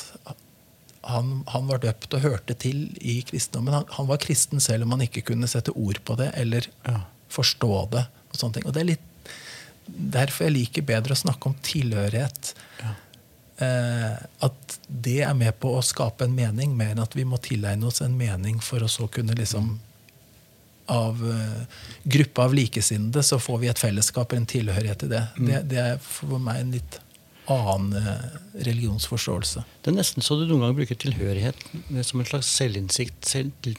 han, 1.03 1.31
han 1.51 1.67
var 1.67 1.83
døpt 1.83 2.15
og 2.15 2.23
hørte 2.23 2.55
til 2.55 2.85
i 3.01 3.21
kristendommen. 3.27 3.75
Han, 3.75 3.87
han 3.97 4.07
var 4.11 4.21
kristen 4.23 4.61
selv 4.63 4.87
om 4.87 4.95
han 4.95 5.03
ikke 5.09 5.25
kunne 5.33 5.49
sette 5.51 5.75
ord 5.75 5.99
på 6.07 6.17
det 6.21 6.31
eller 6.39 6.69
Ja. 6.87 7.01
forstå 7.33 7.91
det. 7.91 8.05
Og 8.33 8.39
sånne 8.39 8.55
ting. 8.59 8.67
Og 8.67 8.75
det 8.77 8.81
er 8.85 8.91
litt 8.95 9.09
derfor 9.93 10.47
jeg 10.47 10.55
liker 10.55 10.85
bedre 10.87 11.17
å 11.17 11.19
snakke 11.19 11.49
om 11.51 11.57
tilhørighet. 11.67 12.53
Ja. 12.81 12.93
Eh, 13.67 14.19
at 14.47 14.77
det 14.89 15.21
er 15.27 15.35
med 15.35 15.59
på 15.61 15.75
å 15.77 15.83
skape 15.85 16.25
en 16.25 16.35
mening, 16.37 16.77
mer 16.79 16.95
enn 16.95 17.03
at 17.03 17.17
vi 17.19 17.25
må 17.29 17.39
tilegne 17.43 17.87
oss 17.91 18.01
en 18.01 18.15
mening 18.17 18.61
for 18.63 18.83
å 18.83 18.91
så 18.91 19.09
kunne 19.13 19.35
liksom 19.39 19.79
Av 20.93 21.21
eh, 21.31 21.61
gruppa 22.11 22.43
av 22.49 22.55
likesinnede 22.59 23.23
så 23.23 23.39
får 23.39 23.59
vi 23.63 23.69
et 23.71 23.79
fellesskap, 23.79 24.33
en 24.35 24.47
tilhørighet 24.51 24.99
til 24.99 25.13
det. 25.13 25.21
det. 25.39 25.61
Det 25.71 25.79
er 25.79 26.01
for 26.03 26.43
meg 26.43 26.59
en 26.59 26.73
litt 26.75 26.99
annen 27.53 27.97
eh, 28.01 28.39
religionsforståelse. 28.67 29.65
Det 29.83 29.93
er 29.93 29.97
nesten 29.99 30.25
så 30.25 30.37
du 30.41 30.47
noen 30.47 30.65
ganger 30.65 30.79
bruker 30.81 30.99
tilhørighet 31.03 31.63
som 32.05 32.21
en 32.23 32.29
slags 32.29 32.51
selvinnsikt. 32.59 33.21
Selv, 33.29 33.53
til, 33.65 33.77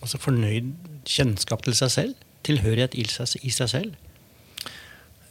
altså 0.00 0.18
fornøyd 0.22 0.72
kjennskap 1.08 1.62
til 1.66 1.74
seg 1.78 1.90
selv. 1.94 2.14
Tilhørighet 2.46 2.94
i 2.98 3.04
seg, 3.10 3.36
i 3.44 3.52
seg 3.54 3.68
selv. 3.72 3.98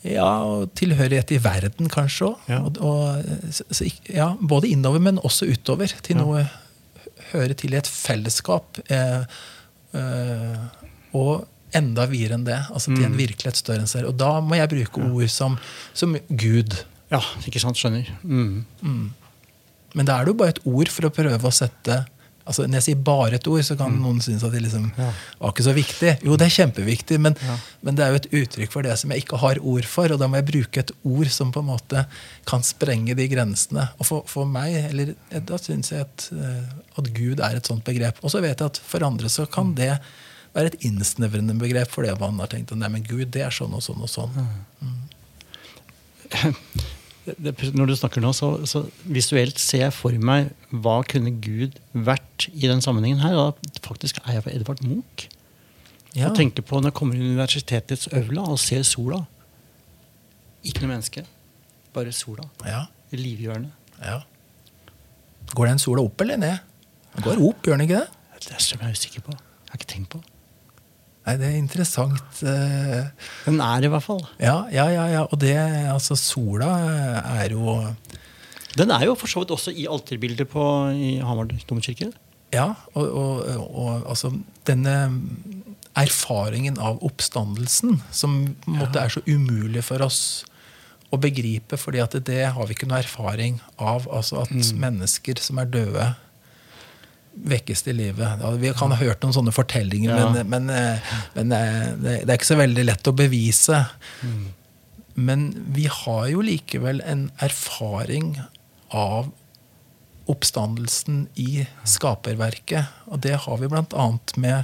Ja, 0.07 0.29
og 0.47 0.69
tilhørighet 0.79 1.31
i 1.35 1.41
verden 1.43 1.89
kanskje 1.91 2.29
òg. 2.29 2.45
Ja. 2.47 2.59
Og, 2.63 2.77
og, 2.79 3.23
så, 3.51 3.65
så, 3.75 3.87
ja, 4.07 4.29
både 4.39 4.69
innover, 4.71 5.01
men 5.03 5.19
også 5.19 5.49
utover. 5.51 5.91
Til 6.05 6.15
Ja. 6.15 6.23
noe 6.23 6.45
høre 7.33 7.53
til 7.59 7.73
i 7.75 7.77
et 7.81 7.87
fellesskap. 7.89 8.79
Eh, 8.89 9.25
eh, 9.99 10.61
og 11.13 11.47
enda 11.75 12.05
videre 12.09 12.37
enn 12.39 12.45
det. 12.47 12.61
Altså 12.71 12.93
til 12.95 13.03
en 13.05 13.11
Mm. 13.11 13.19
virkelighet 13.19 13.59
større 13.59 13.83
enn 13.83 13.91
seg. 13.91 14.05
Og 14.07 14.15
da 14.17 14.39
må 14.41 14.55
jeg 14.55 14.69
bruke 14.71 15.03
ord 15.11 15.27
som, 15.29 15.57
som 15.93 16.15
Gud. 16.29 16.79
Ja, 17.11 17.19
ikke 17.47 17.59
sant? 17.63 17.77
Skjønner. 17.79 18.05
Mm. 18.23 19.09
Men 19.97 20.05
da 20.05 20.19
er 20.19 20.25
det 20.27 20.33
jo 20.35 20.39
bare 20.43 20.53
et 20.53 20.63
ord 20.69 20.89
for 20.93 21.07
å 21.09 21.13
prøve 21.13 21.41
å 21.49 21.53
sette 21.53 22.05
altså 22.49 22.63
Når 22.65 22.79
jeg 22.79 22.83
sier 22.87 23.01
bare 23.05 23.35
et 23.37 23.45
ord, 23.47 23.61
så 23.61 23.75
kan 23.77 23.91
Mm. 23.93 23.99
noen 24.01 24.19
synes 24.25 24.41
at 24.43 24.51
det 24.51 24.63
liksom 24.63 24.87
var 24.97 25.51
ikke 25.51 25.61
så 25.67 25.73
viktig. 25.75 26.13
Jo, 26.25 26.33
det 26.35 26.47
er 26.47 26.55
kjempeviktig, 26.55 27.19
men, 27.21 27.35
men 27.85 27.93
det 27.93 28.01
er 28.01 28.09
jo 28.09 28.15
et 28.23 28.29
uttrykk 28.39 28.71
for 28.73 28.81
det 28.81 28.95
som 28.97 29.11
jeg 29.13 29.21
ikke 29.21 29.37
har 29.37 29.59
ord 29.61 29.85
for. 29.85 30.09
Og 30.09 30.17
da 30.17 30.25
må 30.25 30.39
jeg 30.39 30.47
bruke 30.47 30.79
et 30.81 30.91
ord 31.05 31.29
som 31.29 31.51
på 31.53 31.61
en 31.61 31.67
måte 31.69 32.01
kan 32.49 32.63
sprenge 32.65 33.13
de 33.19 33.27
grensene. 33.29 33.85
Og 33.99 34.05
for, 34.09 34.23
for 34.25 34.49
meg, 34.49 34.73
eller 34.89 35.13
da 35.45 35.59
syns 35.61 35.91
jeg 35.93 36.01
at, 36.07 36.25
eh, 36.33 36.65
at 36.97 37.11
Gud 37.13 37.37
er 37.39 37.59
et 37.59 37.69
sånt 37.69 37.85
begrep. 37.85 38.17
Og 38.25 38.33
så 38.33 38.41
vet 38.41 38.57
jeg 38.57 38.65
at 38.65 38.81
for 38.81 39.05
andre 39.05 39.29
så 39.29 39.45
kan 39.45 39.75
det 39.77 39.91
være 40.57 40.73
et 40.73 40.81
innsnevrende 40.89 41.53
begrep 41.61 41.91
for 41.93 42.01
det 42.01 42.17
man 42.19 42.39
har 42.41 42.49
tenkt 42.49 42.73
nei, 42.73 42.89
men 42.89 43.05
Gud, 43.05 43.29
det 43.29 43.45
er 43.45 43.53
sånn 43.53 43.77
og 43.77 43.85
sånn 43.85 44.01
og 44.01 44.09
sånn. 44.09 44.33
det, 47.37 47.53
når 47.75 47.91
du 47.91 47.95
snakker 47.99 48.23
nå, 48.23 48.31
så, 48.35 48.51
så 48.69 48.83
visuelt 49.05 49.59
ser 49.61 49.85
jeg 49.87 49.95
for 49.95 50.15
meg 50.29 50.49
hva 50.71 50.99
kunne 51.07 51.33
Gud 51.43 51.77
vært 51.93 52.47
i 52.53 52.69
den 52.69 52.81
sammenhengen 52.85 53.21
her. 53.23 53.35
Da 53.37 53.83
faktisk 53.85 54.21
er 54.25 54.37
jeg 54.37 54.45
for 54.45 54.55
Edvard 54.55 54.83
Munch. 54.85 55.27
Ja. 56.15 56.29
Og 56.29 56.37
tenker 56.39 56.65
på 56.65 56.79
når 56.79 56.89
jeg 56.89 56.97
kommer 56.97 57.17
i 57.19 57.21
universitetets 57.21 58.09
øvla 58.17 58.47
og 58.49 58.57
ser 58.61 58.81
sola. 58.87 59.21
Ikke 60.65 60.83
noe 60.83 60.95
menneske, 60.95 61.23
bare 61.95 62.11
sola. 62.15 62.47
Ja, 62.65 62.85
Livgjørende. 63.15 63.71
ja. 64.03 64.19
Går 65.49 65.65
den 65.65 65.79
sola 65.81 66.03
opp 66.05 66.21
eller 66.21 66.37
ned? 66.37 66.59
Den 67.15 67.25
går 67.25 67.39
opp, 67.41 67.63
gjør 67.65 67.79
den 67.79 67.87
ikke 67.87 68.01
det? 68.03 68.09
Det 68.43 68.51
er 68.53 68.65
jeg 68.69 68.81
er 68.85 68.91
usikker 68.93 69.23
på. 69.25 69.33
Jeg 69.33 69.71
har 69.71 69.79
ikke 69.79 69.89
tenkt 69.93 70.11
på. 70.13 70.19
Nei, 71.29 71.35
det 71.37 71.45
er 71.45 71.57
interessant. 71.59 72.39
eh, 72.41 73.09
Den 73.45 73.59
er 73.61 73.85
i 73.85 73.91
hvert 73.93 74.05
fall. 74.05 74.23
Ja, 74.41 74.63
ja, 74.73 74.87
ja. 74.89 75.05
ja. 75.13 75.21
Og 75.29 75.37
det, 75.41 75.53
altså, 75.93 76.17
sola 76.17 76.71
er 77.37 77.53
jo 77.53 77.77
Den 78.77 78.89
er 78.93 79.05
jo 79.05 79.13
for 79.17 79.29
så 79.29 79.43
vidt 79.43 79.53
også 79.53 79.73
i 79.73 79.85
alterbildet 79.89 80.49
på, 80.49 80.63
i 80.93 81.19
Hamar 81.21 81.49
domkirke. 81.69 82.09
Ja, 82.53 82.71
og, 82.97 83.05
og, 83.13 83.45
og 83.69 84.09
altså 84.09 84.31
denne 84.65 84.95
erfaringen 85.99 86.79
av 86.81 87.01
oppstandelsen, 87.05 87.99
som 88.11 88.39
på 88.63 88.71
en 88.71 88.79
måte 88.79 89.01
er 89.01 89.13
så 89.13 89.21
umulig 89.27 89.83
for 89.85 90.01
oss 90.05 90.21
å 91.13 91.17
begripe, 91.21 91.77
fordi 91.77 92.01
at 92.01 92.15
det 92.25 92.41
har 92.53 92.69
vi 92.69 92.73
ikke 92.77 92.89
noe 92.89 93.01
erfaring 93.01 93.59
av. 93.77 94.07
Altså 94.13 94.41
at 94.43 94.53
mennesker 94.53 95.41
som 95.41 95.61
er 95.61 95.69
døde, 95.69 96.09
vekkes 97.39 97.83
til 97.85 97.95
livet. 97.95 98.41
Vi 98.59 98.71
kan 98.75 98.91
ha 98.91 98.97
hørt 98.99 99.21
noen 99.23 99.33
sånne 99.35 99.53
fortellinger, 99.55 100.11
Ja. 100.17 100.29
men, 100.33 100.49
men, 100.49 100.69
eh, 100.69 100.99
men 101.35 101.51
eh, 101.55 101.91
det 102.01 102.29
er 102.29 102.37
ikke 102.37 102.49
så 102.53 102.57
veldig 102.59 102.85
lett 102.85 103.07
å 103.07 103.15
bevise. 103.15 103.85
Men 105.15 105.49
vi 105.75 105.87
har 105.91 106.27
jo 106.31 106.41
likevel 106.41 107.01
en 107.05 107.29
erfaring 107.43 108.37
av 108.91 109.31
oppstandelsen 110.29 111.27
i 111.41 111.65
skaperverket. 111.89 112.85
Og 113.09 113.19
det 113.25 113.35
har 113.45 113.57
vi 113.57 113.67
bl.a. 113.71 114.07
med 114.37 114.63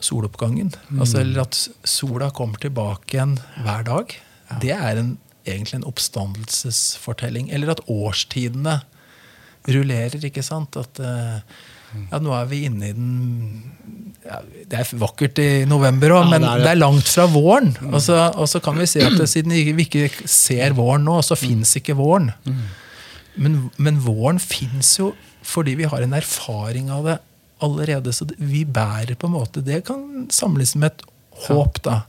soloppgangen. 0.00 0.72
Altså, 0.98 1.20
eller 1.22 1.44
at 1.46 1.58
sola 1.88 2.30
kommer 2.30 2.60
tilbake 2.62 3.16
igjen 3.16 3.36
hver 3.64 3.84
dag. 3.86 4.16
Det 4.62 4.72
er 4.74 5.00
en, 5.00 5.14
egentlig 5.46 5.80
en 5.82 5.88
oppstandelsesfortelling. 5.90 7.50
Eller 7.52 7.74
at 7.74 7.84
årstidene 7.90 8.80
rullerer, 9.66 10.28
ikke 10.28 10.44
sant? 10.44 10.76
At 10.80 11.00
eh, 11.02 11.56
ja, 12.10 12.20
nå 12.22 12.32
er 12.36 12.48
vi 12.50 12.62
inne 12.68 12.90
i 12.90 12.94
den 12.96 13.12
ja, 14.26 14.40
Det 14.68 14.80
er 14.80 14.90
vakkert 15.00 15.38
i 15.42 15.50
november 15.68 16.16
òg, 16.18 16.26
men 16.32 16.44
det 16.62 16.72
er 16.72 16.80
langt 16.80 17.08
fra 17.08 17.28
våren. 17.30 17.72
Og, 17.92 18.00
så, 18.02 18.18
og 18.34 18.50
så 18.50 18.60
kan 18.64 18.78
vi 18.80 18.88
se 18.90 19.04
at 19.06 19.16
det, 19.20 19.28
siden 19.30 19.54
vi 19.54 19.86
ikke 19.86 20.08
ser 20.28 20.76
våren 20.76 21.06
nå, 21.06 21.20
så 21.24 21.38
fins 21.38 21.76
ikke 21.78 21.96
våren. 21.98 22.32
Men, 23.36 23.66
men 23.76 24.00
våren 24.02 24.40
fins 24.42 24.96
jo 24.98 25.12
fordi 25.46 25.76
vi 25.78 25.86
har 25.86 26.02
en 26.02 26.16
erfaring 26.16 26.88
av 26.90 27.06
det 27.06 27.18
allerede. 27.62 28.12
Så 28.12 28.26
vi 28.36 28.64
bærer 28.64 29.14
på 29.14 29.28
en 29.28 29.36
måte 29.36 29.62
Det 29.62 29.84
kan 29.86 30.26
samles 30.34 30.74
med 30.74 30.90
et 30.90 31.04
håp, 31.46 31.78
da. 31.86 32.00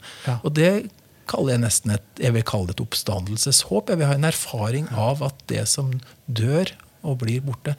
Og 0.42 0.56
det 0.58 0.90
kaller 1.28 1.58
jeg 1.58 1.64
nesten 1.66 1.94
et 1.98 2.22
jeg 2.24 2.34
vil 2.34 2.46
kalle 2.48 2.72
det 2.72 2.78
et 2.78 2.86
oppstandelseshåp. 2.88 3.92
Jeg 3.92 4.02
vil 4.02 4.10
ha 4.10 4.18
en 4.18 4.30
erfaring 4.30 4.90
av 4.96 5.24
at 5.28 5.42
det 5.52 5.68
som 5.70 5.92
dør 6.26 6.72
og 7.08 7.22
blir 7.24 7.44
borte, 7.46 7.76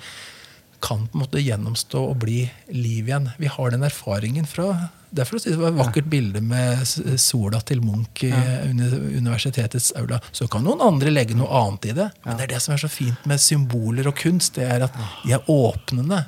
kan 0.84 1.06
på 1.08 1.18
en 1.18 1.24
måte 1.24 1.42
gjennomstå 1.42 2.00
og 2.12 2.20
bli 2.22 2.44
liv 2.70 3.08
igjen. 3.08 3.32
Vi 3.38 3.50
har 3.50 3.74
den 3.74 3.86
erfaringen 3.86 4.46
fra 4.46 4.88
Derfor 5.08 5.38
å 5.38 5.40
si, 5.40 5.48
det 5.54 5.56
var 5.56 5.70
et 5.72 5.78
vakkert 5.78 6.08
bilde 6.12 6.40
med 6.44 6.82
sola 7.20 7.62
til 7.64 7.80
Munch 7.80 8.26
i 8.26 8.28
ja. 8.28 8.66
universitetets 8.68 9.94
aula. 9.96 10.18
Så 10.36 10.44
kan 10.52 10.66
noen 10.66 10.82
andre 10.84 11.12
legge 11.14 11.36
noe 11.38 11.48
annet 11.62 11.88
i 11.88 11.94
det. 11.96 12.10
Men 12.26 12.36
det 12.36 12.44
er 12.44 12.52
det 12.52 12.60
som 12.60 12.74
er 12.74 12.82
så 12.82 12.90
fint 12.92 13.24
med 13.28 13.40
symboler 13.40 14.10
og 14.10 14.18
kunst. 14.20 14.58
Det 14.58 14.66
er 14.68 14.84
at 14.84 14.98
de 15.22 15.32
er 15.32 15.48
åpnende 15.48 16.20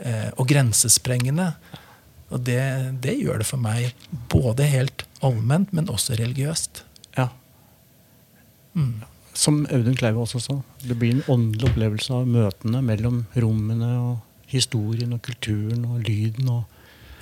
eh, 0.00 0.30
og 0.32 0.48
grensesprengende. 0.48 1.50
Og 2.30 2.40
det, 2.48 2.62
det 3.04 3.18
gjør 3.20 3.42
det 3.42 3.50
for 3.50 3.60
meg 3.60 3.92
både 4.32 4.68
helt 4.70 5.04
allment, 5.26 5.74
men 5.76 5.92
også 5.92 6.16
religiøst. 6.16 6.84
Ja. 7.18 7.28
Som 9.36 9.62
Audun 9.70 9.94
Kleive 9.96 10.20
også 10.24 10.40
sa, 10.42 10.56
det 10.82 10.96
blir 10.98 11.14
en 11.14 11.22
åndelig 11.30 11.68
opplevelse 11.70 12.12
av 12.16 12.26
møtene 12.28 12.80
mellom 12.82 13.22
rommene 13.38 13.90
og 14.00 14.50
historien 14.50 15.12
og 15.14 15.22
kulturen 15.22 15.84
og 15.86 16.02
lyden. 16.08 16.48
og 16.50 16.64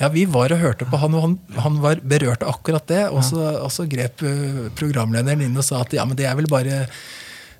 Ja, 0.00 0.09
Vi 0.09 0.24
var 0.30 0.52
og 0.54 0.61
hørte 0.62 0.86
på 0.88 0.96
han, 1.02 1.14
og 1.14 1.22
han, 1.26 1.38
han 1.59 1.80
var 1.82 2.00
berørt 2.00 2.42
av 2.46 2.54
akkurat 2.56 2.86
det. 2.88 3.02
Og 3.12 3.24
så, 3.26 3.42
og 3.61 3.70
så 3.74 3.84
grep 3.90 4.22
eh, 4.22 4.68
programlederen 4.78 5.42
inn 5.44 5.56
og 5.59 5.64
sa 5.66 5.82
at 5.84 5.92
ja, 5.92 6.04
men 6.09 6.16
det 6.16 6.24
er 6.30 6.36
vel 6.38 6.48
bare 6.48 6.84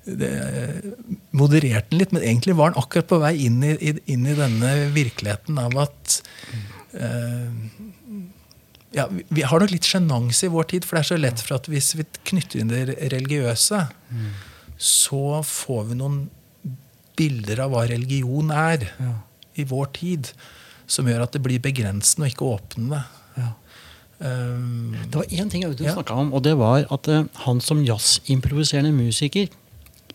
det, 0.09 0.29
Modererte 1.35 1.91
den 1.91 1.99
litt, 2.01 2.13
men 2.15 2.23
egentlig 2.25 2.55
var 2.57 2.71
han 2.71 2.79
akkurat 2.81 3.09
på 3.11 3.19
vei 3.21 3.35
inn 3.45 3.59
i, 3.63 3.75
i- 3.91 3.99
inn 4.15 4.25
i 4.25 4.33
denne 4.37 4.71
virkeligheten 4.95 5.59
av 5.61 5.75
at 5.83 6.15
eh, 6.97 7.51
ja, 8.95 9.05
vi, 9.29 9.41
har 9.45 9.59
nok 9.61 9.71
litt 9.71 9.85
sjenanse 9.87 10.47
i 10.47 10.51
vår 10.53 10.63
tid, 10.71 10.85
for 10.87 10.97
det 10.97 11.03
er 11.03 11.09
så 11.11 11.17
lett 11.19 11.41
for 11.43 11.55
at 11.59 11.67
hvis 11.69 11.91
vi 11.99 12.05
knytter 12.31 12.61
inn 12.63 12.71
det 12.71 12.95
religiøse, 13.13 13.83
så 14.79 15.23
får 15.45 15.83
vi 15.91 15.97
noen 15.99 16.19
bilder 17.19 17.65
av 17.65 17.73
hva 17.73 17.83
religion 17.89 18.51
er 18.55 18.87
Ja. 18.99 19.13
i 19.59 19.63
vår 19.67 19.91
tid, 19.93 20.31
som 20.87 21.05
gjør 21.05 21.23
at 21.27 21.33
det 21.35 21.41
blir 21.43 21.59
begrensende 21.59 22.25
og 22.25 22.31
ikke 22.31 22.47
åpnende. 22.55 23.03
Ja. 23.37 23.49
Um, 24.19 24.95
Det 25.09 25.15
var 25.15 25.23
én 25.31 25.49
ting 25.49 25.63
Audun 25.63 25.85
Ja. 25.85 25.93
snakka 25.93 26.13
om, 26.13 26.33
og 26.33 26.43
det 26.43 26.57
var 26.57 26.85
at 26.91 27.07
eh, 27.07 27.23
han 27.45 27.61
som 27.61 27.83
jazzimproviserende 27.85 28.91
musiker 28.91 29.47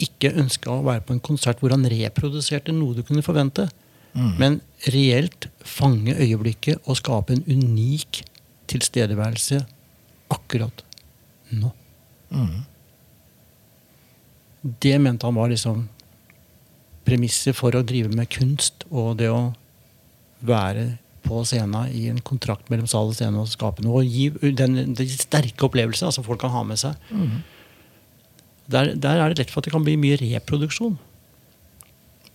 ikke 0.01 0.33
ønska 0.35 0.66
å 0.70 0.83
være 0.85 1.01
på 1.07 1.12
en 1.14 1.20
konsert 1.20 1.61
hvor 1.61 1.70
han 1.70 1.85
reproduserte 1.85 2.72
noe 2.72 2.95
du 2.95 3.03
kunne 3.03 3.22
forvente, 3.22 3.68
men 4.14 4.61
reelt 4.87 5.49
fange 5.64 6.14
øyeblikket 6.14 6.79
og 6.87 6.97
skape 6.97 7.33
en 7.35 7.45
unik 7.49 8.22
tilstedeværelse 8.71 9.61
akkurat 10.35 10.85
nå. 11.55 11.71
mm, 12.31 12.62
Det 14.81 14.95
mente 15.01 15.27
han 15.27 15.37
var 15.37 15.51
liksom 15.53 15.89
premisset 17.05 17.57
for 17.57 17.77
å 17.77 17.85
drive 17.85 18.09
med 18.17 18.31
kunst 18.33 18.87
og 18.91 19.19
det 19.21 19.29
å 19.29 19.53
være 20.45 20.95
på 21.25 21.41
scenen 21.49 21.89
i 21.93 22.07
en 22.12 22.21
kontrakt 22.25 22.69
mellom 22.73 22.89
sal 22.89 23.11
og 23.12 23.17
scene 23.17 23.41
og 23.41 23.49
skape 23.49 23.85
noe. 23.85 24.03
Og 24.03 24.09
gi 24.09 24.53
den, 24.57 24.77
den 24.97 25.09
sterke 25.12 25.69
opplevelsen 25.69 26.09
altså 26.11 26.25
folk 26.25 26.41
kan 26.43 26.53
ha 26.53 26.62
med 26.69 26.81
seg. 26.81 26.97
mm. 27.11 27.43
Der, 28.73 28.95
der 28.97 29.21
er 29.21 29.29
det 29.29 29.43
lett 29.43 29.51
for 29.53 29.61
at 29.61 29.67
det 29.69 29.75
kan 29.75 29.85
bli 29.85 29.93
mye 30.01 30.17
reproduksjon. 30.17 30.95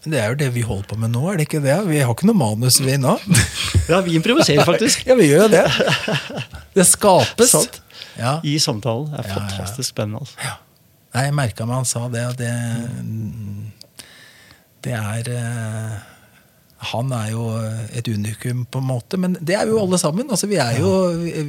Det 0.05 0.15
er 0.15 0.29
jo 0.31 0.35
det 0.39 0.47
vi 0.55 0.61
holder 0.63 0.85
på 0.87 0.95
med 1.01 1.11
nå, 1.11 1.21
er 1.27 1.39
det 1.41 1.45
ikke 1.49 1.59
det? 1.63 1.75
Vi 1.89 1.97
har 1.99 2.13
ikke 2.13 2.27
noe 2.29 2.39
manus, 2.39 2.77
vi 2.79 2.95
nå. 3.01 3.17
Ja, 3.91 3.99
vi 4.05 4.13
improviserer 4.15 4.63
faktisk. 4.67 5.01
ja, 5.09 5.15
vi 5.19 5.25
gjør 5.27 5.47
jo 5.47 5.49
det. 5.57 5.65
Det 6.77 6.85
skapes. 6.87 7.51
Sant. 7.51 7.79
Ja. 8.19 8.37
I 8.47 8.53
samtalen. 8.61 9.09
Det 9.11 9.23
er 9.25 9.27
Ja, 9.31 9.35
fantastisk 9.41 9.89
spennende. 9.91 10.21
Altså. 10.23 10.53
Nei, 11.15 11.23
jeg 11.25 11.35
merka 11.39 11.65
meg 11.65 11.79
han 11.81 11.89
sa 11.89 12.05
det, 12.13 12.21
og 12.29 12.37
det 12.37 12.51
Det 14.85 14.93
er 14.95 15.29
eh, 15.33 15.95
Han 16.93 17.11
er 17.11 17.31
jo 17.33 17.47
et 17.91 18.07
unikum, 18.07 18.63
på 18.71 18.79
en 18.79 18.87
måte, 18.87 19.17
men 19.19 19.35
det 19.41 19.57
er 19.57 19.67
jo 19.67 19.81
alle 19.81 19.99
sammen. 19.99 20.29
Altså, 20.31 20.47
vi, 20.47 20.55
er 20.63 20.77
jo, 20.79 20.91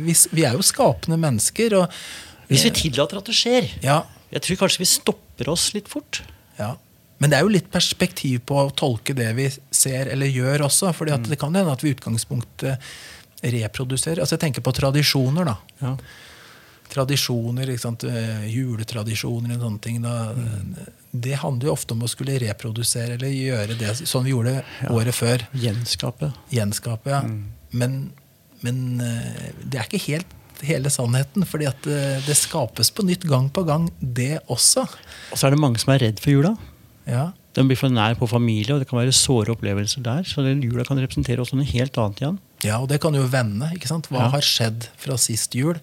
vi, 0.03 0.17
vi 0.35 0.47
er 0.49 0.57
jo 0.59 0.65
skapende 0.67 1.21
mennesker. 1.23 1.77
Og, 1.85 1.99
Hvis 2.51 2.65
vi 2.67 2.73
tillater 2.75 3.21
at 3.21 3.29
det 3.31 3.37
skjer. 3.39 3.69
ja, 3.85 4.01
Jeg 4.33 4.43
tror 4.43 4.65
kanskje 4.65 4.83
vi 4.83 4.89
stopper 4.91 5.53
oss 5.53 5.71
litt 5.77 5.89
fort. 5.93 6.23
ja. 6.59 6.75
Men 7.21 7.31
det 7.31 7.37
er 7.39 7.45
jo 7.45 7.53
litt 7.53 7.69
perspektiv 7.73 8.41
på 8.49 8.57
å 8.63 8.71
tolke 8.73 9.15
det 9.17 9.29
vi 9.37 9.47
ser 9.53 10.09
eller 10.09 10.31
gjør 10.33 10.67
også. 10.71 10.95
fordi 10.97 11.13
at 11.13 11.29
det 11.29 11.39
kan 11.41 11.55
hende 11.55 11.73
at 11.73 11.85
vi 11.85 11.93
i 11.93 11.95
utgangspunktet 11.97 12.81
reproduserer. 13.45 14.23
Altså 14.25 14.37
Jeg 14.39 14.45
tenker 14.47 14.65
på 14.65 14.73
tradisjoner. 14.77 15.45
da. 15.45 15.57
Ja. 15.81 15.97
tradisjoner, 16.91 17.69
eh, 17.71 18.47
juletradisjoner 18.51 19.55
og 19.55 19.61
sånne 19.63 19.81
ting. 19.81 20.03
Da, 20.03 20.35
Det 21.13 21.37
handler 21.39 21.67
jo 21.69 21.73
ofte 21.73 21.93
om 21.93 22.03
å 22.03 22.09
skulle 22.09 22.39
reprodusere 22.39 23.15
eller 23.15 23.29
gjøre 23.29 23.79
det 23.79 23.95
sånn 24.09 24.25
vi 24.25 24.31
gjorde 24.31 24.65
året 24.91 25.15
før. 25.15 25.47
Gjenskape. 25.55 26.33
Gjenskape, 26.51 27.11
ja. 27.11 27.23
Men, 27.73 28.11
men 28.63 29.01
eh, 29.01 29.53
det 29.63 29.79
er 29.79 29.87
ikke 29.87 30.03
helt 30.09 30.37
hele 30.63 30.91
sannheten, 30.91 31.47
fordi 31.47 31.69
at 31.69 31.87
eh, 31.87 32.19
det 32.27 32.37
skapes 32.37 32.91
på 32.91 33.07
nytt 33.07 33.25
gang 33.29 33.49
på 33.51 33.65
gang, 33.67 33.89
det 34.01 34.41
også. 34.49 34.87
Og 35.33 35.39
så 35.39 35.47
er 35.47 35.55
det 35.55 35.63
mange 35.63 35.79
som 35.79 35.95
er 35.95 36.03
redd 36.05 36.21
for 36.23 36.35
jula. 36.35 36.57
Ja. 37.11 37.27
Den 37.59 37.67
blir 37.67 37.77
for 37.81 37.91
nær 37.91 38.15
på 38.15 38.29
familie, 38.31 38.77
og 38.77 38.81
det 38.85 38.87
kan 38.89 39.01
være 39.01 39.13
såre 39.17 39.51
opplevelser 39.57 40.05
der. 40.07 40.23
Så 40.29 40.45
den 40.47 40.61
jula 40.63 40.85
kan 40.87 41.01
representere 41.03 41.43
også 41.43 41.57
noe 41.59 41.67
helt 41.67 41.97
annet 41.99 42.21
igjen. 42.23 42.37
Ja, 42.63 42.77
og 42.79 42.89
det 42.93 43.01
kan 43.03 43.15
jo 43.19 43.25
vende. 43.27 43.73
ikke 43.75 43.89
sant? 43.91 44.07
Hva 44.13 44.21
Ja. 44.27 44.29
har 44.37 44.41
skjedd 44.47 44.87
fra 44.97 45.17
sist 45.19 45.55
jul? 45.59 45.81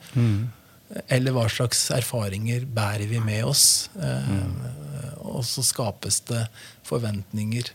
Eller 1.11 1.33
hva 1.35 1.49
slags 1.51 1.89
erfaringer 1.91 2.63
bærer 2.65 3.07
vi 3.09 3.19
med 3.19 3.43
oss? 3.43 3.89
Mm. 3.99 4.53
Og 5.27 5.43
så 5.43 5.59
skapes 5.67 6.21
det 6.29 6.45
forventninger. 6.87 7.67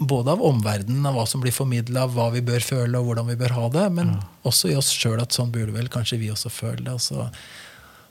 Både 0.00 0.30
av 0.34 0.42
omverdenen, 0.42 1.06
av 1.06 1.14
hva 1.14 1.26
som 1.28 1.40
blir 1.42 1.54
formidla, 1.54 2.08
hva 2.10 2.32
vi 2.34 2.40
bør 2.40 2.62
føle, 2.62 2.98
og 2.98 3.06
hvordan 3.06 3.26
vi 3.30 3.36
bør 3.38 3.54
ha 3.54 3.68
det, 3.68 3.86
men 3.92 4.12
også 4.44 4.70
i 4.72 4.76
oss 4.78 4.90
sjøl 4.94 5.22
at 5.22 5.30
sånn 5.34 5.52
burde 5.54 5.72
vel 5.74 5.88
kanskje 5.88 6.18
vi 6.18 6.30
også 6.34 6.50
føle 6.50 6.82
det. 6.82 6.92
Og 6.94 7.00
så, 7.02 7.28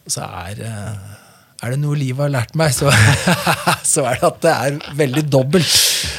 og 0.05 0.11
så 0.11 0.23
er, 0.47 0.61
eh, 0.63 0.97
er 1.63 1.71
det 1.71 1.79
noe 1.79 1.95
livet 1.97 2.19
har 2.25 2.33
lært 2.33 2.55
meg, 2.59 2.73
så, 2.75 2.91
så 3.93 4.03
er 4.09 4.19
det 4.19 4.27
at 4.27 4.41
det 4.43 4.53
er 4.55 4.97
veldig 4.99 5.23
dobbelt. 5.31 5.77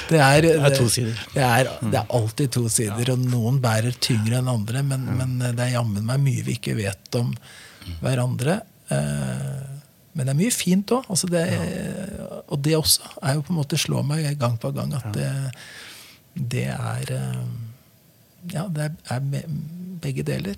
Det 0.09 0.21
er, 0.23 0.47
Det 0.47 0.55
er 0.71 0.75
to 0.77 0.87
sider. 0.93 1.19
Det 1.35 1.43
er, 1.45 1.69
det 1.83 1.99
er 2.01 2.13
alltid 2.15 2.53
to 2.55 2.65
sider, 2.73 3.11
og 3.13 3.25
noen 3.27 3.59
bærer 3.63 3.97
tyngre 4.03 4.39
enn 4.41 4.51
andre. 4.51 4.83
Men, 4.87 5.05
men 5.19 5.37
det 5.43 5.65
er 5.67 5.75
jammen 5.77 6.07
meg 6.07 6.23
mye 6.23 6.45
vi 6.47 6.57
ikke 6.61 6.77
vet 6.79 7.19
om 7.21 7.33
hverandre. 8.03 8.61
Eh, 8.91 9.65
Men 10.17 10.25
det 10.25 10.33
er 10.33 10.39
mye 10.39 10.55
fint 10.55 10.93
òg. 10.97 11.05
Altså 11.13 11.29
Og 12.49 12.61
det 12.65 12.77
også 12.79 13.03
er 13.21 13.35
jo 13.37 13.43
på 13.45 13.53
en 13.53 13.59
måte 13.59 13.77
slår 13.77 14.07
meg 14.07 14.39
gang 14.41 14.55
på 14.63 14.71
gang 14.73 14.95
at 14.97 15.11
det, 15.13 15.29
det 16.55 16.69
er 16.73 17.13
eh, 17.13 17.43
Ja, 18.55 18.65
det 18.73 18.93
er 19.11 19.21
begge 20.01 20.23
deler. 20.25 20.57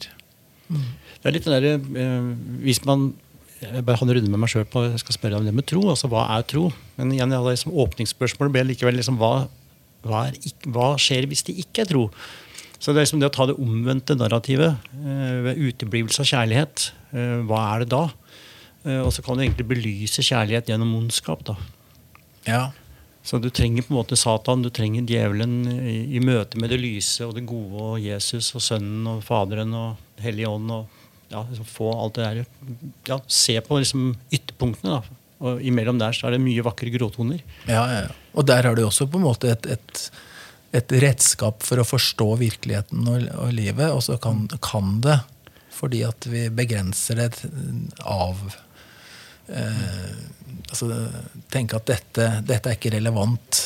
Det 0.68 1.24
er 1.24 1.34
litt 1.34 1.48
den 1.48 1.56
derre 1.56 1.74
eh, 2.04 2.28
Hvis 2.62 2.84
man 2.84 3.08
jeg 3.58 3.84
bare 3.86 3.98
hadde 3.98 4.12
en 4.12 4.18
runde 4.20 4.30
med 4.30 4.42
meg 4.42 4.50
sjøl 4.52 4.66
på 4.70 4.84
jeg 4.86 5.00
skal 5.02 5.16
spørre 5.16 5.34
deg 5.34 5.42
om 5.42 5.48
det 5.48 5.54
med 5.56 5.66
tro. 5.66 5.80
altså 5.90 6.10
Hva 6.10 6.28
er 6.36 6.44
tro? 6.46 6.68
Men 6.98 7.14
igjen, 7.14 7.32
ja, 7.34 7.40
hadde 7.42 7.54
liksom, 7.56 7.74
åpningsspørsmålet 7.84 8.54
ble 8.54 8.66
likevel 8.68 8.98
liksom, 9.00 9.18
hva, 9.18 9.48
hva, 10.06 10.28
er, 10.28 10.36
hva 10.70 10.92
skjer 11.00 11.26
hvis 11.30 11.42
det 11.48 11.56
ikke 11.64 11.82
er 11.82 11.90
tro? 11.90 12.04
Så 12.78 12.92
det 12.92 13.00
er 13.00 13.08
liksom 13.08 13.22
det 13.22 13.30
å 13.32 13.34
ta 13.34 13.48
det 13.50 13.56
omvendte 13.58 14.14
narrativet 14.14 14.90
eh, 14.94 15.38
ved 15.48 15.58
uteblivelse 15.58 16.22
av 16.22 16.30
kjærlighet. 16.30 16.90
Eh, 17.10 17.38
hva 17.48 17.64
er 17.72 17.82
det 17.82 17.90
da? 17.96 18.04
Eh, 18.84 19.00
og 19.02 19.10
så 19.14 19.24
kan 19.26 19.34
du 19.34 19.42
egentlig 19.42 19.66
belyse 19.72 20.22
kjærlighet 20.22 20.70
gjennom 20.70 20.94
ondskap. 21.00 21.42
da. 21.48 21.56
Ja. 22.46 22.62
Så 23.26 23.42
du 23.42 23.50
trenger 23.50 23.82
på 23.82 23.92
en 23.92 23.98
måte 23.98 24.16
Satan, 24.16 24.62
du 24.62 24.70
trenger 24.70 25.02
djevelen 25.08 25.58
i, 25.66 25.98
i 26.14 26.22
møte 26.22 26.60
med 26.62 26.70
det 26.70 26.78
lyse 26.78 27.26
og 27.26 27.34
det 27.36 27.48
gode 27.50 27.90
og 27.90 27.98
Jesus 28.00 28.54
og 28.54 28.62
Sønnen 28.64 29.10
og 29.10 29.26
Faderen 29.26 29.74
og 29.74 30.22
Hellige 30.22 30.54
Ånd. 30.54 30.70
og 30.70 30.97
ja, 31.28 31.44
liksom 31.48 31.68
Få 31.68 31.90
alt 31.92 32.18
det 32.18 32.26
der 32.26 32.44
ja, 33.10 33.20
Se 33.26 33.58
på 33.64 33.80
liksom 33.80 34.12
ytterpunktene. 34.30 34.98
da. 34.98 35.18
Og 35.38 35.62
imellom 35.62 36.00
der 36.00 36.16
så 36.16 36.26
er 36.26 36.34
det 36.34 36.42
mye 36.42 36.64
vakre 36.66 36.90
gråtoner. 36.90 37.42
Ja, 37.68 37.84
ja, 37.86 38.00
ja. 38.06 38.14
Og 38.34 38.46
der 38.48 38.66
har 38.66 38.74
du 38.74 38.84
også 38.86 39.06
på 39.10 39.20
en 39.20 39.26
måte 39.28 39.52
et, 39.52 39.68
et, 39.70 40.00
et 40.74 40.94
redskap 41.04 41.62
for 41.66 41.78
å 41.78 41.86
forstå 41.86 42.28
virkeligheten 42.40 43.06
og, 43.06 43.28
og 43.38 43.52
livet, 43.54 43.92
og 43.92 44.02
så 44.06 44.18
kan, 44.22 44.46
kan 44.64 44.98
det, 45.04 45.20
fordi 45.74 46.02
at 46.06 46.26
vi 46.26 46.48
begrenser 46.50 47.20
det 47.22 47.30
av 48.02 48.40
eh, 49.46 50.18
altså, 50.70 50.90
Tenke 51.54 51.78
at 51.78 51.86
dette, 51.86 52.28
dette 52.46 52.72
er 52.72 52.78
ikke 52.78 52.96
relevant 52.96 53.62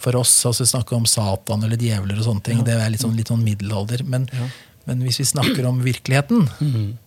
for 0.00 0.16
oss. 0.16 0.32
altså 0.48 0.64
Snakke 0.66 0.96
om 0.96 1.04
Satan 1.08 1.66
eller 1.66 1.80
djevler 1.80 2.16
og 2.16 2.26
sånne 2.26 2.46
ting. 2.48 2.64
Det 2.64 2.74
er 2.80 2.88
litt 2.92 3.04
sånn, 3.04 3.16
litt 3.18 3.28
sånn 3.28 3.44
middelalder. 3.44 4.06
Men, 4.08 4.24
men 4.90 5.04
hvis 5.06 5.20
vi 5.22 5.28
snakker 5.30 5.68
om 5.68 5.78
virkeligheten, 5.84 6.48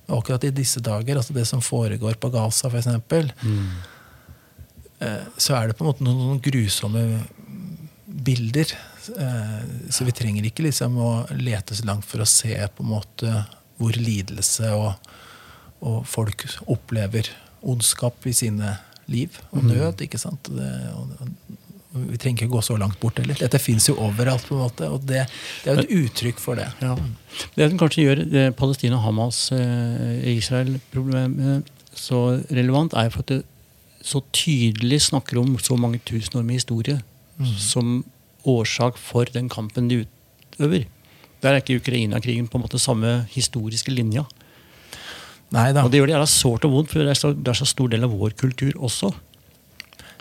og 0.08 0.22
akkurat 0.22 0.48
i 0.48 0.54
disse 0.56 0.80
dager, 0.84 1.20
altså 1.20 1.36
det 1.36 1.44
som 1.50 1.60
foregår 1.64 2.16
på 2.16 2.32
Gaza 2.32 2.72
f.eks., 2.72 2.88
mm. 3.44 3.66
så 5.36 5.58
er 5.58 5.68
det 5.68 5.76
på 5.76 5.84
en 5.84 5.90
måte 5.92 6.08
noen, 6.08 6.40
grusomme 6.44 7.04
bilder. 8.24 8.72
Eh, 9.20 9.64
så 9.92 10.08
vi 10.08 10.16
trenger 10.16 10.48
ikke 10.48 10.64
liksom 10.64 10.96
å 11.02 11.12
lete 11.36 11.76
så 11.76 11.84
langt 11.90 12.08
for 12.08 12.24
å 12.24 12.30
se 12.30 12.56
på 12.56 12.86
en 12.86 12.94
måte 12.94 13.34
hvor 13.82 13.98
lidelse 14.00 14.70
og, 14.78 15.10
og 15.84 16.06
folk 16.08 16.46
opplever 16.72 17.28
ondskap 17.60 18.24
i 18.30 18.36
sine 18.38 18.78
liv 19.12 19.36
og 19.52 19.66
nød. 19.68 20.06
ikke 20.06 20.22
sant? 20.22 20.48
Det, 20.48 20.72
og, 20.96 21.12
vi 21.94 22.18
trenger 22.18 22.44
ikke 22.44 22.56
gå 22.56 22.62
så 22.66 22.76
langt 22.82 22.98
bort 23.02 23.20
heller. 23.22 23.38
Dette 23.38 23.60
fins 23.62 23.86
jo 23.90 23.94
overalt, 24.02 24.48
på 24.48 24.56
en 24.56 24.64
måte, 24.64 24.90
og 24.90 25.06
det, 25.06 25.28
det 25.62 25.72
er 25.72 25.78
jo 25.78 25.84
et 25.84 25.96
uttrykk 26.00 26.42
for 26.42 26.58
det. 26.58 26.66
Ja. 26.82 26.96
Det 27.54 27.70
som 27.70 27.80
kanskje 27.82 28.08
gjør 28.08 28.24
det 28.32 28.46
Palestina-Hamas, 28.58 29.46
eh, 29.54 30.34
Israel-problemet 30.34 31.70
så 31.94 32.24
relevant, 32.50 32.96
er 32.98 33.12
for 33.14 33.22
at 33.26 33.36
det 33.36 33.44
så 34.04 34.24
tydelig 34.36 35.04
snakker 35.06 35.40
om 35.40 35.54
så 35.62 35.78
mange 35.80 36.02
tusen 36.04 36.40
år 36.40 36.48
med 36.48 36.58
historie 36.58 37.00
som 37.60 38.02
årsak 38.44 38.98
for 39.00 39.30
den 39.32 39.48
kampen 39.50 39.88
de 39.88 40.04
utøver. 40.04 40.88
Der 41.44 41.54
er 41.54 41.62
ikke 41.62 41.80
Ukraina-krigen 41.80 42.48
på 42.48 42.58
en 42.58 42.66
måte 42.66 42.82
samme 42.82 43.24
historiske 43.32 43.92
linja. 43.92 44.26
Nei 45.54 45.70
da. 45.76 45.84
Og 45.86 45.92
det 45.92 46.00
gjør 46.02 46.10
det 46.10 46.16
jævla 46.16 46.30
sårt 46.32 46.66
og 46.68 46.74
vondt, 46.74 46.92
for 46.92 47.04
det 47.04 47.14
er, 47.14 47.20
så, 47.20 47.34
det 47.36 47.52
er 47.52 47.60
så 47.60 47.68
stor 47.70 47.92
del 47.92 48.06
av 48.08 48.14
vår 48.16 48.36
kultur 48.40 48.74
også. 48.76 49.12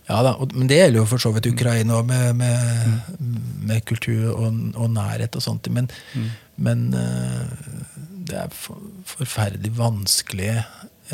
Ja 0.09 0.23
da, 0.27 0.33
Men 0.55 0.69
det 0.71 0.81
gjelder 0.81 0.99
jo 0.99 1.09
for 1.09 1.23
så 1.23 1.31
vidt 1.35 1.47
Ukraina 1.53 2.01
òg, 2.01 2.09
med, 2.09 2.37
med, 2.41 3.19
med 3.63 3.85
kultur 3.87 4.33
og, 4.35 4.57
og 4.75 4.89
nærhet 4.91 5.37
og 5.39 5.45
sånt. 5.45 5.69
Men, 5.71 5.91
men 6.57 6.89
eh, 6.99 7.53
det 8.27 8.41
er 8.45 8.57
for, 8.57 8.81
forferdelig 9.09 9.73
vanskelige 9.79 10.59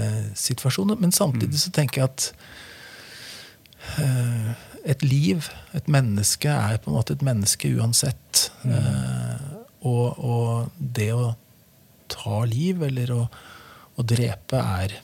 eh, 0.00 0.30
situasjoner. 0.38 0.96
Men 1.00 1.12
samtidig 1.12 1.60
så 1.60 1.72
tenker 1.74 2.02
jeg 2.02 2.08
at 2.08 2.30
eh, 4.04 4.48
et 4.88 5.04
liv, 5.04 5.50
et 5.76 5.88
menneske, 5.88 6.48
er 6.48 6.80
på 6.80 6.90
en 6.90 6.96
måte 6.96 7.16
et 7.16 7.26
menneske 7.26 7.70
uansett. 7.76 8.48
Eh, 8.64 9.44
og, 9.88 10.18
og 10.18 10.72
det 10.78 11.12
å 11.14 11.34
ta 12.08 12.40
liv 12.48 12.82
eller 12.88 13.12
å, 13.14 13.20
å 13.98 14.06
drepe 14.06 14.62
er 14.80 14.96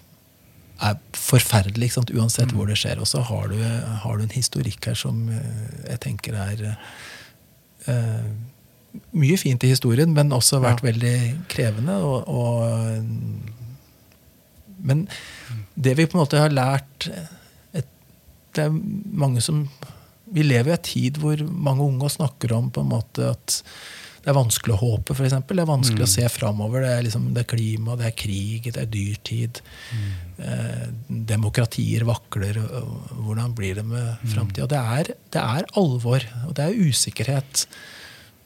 er 0.85 0.99
forferdelig, 1.16 1.93
uansett 2.14 2.53
hvor 2.55 2.68
det 2.70 2.78
skjer. 2.80 3.01
Og 3.03 3.09
så 3.11 3.22
har 3.24 3.49
du, 3.53 3.59
har 4.05 4.18
du 4.18 4.24
en 4.24 4.35
historikk 4.35 4.91
her 4.91 4.99
som 4.99 5.28
eh, 5.32 5.62
jeg 5.89 6.03
tenker 6.05 6.37
er 6.39 6.64
uh, 7.89 8.26
mye 9.16 9.39
fint 9.41 9.64
i 9.64 9.72
historien, 9.72 10.12
men 10.14 10.35
også 10.35 10.62
vært 10.62 10.85
veldig 10.85 11.16
krevende. 11.51 11.97
Og, 12.05 12.28
og, 12.28 13.03
men 14.85 15.07
det 15.74 15.97
vi 15.99 16.07
på 16.07 16.18
en 16.18 16.24
måte 16.24 16.43
har 16.43 16.55
lært 16.55 17.09
et, 17.74 17.91
Det 18.55 18.68
er 18.68 18.70
mange 18.70 19.41
som 19.43 19.64
Vi 20.35 20.43
lever 20.43 20.70
i 20.70 20.76
en 20.76 20.87
tid 20.87 21.18
hvor 21.20 21.41
mange 21.49 21.85
unge 21.85 22.09
snakker 22.11 22.55
om 22.57 22.70
på 22.70 22.80
en 22.85 22.93
måte 22.93 23.35
at 23.35 23.62
det 24.24 24.30
er 24.32 24.36
vanskelig 24.38 24.72
å 24.72 24.80
håpe, 24.80 25.12
f.eks. 25.12 25.34
Det 25.44 25.60
er 25.60 25.68
vanskelig 25.68 26.06
å 26.06 26.08
se 26.08 26.24
framover. 26.32 26.80
Det 26.80 26.92
er, 26.94 27.02
liksom, 27.04 27.26
det 27.36 27.42
er 27.42 27.48
klima, 27.50 27.96
det 28.00 28.06
er 28.08 28.14
krig, 28.16 28.70
det 28.72 28.80
er 28.80 28.88
dyrtid. 28.88 29.60
Eh, 30.40 30.86
demokratier 31.28 32.06
vakler. 32.08 32.56
Hvordan 33.18 33.52
blir 33.58 33.76
det 33.76 33.84
med 33.84 34.24
framtida? 34.32 34.70
Det, 34.72 35.18
det 35.36 35.44
er 35.44 35.68
alvor, 35.76 36.24
og 36.48 36.56
det 36.56 36.70
er 36.70 36.88
usikkerhet. 36.88 37.66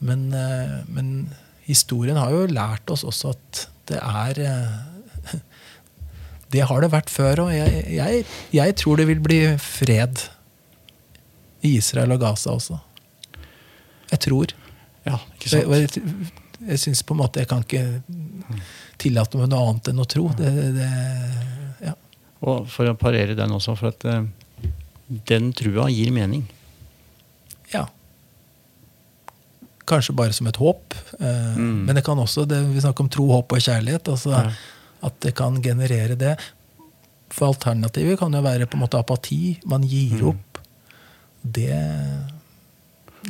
Men, 0.03 0.29
eh, 0.35 0.81
men 0.91 1.15
historien 1.69 2.19
har 2.19 2.35
jo 2.35 2.51
lært 2.51 2.91
oss 2.91 3.07
også 3.07 3.37
at 3.37 3.65
det 3.93 4.03
er 4.03 4.43
eh, 4.51 5.39
Det 6.51 6.65
har 6.65 6.83
det 6.83 6.91
vært 6.91 7.13
før 7.13 7.47
òg. 7.47 7.55
Jeg, 7.55 7.87
jeg, 7.93 8.27
jeg 8.57 8.81
tror 8.83 8.99
det 8.99 9.07
vil 9.13 9.23
bli 9.23 9.43
fred 9.63 10.27
i 11.63 11.77
Israel 11.79 12.17
og 12.17 12.25
Gaza 12.25 12.59
også. 12.59 12.83
Jeg 14.09 14.27
tror. 14.27 14.59
Ja, 15.09 15.19
ikke 15.37 15.51
sant? 15.53 15.73
jeg, 15.73 16.31
jeg 16.69 16.83
syns 16.83 17.03
på 17.07 17.15
en 17.17 17.21
måte 17.23 17.43
jeg 17.43 17.49
kan 17.51 17.65
ikke 17.65 17.85
tillate 19.01 19.39
meg 19.41 19.51
noe 19.53 19.71
annet 19.71 19.91
enn 19.93 20.03
å 20.03 20.07
tro. 20.11 20.29
Det, 20.39 20.53
det, 20.77 20.89
ja. 21.87 21.95
Og 22.47 22.67
for 22.71 22.91
å 22.91 22.97
parere 22.99 23.37
den 23.39 23.55
også, 23.55 23.77
for 23.79 23.93
at 23.93 24.05
eh, 24.11 24.27
den 25.31 25.53
trua 25.57 25.89
gir 25.93 26.11
mening. 26.15 26.47
ja. 27.75 27.87
Kanskje 29.89 30.13
bare 30.13 30.35
som 30.37 30.45
et 30.51 30.59
håp. 30.61 30.93
Mm. 31.17 31.87
Men 31.89 31.97
det 31.97 32.03
kan 32.05 32.19
også, 32.21 32.43
det, 32.45 32.59
vi 32.75 32.81
snakker 32.85 33.07
om 33.07 33.09
tro, 33.09 33.25
håp 33.33 33.55
og 33.57 33.63
kjærlighet. 33.65 34.11
Altså, 34.13 34.35
Ja. 34.37 34.51
At 35.01 35.15
det 35.23 35.31
kan 35.39 35.55
generere 35.63 36.17
det. 36.19 36.35
For 37.31 37.53
alternativet 37.53 38.19
kan 38.19 38.35
jo 38.35 38.41
være 38.43 38.67
på 38.67 38.75
en 38.75 38.83
måte 38.83 38.99
apati. 38.99 39.61
Man 39.65 39.85
gir 39.87 40.25
opp. 40.33 40.59
Det, 41.41 41.71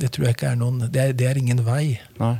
det 0.01 0.11
tror 0.15 0.29
jeg 0.29 0.37
ikke 0.37 0.51
er 0.53 0.59
noen 0.61 0.81
Det 0.93 1.01
er, 1.03 1.13
det 1.17 1.27
er 1.29 1.39
ingen 1.41 1.65
vei. 1.67 1.99
Nei. 2.21 2.37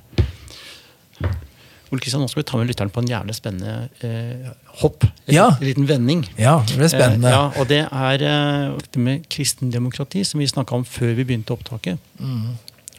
Ole 1.89 2.03
Kristian, 2.05 2.21
nå 2.21 2.29
skal 2.29 2.43
vi 2.43 2.49
ta 2.51 2.59
med 2.61 2.69
lytteren 2.69 2.91
på 2.93 3.01
en 3.01 3.09
jævlig 3.09 3.35
spennende 3.39 3.89
eh, 4.05 4.51
hopp. 4.83 5.07
En 5.27 5.35
Ja. 5.35 5.47
liten 5.65 5.87
vending. 5.89 6.27
Ja, 6.37 6.59
det 6.69 6.77
blir 6.77 6.91
spennende. 6.93 7.31
Eh, 7.31 7.33
ja, 7.33 7.45
og 7.57 7.69
det 7.71 7.81
er 7.89 8.25
eh, 8.29 8.77
dette 8.77 9.01
med 9.01 9.25
kristendemokrati, 9.33 10.21
som 10.29 10.43
vi 10.43 10.51
snakka 10.51 10.77
om 10.77 10.85
før 10.85 11.15
vi 11.17 11.25
begynte 11.25 11.55
opptaket. 11.57 11.97
Mm. 12.21 12.59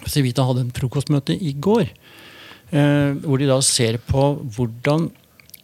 Civita 0.10 0.41
hadde 0.47 0.66
en 0.66 0.74
frokostmøte 0.74 1.36
i 1.38 1.53
går, 1.53 1.91
eh, 2.74 3.14
hvor 3.22 3.38
de 3.38 3.45
da 3.51 3.60
ser 3.62 3.99
på 4.10 4.32
hvordan 4.57 5.12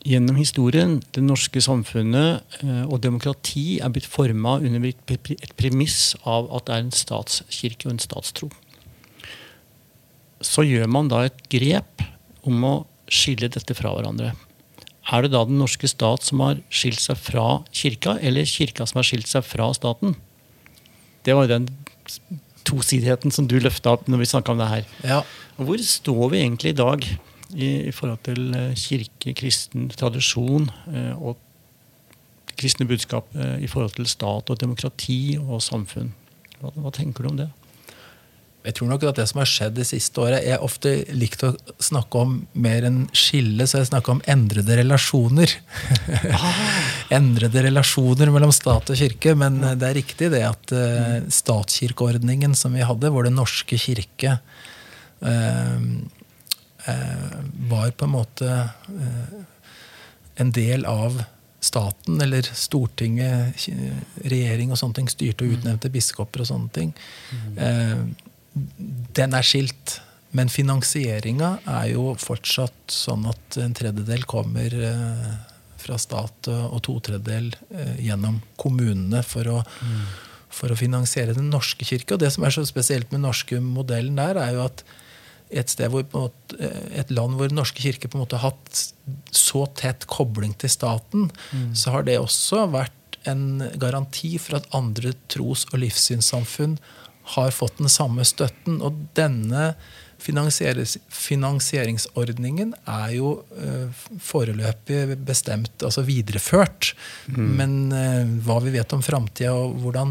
gjennom 0.06 0.38
historien 0.38 1.00
det 1.18 1.24
norske 1.26 1.58
samfunnet 1.66 2.44
eh, 2.62 2.84
og 2.86 3.00
demokrati 3.02 3.80
er 3.82 3.90
blitt 3.90 4.06
forma 4.06 4.60
under 4.62 4.86
et 4.86 5.56
premiss 5.58 6.12
av 6.30 6.46
at 6.54 6.68
det 6.68 6.76
er 6.76 6.84
en 6.86 6.94
statskirke 6.94 7.88
og 7.90 7.96
en 7.96 8.04
statstro. 8.06 8.52
Så 10.46 10.66
gjør 10.68 10.90
man 10.92 11.10
da 11.12 11.26
et 11.26 11.40
grep 11.52 12.04
om 12.46 12.66
å 12.68 12.76
skille 13.12 13.50
dette 13.52 13.76
fra 13.78 13.94
hverandre. 13.96 14.34
Er 15.06 15.22
det 15.22 15.34
da 15.36 15.44
den 15.46 15.60
norske 15.62 15.90
stat 15.90 16.26
som 16.26 16.42
har 16.42 16.62
skilt 16.74 17.02
seg 17.02 17.20
fra 17.22 17.62
kirka, 17.76 18.18
eller 18.26 18.48
kirka 18.50 18.88
som 18.90 19.02
har 19.02 19.08
skilt 19.08 19.30
seg 19.30 19.46
fra 19.46 19.70
staten? 19.78 20.16
Det 21.26 21.36
var 21.38 21.46
jo 21.46 21.58
den 21.58 21.70
tosidigheten 22.66 23.34
som 23.34 23.46
du 23.50 23.60
løfta 23.62 23.94
opp 23.94 24.10
når 24.10 24.24
vi 24.24 24.30
snakka 24.34 24.54
om 24.54 24.62
det 24.62 24.70
her. 24.72 24.92
Ja. 25.06 25.22
Hvor 25.58 25.82
står 25.82 26.30
vi 26.34 26.42
egentlig 26.42 26.74
i 26.74 26.80
dag 26.80 27.06
i, 27.06 27.68
i 27.90 27.94
forhold 27.94 28.24
til 28.26 28.56
eh, 28.58 28.74
kirke, 28.80 29.36
kristen 29.38 29.90
tradisjon 29.94 30.72
eh, 30.90 31.14
og 31.22 31.38
kristne 32.58 32.88
budskap 32.90 33.30
eh, 33.38 33.62
i 33.66 33.70
forhold 33.70 33.94
til 34.00 34.10
stat 34.10 34.50
og 34.50 34.62
demokrati 34.62 35.38
og 35.38 35.62
samfunn? 35.64 36.12
Hva, 36.62 36.74
hva 36.74 36.94
tenker 36.96 37.26
du 37.26 37.34
om 37.34 37.40
det? 37.44 37.52
Jeg 38.66 38.76
tror 38.80 38.90
nok 38.90 39.04
at 39.06 39.20
det 39.20 39.28
som 39.30 39.40
har 39.42 39.50
skjedd 39.50 39.76
det 39.78 39.86
siste 39.86 40.22
året 40.24 40.46
Jeg 40.46 40.62
ofte 40.66 40.94
likt 41.14 41.44
å 41.46 41.52
snakke 41.84 42.22
om 42.24 42.36
mer 42.66 42.88
enn 42.88 43.04
skille, 43.16 43.68
så 43.70 43.82
jeg 43.82 43.92
snakker 43.92 44.16
om 44.16 44.24
endrede 44.32 44.80
relasjoner. 44.80 45.54
Ah. 46.34 46.64
endrede 47.20 47.66
relasjoner 47.68 48.32
mellom 48.34 48.54
stat 48.56 48.90
og 48.90 49.00
kirke. 49.00 49.36
Men 49.38 49.62
det 49.62 49.90
er 49.90 49.98
riktig 50.00 50.32
det 50.34 50.42
at 50.48 50.74
uh, 50.74 51.22
statskirkeordningen 51.30 52.58
som 52.58 52.74
vi 52.78 52.86
hadde, 52.86 53.14
hvor 53.14 53.28
Den 53.28 53.38
norske 53.38 53.78
kirke 53.82 54.40
uh, 55.22 55.80
uh, 56.90 57.40
var 57.70 57.94
på 57.94 58.10
en 58.10 58.16
måte 58.18 58.60
en 60.36 60.52
del 60.52 60.90
av 60.90 61.22
staten, 61.66 62.18
eller 62.22 62.46
Stortinget, 62.54 63.66
regjering 64.26 64.74
og 64.74 64.80
sånne 64.80 65.00
ting, 65.00 65.08
styrte 65.10 65.46
og 65.46 65.50
mm. 65.50 65.58
utnevnte 65.58 65.92
biskoper 65.94 66.44
og 66.44 66.50
sånne 66.50 66.74
ting. 66.76 66.96
Mm 67.34 68.16
den 68.56 69.36
er 69.36 69.46
skilt. 69.46 70.00
Men 70.36 70.52
finansieringa 70.52 71.58
er 71.78 71.92
jo 71.94 72.10
fortsatt 72.20 72.92
sånn 72.92 73.28
at 73.30 73.60
en 73.62 73.76
tredjedel 73.78 74.26
kommer 74.28 74.74
eh, 74.74 75.30
fra 75.80 76.00
stat, 76.02 76.50
og 76.50 76.82
to 76.86 76.98
tredjedel 77.06 77.54
eh, 77.70 77.96
gjennom 78.08 78.42
kommunene 78.60 79.22
for 79.24 79.48
å, 79.52 79.62
mm. 79.62 80.04
for 80.52 80.74
å, 80.74 80.80
finansiere 80.80 81.38
Den 81.38 81.52
norske 81.54 81.88
kirke. 81.88 82.16
Og 82.18 82.24
det 82.24 82.34
som 82.36 82.44
er 82.44 82.56
så 82.56 82.66
spesielt 82.68 83.12
med 83.12 83.22
den 83.22 83.30
norske 83.30 83.62
modellen 83.64 84.20
der, 84.20 84.42
er 84.42 84.58
jo 84.58 84.66
at 84.66 84.84
et, 85.54 85.70
sted 85.72 85.92
hvor, 85.94 86.04
måte, 86.12 86.58
et 86.98 87.12
land 87.14 87.38
hvor 87.38 87.52
Den 87.52 87.60
norske 87.62 87.84
kirke 87.84 88.10
på 88.10 88.18
en 88.18 88.26
måte 88.26 88.42
har 88.42 88.56
hatt 88.56 88.84
så 89.32 89.68
tett 89.78 90.08
kobling 90.12 90.56
til 90.60 90.74
staten, 90.74 91.30
mm. 91.54 91.72
så 91.78 91.96
har 91.96 92.08
det 92.08 92.20
også 92.20 92.66
vært 92.74 93.20
en 93.30 93.64
garanti 93.82 94.36
for 94.42 94.60
at 94.60 94.68
andre 94.76 95.14
tros- 95.32 95.68
og 95.72 95.80
livssynssamfunn 95.82 96.76
har 97.34 97.52
fått 97.52 97.78
den 97.82 97.90
samme 97.90 98.24
støtten. 98.28 98.82
Og 98.86 98.94
denne 99.18 99.74
finansieringsordningen 100.26 102.74
er 102.90 103.12
jo 103.16 103.30
uh, 103.58 103.90
foreløpig 104.24 105.18
bestemt, 105.26 105.84
altså 105.84 106.02
videreført. 106.08 106.96
Mm. 107.30 107.56
Men 107.60 107.94
uh, 107.94 108.26
hva 108.46 108.60
vi 108.64 108.72
vet 108.78 108.94
om 108.96 109.02
framtida, 109.06 109.52
og 109.54 109.76
hvordan 109.84 110.10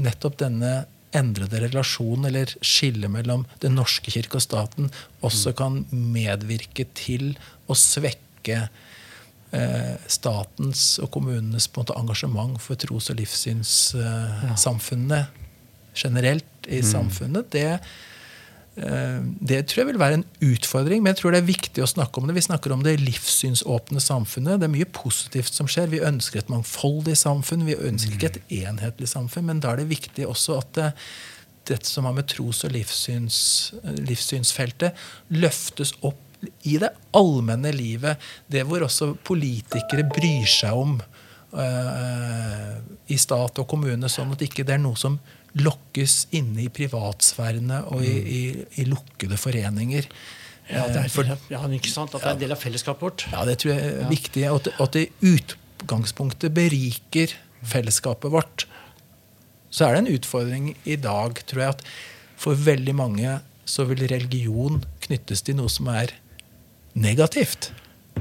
nettopp 0.00 0.36
denne 0.44 0.72
endrede 1.16 1.56
relasjonen, 1.64 2.24
eller 2.28 2.46
skillet 2.62 3.10
mellom 3.10 3.42
Den 3.64 3.74
norske 3.74 4.10
kirke 4.14 4.36
og 4.38 4.42
staten, 4.44 4.84
også 5.26 5.48
mm. 5.50 5.56
kan 5.58 5.72
medvirke 5.90 6.84
til 6.94 7.34
å 7.66 7.74
svekke 7.74 8.58
uh, 8.70 9.96
statens 10.06 11.02
og 11.02 11.10
kommunenes 11.16 11.66
måte, 11.74 11.98
engasjement 11.98 12.54
for 12.62 12.74
tros- 12.78 13.10
og 13.10 13.18
livssynssamfunnene 13.18 15.26
generelt 15.94 16.68
i 16.68 16.80
mm. 16.80 16.86
samfunnet, 16.90 17.50
det, 17.54 17.80
eh, 18.76 19.18
det 19.40 19.62
tror 19.70 19.82
jeg 19.82 19.90
vil 19.90 20.00
være 20.02 20.20
en 20.20 20.26
utfordring, 20.50 21.02
men 21.02 21.12
jeg 21.12 21.22
tror 21.22 21.34
det 21.34 21.42
er 21.42 21.50
viktig 21.50 21.84
å 21.84 21.90
snakke 21.90 22.20
om 22.20 22.28
det. 22.28 22.36
Vi 22.38 22.46
snakker 22.48 22.74
om 22.74 22.84
det 22.86 22.96
livssynsåpne 23.02 24.02
samfunnet. 24.04 24.60
Det 24.60 24.68
er 24.68 24.76
mye 24.76 24.88
positivt 24.94 25.56
som 25.56 25.68
skjer. 25.70 25.92
Vi 25.92 26.04
ønsker 26.06 26.42
et 26.42 26.52
mangfoldig 26.52 27.16
samfunn. 27.18 27.66
Vi 27.68 27.78
ønsker 27.78 28.16
ikke 28.16 28.32
et 28.34 28.56
enhetlig 28.62 29.10
samfunn, 29.12 29.48
men 29.50 29.62
da 29.64 29.74
er 29.74 29.82
det 29.82 29.92
viktig 29.92 30.28
også 30.28 30.60
at 30.60 30.74
det, 30.78 30.90
dette 31.70 31.86
som 31.86 32.08
har 32.08 32.16
med 32.16 32.28
tros- 32.30 32.64
og 32.66 32.74
livssyns, 32.74 33.38
livssynsfeltet, 34.00 34.98
løftes 35.30 35.94
opp 36.06 36.26
i 36.62 36.78
det 36.80 36.90
allmenne 37.16 37.72
livet. 37.74 38.20
Det 38.50 38.64
hvor 38.68 38.84
også 38.86 39.12
politikere 39.26 40.06
bryr 40.08 40.48
seg 40.48 40.76
om 40.76 40.96
uh, 41.00 42.72
i 43.10 43.18
stat 43.20 43.60
og 43.60 43.68
kommune, 43.70 44.10
sånn 44.10 44.32
at 44.34 44.44
ikke 44.46 44.64
det 44.66 44.78
er 44.78 44.82
noe 44.82 44.98
som 44.98 45.18
lokkes 45.58 46.28
inne 46.36 46.66
i 46.66 46.68
privatsfærene 46.72 47.82
og 47.90 48.04
i, 48.06 48.14
i, 48.20 48.42
i 48.82 48.86
lukkede 48.86 49.38
foreninger. 49.40 50.06
Ja, 50.70 50.84
det 50.86 51.00
er, 51.02 51.08
For, 51.10 51.26
ja, 51.50 51.64
ikke 51.74 51.90
sant? 51.90 52.14
At 52.14 52.22
det 52.22 52.30
er 52.30 52.36
en 52.36 52.42
del 52.44 52.54
av 52.54 52.60
fellesskapet 52.62 53.02
vårt. 53.02 53.26
Ja, 53.32 53.42
det 53.48 53.56
tror 53.62 53.72
jeg 53.72 53.86
er 53.88 53.96
ja. 54.04 54.10
viktig. 54.10 54.44
Og 54.52 54.60
at, 54.60 54.70
at 54.84 54.94
det 54.94 55.06
i 55.08 55.34
utgangspunktet 55.34 56.54
beriker 56.54 57.34
fellesskapet 57.66 58.30
vårt. 58.32 58.66
Så 59.70 59.86
er 59.86 59.96
det 59.96 60.04
en 60.04 60.14
utfordring 60.14 60.72
i 60.86 60.96
dag, 60.98 61.42
tror 61.50 61.64
jeg, 61.64 61.76
at 61.78 61.84
for 62.40 62.58
veldig 62.58 62.94
mange 62.96 63.36
så 63.68 63.84
vil 63.86 64.06
religion 64.10 64.80
knyttes 65.04 65.44
til 65.46 65.58
noe 65.58 65.70
som 65.70 65.90
er 65.92 66.14
negativt. 66.98 67.70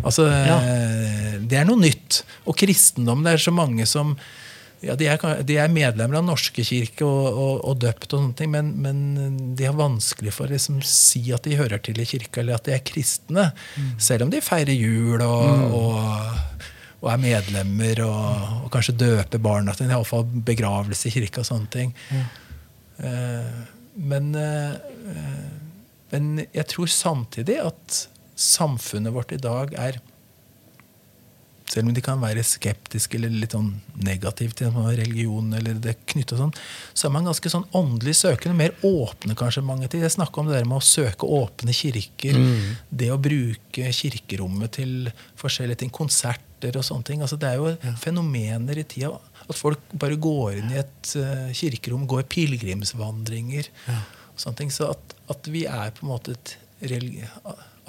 Altså, 0.04 0.28
ja. 0.30 0.60
Det 1.42 1.58
er 1.58 1.66
noe 1.68 1.80
nytt. 1.82 2.24
Og 2.46 2.58
kristendom, 2.60 3.24
det 3.26 3.36
er 3.36 3.44
så 3.46 3.54
mange 3.56 3.88
som 3.90 4.16
ja, 4.82 4.96
de 4.96 5.08
er, 5.12 5.24
de 5.44 5.58
er, 5.60 5.72
medlemmer 5.74 6.20
av 6.22 6.26
norske 6.28 6.64
kirke 6.64 7.04
og, 7.04 7.28
og, 7.30 7.56
og 7.68 7.80
døpt, 7.84 8.08
og 8.14 8.22
sånne 8.24 8.38
ting, 8.40 8.52
men, 8.54 8.72
men, 8.80 9.00
de 9.60 9.68
har 9.68 9.76
vanskelig 9.78 10.34
for 10.36 10.48
å 10.48 10.56
liksom, 10.56 10.80
si 10.88 11.26
at 11.36 11.48
de 11.48 11.58
hører 11.60 11.82
til 11.84 12.00
i 12.00 12.08
kirka, 12.08 12.42
eller 12.42 12.60
at 12.60 12.68
de 12.70 12.76
er 12.78 12.84
kristne. 12.88 13.50
Mm. 13.76 13.90
Selv 14.10 14.28
om 14.28 14.32
de 14.34 14.44
feirer 14.44 14.76
jul 14.76 15.20
og, 15.26 15.50
mm. 15.50 15.74
og 17.02 17.10
er 17.12 17.24
medlemmer 17.24 18.04
og, 18.06 18.70
kanskje 18.74 18.98
døper 19.00 19.44
barna 19.44 19.76
sine. 19.76 19.96
Iallfall 19.96 20.28
begravelse 20.48 21.10
i 21.10 21.16
kirka 21.18 21.44
og 21.44 21.50
sånne 21.50 21.74
ting. 21.74 21.96
Mm. 22.14 22.30
Uh, 23.00 23.60
men, 24.00 24.32
uh, 24.36 24.76
men 26.14 26.32
jeg 26.46 26.68
tror 26.72 26.92
samtidig 26.92 27.60
at 27.64 28.06
samfunnet 28.40 29.16
vårt 29.16 29.34
i 29.36 29.42
dag 29.42 29.74
er 29.76 30.00
selv 31.70 31.90
om 31.90 31.94
de 31.94 32.02
kan 32.04 32.22
være 32.22 32.44
skeptiske 32.46 33.18
eller 33.20 33.34
litt 33.44 33.54
sånn 33.54 33.70
negative 34.02 34.56
til 34.58 34.74
religion, 34.74 35.52
eller 35.54 35.78
det 35.82 35.96
knyttet 36.10 36.40
sånn, 36.40 36.54
så 36.98 37.08
er 37.08 37.14
man 37.14 37.30
ganske 37.30 37.52
sånn 37.52 37.68
åndelig 37.78 38.16
søkende. 38.24 38.58
Mer 38.58 38.74
åpne 38.86 39.38
kanskje 39.38 39.66
mange 39.66 39.90
til. 39.92 40.02
Jeg 40.06 40.16
snakker 40.16 40.42
om 40.42 40.50
det 40.50 40.58
der 40.58 40.70
med 40.70 40.80
å 40.80 40.86
søke 40.86 41.30
åpne 41.30 41.76
kirker. 41.76 42.40
Mm. 42.42 42.76
Det 43.02 43.12
å 43.14 43.20
bruke 43.22 43.92
kirkerommet 43.96 44.80
til 44.80 45.12
forskjellige 45.40 45.84
ting. 45.84 45.94
Konserter 45.94 46.80
og 46.80 46.88
sånne 46.88 47.10
ting. 47.12 47.26
Altså, 47.26 47.38
det 47.40 47.52
er 47.52 47.62
jo 47.62 47.74
ja. 47.76 47.94
fenomener 48.02 48.82
i 48.82 48.88
tida. 48.90 49.14
At 49.46 49.58
folk 49.58 49.94
bare 49.94 50.18
går 50.22 50.62
inn 50.62 50.74
i 50.74 50.82
et 50.82 51.14
uh, 51.22 51.50
kirkerom, 51.56 52.08
går 52.10 52.26
pilegrimsvandringer. 52.34 53.70
Ja. 53.86 54.02
og 54.34 54.42
sånne 54.42 54.64
ting, 54.64 54.74
Så 54.74 54.90
at, 54.96 55.18
at, 55.30 55.54
vi 55.54 55.68
er 55.70 55.94
på 55.94 56.08
en 56.08 56.16
måte 56.16 56.34
et 56.34 56.58
religi 56.90 57.28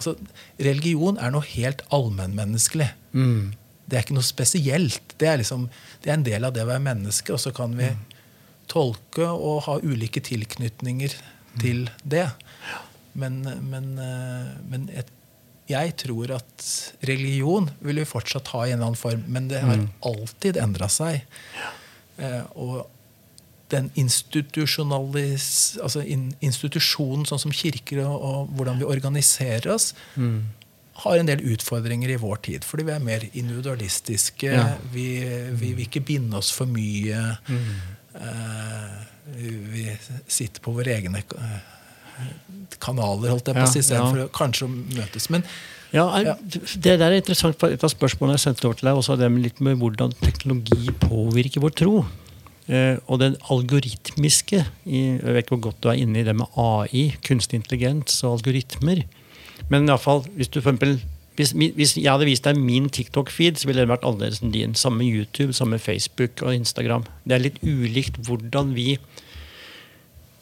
altså, 0.00 0.16
Religion 0.60 1.18
er 1.20 1.32
noe 1.34 1.46
helt 1.52 1.82
allmennmenneskelig. 1.94 2.90
Mm. 3.12 3.52
Det 3.90 3.98
er 3.98 4.06
ikke 4.06 4.16
noe 4.16 4.26
spesielt. 4.26 5.14
Det 5.18 5.28
er, 5.28 5.40
liksom, 5.42 5.66
det 6.04 6.12
er 6.12 6.18
en 6.18 6.26
del 6.26 6.46
av 6.46 6.54
det 6.54 6.64
å 6.64 6.70
være 6.70 6.84
menneske, 6.84 7.34
og 7.34 7.42
så 7.42 7.52
kan 7.54 7.74
vi 7.78 7.88
mm. 7.90 8.04
tolke 8.70 9.26
og 9.26 9.64
ha 9.66 9.78
ulike 9.82 10.22
tilknytninger 10.24 11.16
til 11.60 11.88
det. 12.04 12.28
Men, 13.18 13.42
men, 13.66 13.90
eh, 13.98 14.52
men 14.70 14.86
et, 14.94 15.10
jeg 15.70 15.96
tror 16.02 16.36
at 16.38 16.68
religion 17.06 17.68
vil 17.82 18.00
vi 18.02 18.06
fortsatt 18.08 18.52
ha 18.54 18.64
i 18.64 18.72
en 18.72 18.78
eller 18.78 18.92
annen 18.92 19.00
form, 19.00 19.26
men 19.26 19.50
det 19.50 19.62
har 19.64 19.82
mm. 19.82 19.90
alltid 20.06 20.58
endra 20.62 20.90
seg. 20.90 21.26
Eh, 22.18 22.42
og 22.54 22.86
den 23.70 23.90
altså 25.82 26.02
in, 26.02 26.30
institusjonen, 26.42 27.26
sånn 27.26 27.42
som 27.44 27.52
kirker 27.54 28.02
og, 28.02 28.16
og, 28.16 28.56
hvordan 28.58 28.80
vi 28.80 28.88
organiserer 28.88 29.70
oss, 29.74 29.92
mm 30.16 30.59
har 30.92 31.16
en 31.16 31.28
del 31.28 31.42
utfordringer 31.54 32.12
i 32.12 32.18
vår 32.20 32.42
tid. 32.46 32.66
Fordi 32.66 32.86
vi 32.88 32.94
er 32.94 33.04
mer 33.04 33.24
individualistiske. 33.32 34.52
Ja. 34.52 34.66
Vi, 34.92 35.06
vi, 35.50 35.72
vil 35.72 35.86
ikke 35.86 36.04
binde 36.04 36.38
oss 36.40 36.52
for 36.54 36.70
mye. 36.70 37.22
Mm. 37.48 37.74
Uh, 38.14 39.00
vi 39.70 39.86
sitter 40.26 40.62
på 40.64 40.74
våre 40.74 40.96
egne 40.96 41.22
uh, 41.22 41.60
kanaler, 42.82 43.30
holdt 43.30 43.50
jeg 43.50 43.56
på 43.58 43.66
å 43.66 43.70
si, 43.70 43.82
istedenfor 43.84 44.24
ja. 44.24 44.30
kanskje 44.34 44.66
å 44.66 44.72
møtes. 44.72 45.28
Men 45.32 45.46
ja, 45.90 46.04
ja, 46.22 46.36
Det 46.44 46.98
der 47.00 47.08
er 47.08 47.18
interessant. 47.18 47.62
Et 47.66 47.84
av 47.84 47.92
spørsmålene 47.92 48.36
jeg 48.38 48.44
sendte 48.48 48.68
over 48.68 48.78
til 48.78 48.90
deg, 48.90 48.98
også 48.98 49.16
det 49.18 49.30
med 49.32 49.46
litt 49.46 49.62
med 49.64 49.78
hvordan 49.80 50.14
teknologi 50.20 50.92
påvirker 51.02 51.64
vår 51.64 51.76
tro. 51.82 51.94
Uh, 52.70 53.00
og 53.10 53.18
den 53.18 53.32
algoritmiske 53.50 54.60
Jeg 54.86 55.16
vet 55.24 55.40
ikke 55.42 55.56
hvor 55.56 55.62
godt 55.64 55.80
du 55.82 55.88
er 55.90 55.98
inne 55.98 56.20
i 56.20 56.26
det 56.26 56.36
med 56.38 56.60
AI, 56.60 57.08
kunstig 57.26 57.58
intelligens 57.58 58.20
og 58.22 58.36
algoritmer. 58.38 59.02
Men 59.68 59.86
i 59.86 59.90
alle 59.90 60.02
fall, 60.02 60.24
hvis 60.36 60.48
du 60.48 60.60
for 60.60 60.70
eksempel 60.72 61.00
hvis, 61.38 61.54
hvis, 61.56 61.94
jeg 61.96 62.10
hadde 62.10 62.26
vist 62.28 62.44
deg 62.44 62.58
min 62.60 62.90
TikTok-feed, 62.92 63.56
så 63.56 63.68
ville 63.68 63.80
den 63.80 63.88
vært 63.88 64.04
annerledes 64.04 64.42
enn 64.44 64.52
din. 64.52 64.74
Samme 64.76 65.06
YouTube, 65.06 65.54
samme 65.56 65.78
Facebook 65.80 66.42
og 66.44 66.52
Instagram. 66.52 67.06
Det 67.24 67.36
er 67.36 67.44
litt 67.46 67.60
ulikt 67.64 68.18
hvordan 68.26 68.74
vi 68.76 68.98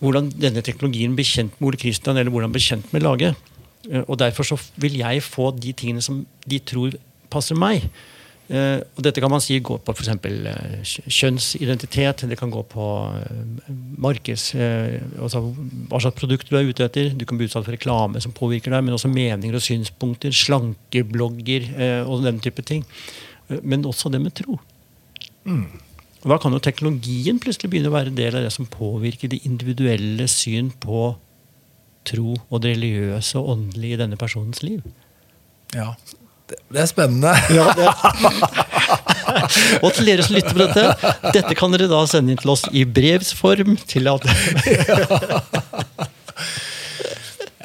hvordan 0.02 0.30
denne 0.38 0.62
teknologien 0.62 1.14
blir 1.18 1.26
kjent 1.26 1.54
med 1.58 1.72
Ole 1.72 1.80
Kristian, 1.80 2.18
eller 2.18 2.30
hvordan 2.34 2.52
blir 2.54 2.62
kjent 2.62 2.92
med 2.94 3.02
laget. 3.02 3.38
Eh, 3.90 4.04
og 4.06 4.18
Derfor 4.18 4.46
så 4.46 4.58
vil 4.76 4.98
jeg 4.98 5.22
få 5.26 5.50
de 5.58 5.72
tingene 5.72 6.02
som 6.02 6.24
de 6.46 6.58
tror 6.58 6.94
passer 7.30 7.58
meg. 7.58 7.88
Uh, 8.48 8.80
og 8.96 9.02
dette 9.04 9.20
kan 9.20 9.28
man 9.28 9.42
si 9.44 9.58
går 9.60 9.82
på 9.84 9.92
f.eks. 9.92 10.08
Uh, 10.24 11.02
kjønnsidentitet. 11.04 12.24
Det 12.30 12.38
kan 12.40 12.52
gå 12.52 12.62
på 12.70 12.86
uh, 13.12 13.72
markeds... 14.00 14.50
Altså, 14.56 15.42
hva 15.90 16.00
slags 16.00 16.16
produkt 16.16 16.48
du 16.48 16.56
er 16.56 16.68
ute 16.68 16.86
etter. 16.86 17.12
Du 17.12 17.26
kan 17.28 17.40
bli 17.40 17.48
utsatt 17.48 17.66
for 17.66 17.76
reklame 17.76 18.22
som 18.24 18.32
påvirker 18.36 18.72
deg, 18.72 18.86
men 18.86 18.96
også 18.96 19.10
meninger 19.12 19.58
og 19.58 19.64
synspunkter. 19.64 20.32
Slankeblogger 20.32 21.68
og 22.08 22.24
den 22.24 22.40
type 22.44 22.64
ting. 22.64 22.86
men 23.62 23.84
også 23.88 24.10
det 24.12 24.20
med 24.20 24.34
tro. 24.36 24.58
Mm. 25.44 25.80
Og 26.22 26.30
Da 26.32 26.36
kan 26.40 26.52
jo 26.52 26.60
teknologien 26.60 27.38
plutselig 27.40 27.70
begynne 27.70 27.88
å 27.92 27.94
være 27.94 28.12
del 28.16 28.36
av 28.36 28.44
det 28.44 28.52
som 28.52 28.68
påvirker 28.68 29.30
det 29.32 29.44
individuelle 29.48 30.26
syn 30.28 30.70
på 30.82 31.14
tro 32.08 32.34
og 32.36 32.62
det 32.64 32.74
religiøse 32.74 33.38
og 33.40 33.52
åndelige 33.54 33.96
i 33.96 34.00
denne 34.02 34.18
personens 34.20 34.62
liv. 34.64 34.82
Ja, 35.76 35.92
det 36.48 36.80
er 36.82 36.88
spennende. 36.88 37.32
Ja, 37.58 37.72
det. 37.76 37.88
og 39.82 39.92
til 39.94 40.08
dere 40.08 40.24
som 40.24 40.34
lytter 40.36 40.54
på 40.54 40.62
dette, 40.62 41.12
dette 41.34 41.56
kan 41.58 41.74
dere 41.74 41.88
da 41.90 42.00
sende 42.08 42.32
inn 42.32 42.40
til 42.40 42.52
oss 42.54 42.64
i 42.72 42.84
brevsform. 42.88 43.76
til 43.88 44.08
at... 44.10 44.24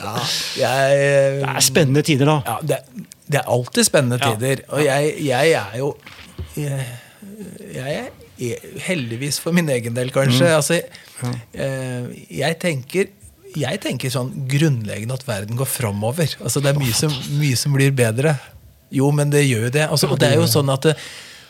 ja, 0.03 0.13
jeg, 0.59 0.99
det 1.39 1.53
er 1.53 1.63
spennende 1.63 2.03
tider, 2.05 2.27
da. 2.29 2.37
Ja, 2.47 2.57
det, 2.73 3.07
det 3.31 3.39
er 3.41 3.49
alltid 3.55 3.87
spennende 3.87 4.19
tider. 4.21 4.65
Og 4.73 4.83
jeg, 4.85 5.15
jeg 5.23 5.55
er 5.61 5.79
jo 5.79 5.93
jeg, 6.57 6.85
jeg, 7.73 8.05
er 8.43 8.79
heldigvis 8.83 9.39
for 9.41 9.55
min 9.55 9.69
egen 9.71 9.95
del, 9.95 10.11
kanskje. 10.13 10.47
Mm. 10.49 10.55
Altså, 10.59 10.81
eh, 11.53 12.03
jeg 12.43 12.59
tenker 12.61 13.11
jeg 13.53 13.77
tenker 13.83 14.09
sånn 14.09 14.31
grunnleggende 14.49 15.13
at 15.13 15.27
verden 15.27 15.57
går 15.59 15.69
framover. 15.69 16.31
Altså, 16.41 16.61
det 16.63 16.71
er 16.71 16.79
mye 16.79 16.95
som, 16.97 17.13
mye 17.37 17.57
som 17.59 17.75
blir 17.75 17.93
bedre. 17.95 18.33
Jo, 18.93 19.11
men 19.15 19.33
det 19.33 19.45
gjør 19.47 19.67
jo 19.67 19.75
det. 19.75 19.85
Altså, 19.89 20.09
og 20.11 20.19
det 20.21 20.31
er 20.31 20.41
jo 20.41 20.49
sånn 20.49 20.71
at 20.73 20.89
det, 20.89 20.97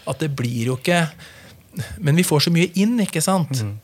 at 0.10 0.20
det, 0.20 0.34
blir 0.36 0.68
jo 0.68 0.78
ikke 0.80 1.06
Men 2.04 2.18
vi 2.20 2.26
får 2.28 2.48
så 2.48 2.54
mye 2.54 2.70
inn, 2.80 3.00
ikke 3.04 3.24
sant? 3.24 3.64
Mm. 3.64 3.80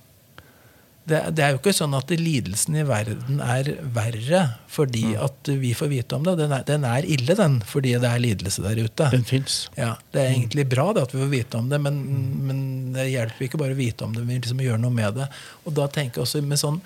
Det, 1.09 1.19
det, 1.33 1.41
er 1.41 1.55
jo 1.55 1.57
ikke 1.57 1.73
sånn 1.73 1.95
at 1.97 2.11
lidelsen 2.13 2.75
i 2.77 2.83
verden 2.85 3.39
er 3.41 3.71
verre 3.95 4.43
fordi 4.69 5.15
mm. 5.15 5.21
at 5.25 5.49
vi 5.63 5.71
får 5.73 5.89
vite 5.89 6.17
om 6.19 6.27
det. 6.27 6.35
Den 6.37 6.53
er, 6.53 6.65
den 6.67 6.85
er, 6.85 7.07
ille, 7.07 7.33
den, 7.39 7.55
fordi 7.65 7.95
det 7.97 8.11
er 8.11 8.21
lidelse 8.21 8.61
der 8.61 8.77
ute. 8.77 9.07
Den 9.15 9.25
finnes. 9.25 9.63
Ja, 9.79 9.95
det 10.13 10.21
er 10.21 10.35
egentlig 10.35 10.67
bra 10.69 10.91
det 10.93 11.07
at 11.07 11.15
vi 11.15 11.23
får 11.23 11.31
vite 11.31 11.63
om 11.63 11.71
det, 11.71 11.79
men, 11.81 11.97
men 12.45 12.59
det 12.93 13.07
hjelper 13.09 13.47
ikke 13.47 13.61
bare 13.63 13.73
å 13.73 13.79
vite 13.79 14.05
om 14.05 14.13
det, 14.13 14.27
vi 14.27 14.37
liksom 14.37 14.61
gjør 14.61 14.77
noe 14.83 14.93
med 14.93 15.17
det. 15.17 15.31
Og 15.65 15.73
da 15.79 15.89
tenker 15.89 16.21
jeg 16.21 16.27
også 16.27 16.43
med 16.45 16.61
sånn 16.61 16.77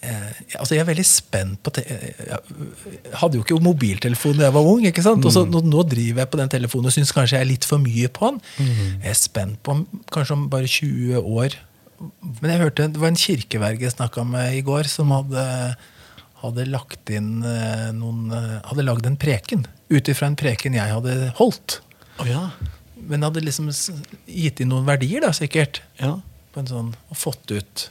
altså 0.00 0.74
Jeg 0.74 0.82
er 0.82 0.88
veldig 0.88 1.04
spent 1.04 1.60
på 1.60 1.72
Jeg 1.76 3.16
hadde 3.20 3.36
jo 3.36 3.44
ikke 3.44 3.58
mobiltelefon 3.60 4.38
da 4.38 4.46
jeg 4.46 4.56
var 4.56 4.68
ung. 4.68 4.84
ikke 4.88 5.04
sant? 5.04 5.24
Og 5.28 5.34
så 5.34 5.44
mm. 5.44 5.50
nå, 5.52 5.62
nå, 5.68 5.84
driver 5.88 6.22
jeg 6.22 6.30
på 6.32 6.40
den 6.40 6.52
telefonen 6.52 6.90
og 6.90 6.94
syns 6.94 7.12
kanskje 7.16 7.36
jeg 7.36 7.46
er 7.46 7.50
litt 7.50 7.68
for 7.68 7.82
mye 7.82 8.08
på 8.08 8.30
den. 8.30 8.40
Mm. 8.56 8.78
Jeg 9.04 9.10
er 9.12 9.18
spent 9.18 9.60
på 9.62 9.76
om 9.76 9.82
kanskje 10.14 10.36
om 10.38 10.46
bare 10.52 10.70
20 10.70 11.20
år 11.20 11.58
Men 12.40 12.54
jeg 12.54 12.62
hørte 12.62 12.88
det 12.88 13.02
var 13.02 13.12
en 13.12 13.22
kirkeverge 13.26 13.84
jeg 13.84 13.96
snakka 13.96 14.24
med 14.24 14.56
i 14.56 14.64
går, 14.64 14.88
som 14.88 15.12
hadde, 15.12 15.44
hadde 16.40 16.68
lagt 16.72 17.12
inn 17.12 17.44
eh, 17.44 17.90
noen 17.92 18.32
eh, 18.32 18.58
Hadde 18.70 18.86
lagd 18.88 19.08
en 19.10 19.20
preken 19.20 19.68
ut 19.90 20.08
ifra 20.08 20.30
en 20.30 20.38
preken 20.38 20.76
jeg 20.78 20.92
hadde 20.94 21.32
holdt. 21.40 21.80
Oh, 22.22 22.28
ja. 22.28 22.44
Men 23.10 23.24
hadde 23.26 23.42
liksom 23.42 23.72
gitt 24.30 24.60
inn 24.62 24.70
noen 24.70 24.86
verdier, 24.86 25.24
da, 25.24 25.32
sikkert. 25.34 25.82
Ja. 25.98 26.14
På 26.54 26.62
en 26.62 26.70
sånn, 26.70 26.92
og 27.10 27.18
fått 27.18 27.50
ut 27.50 27.88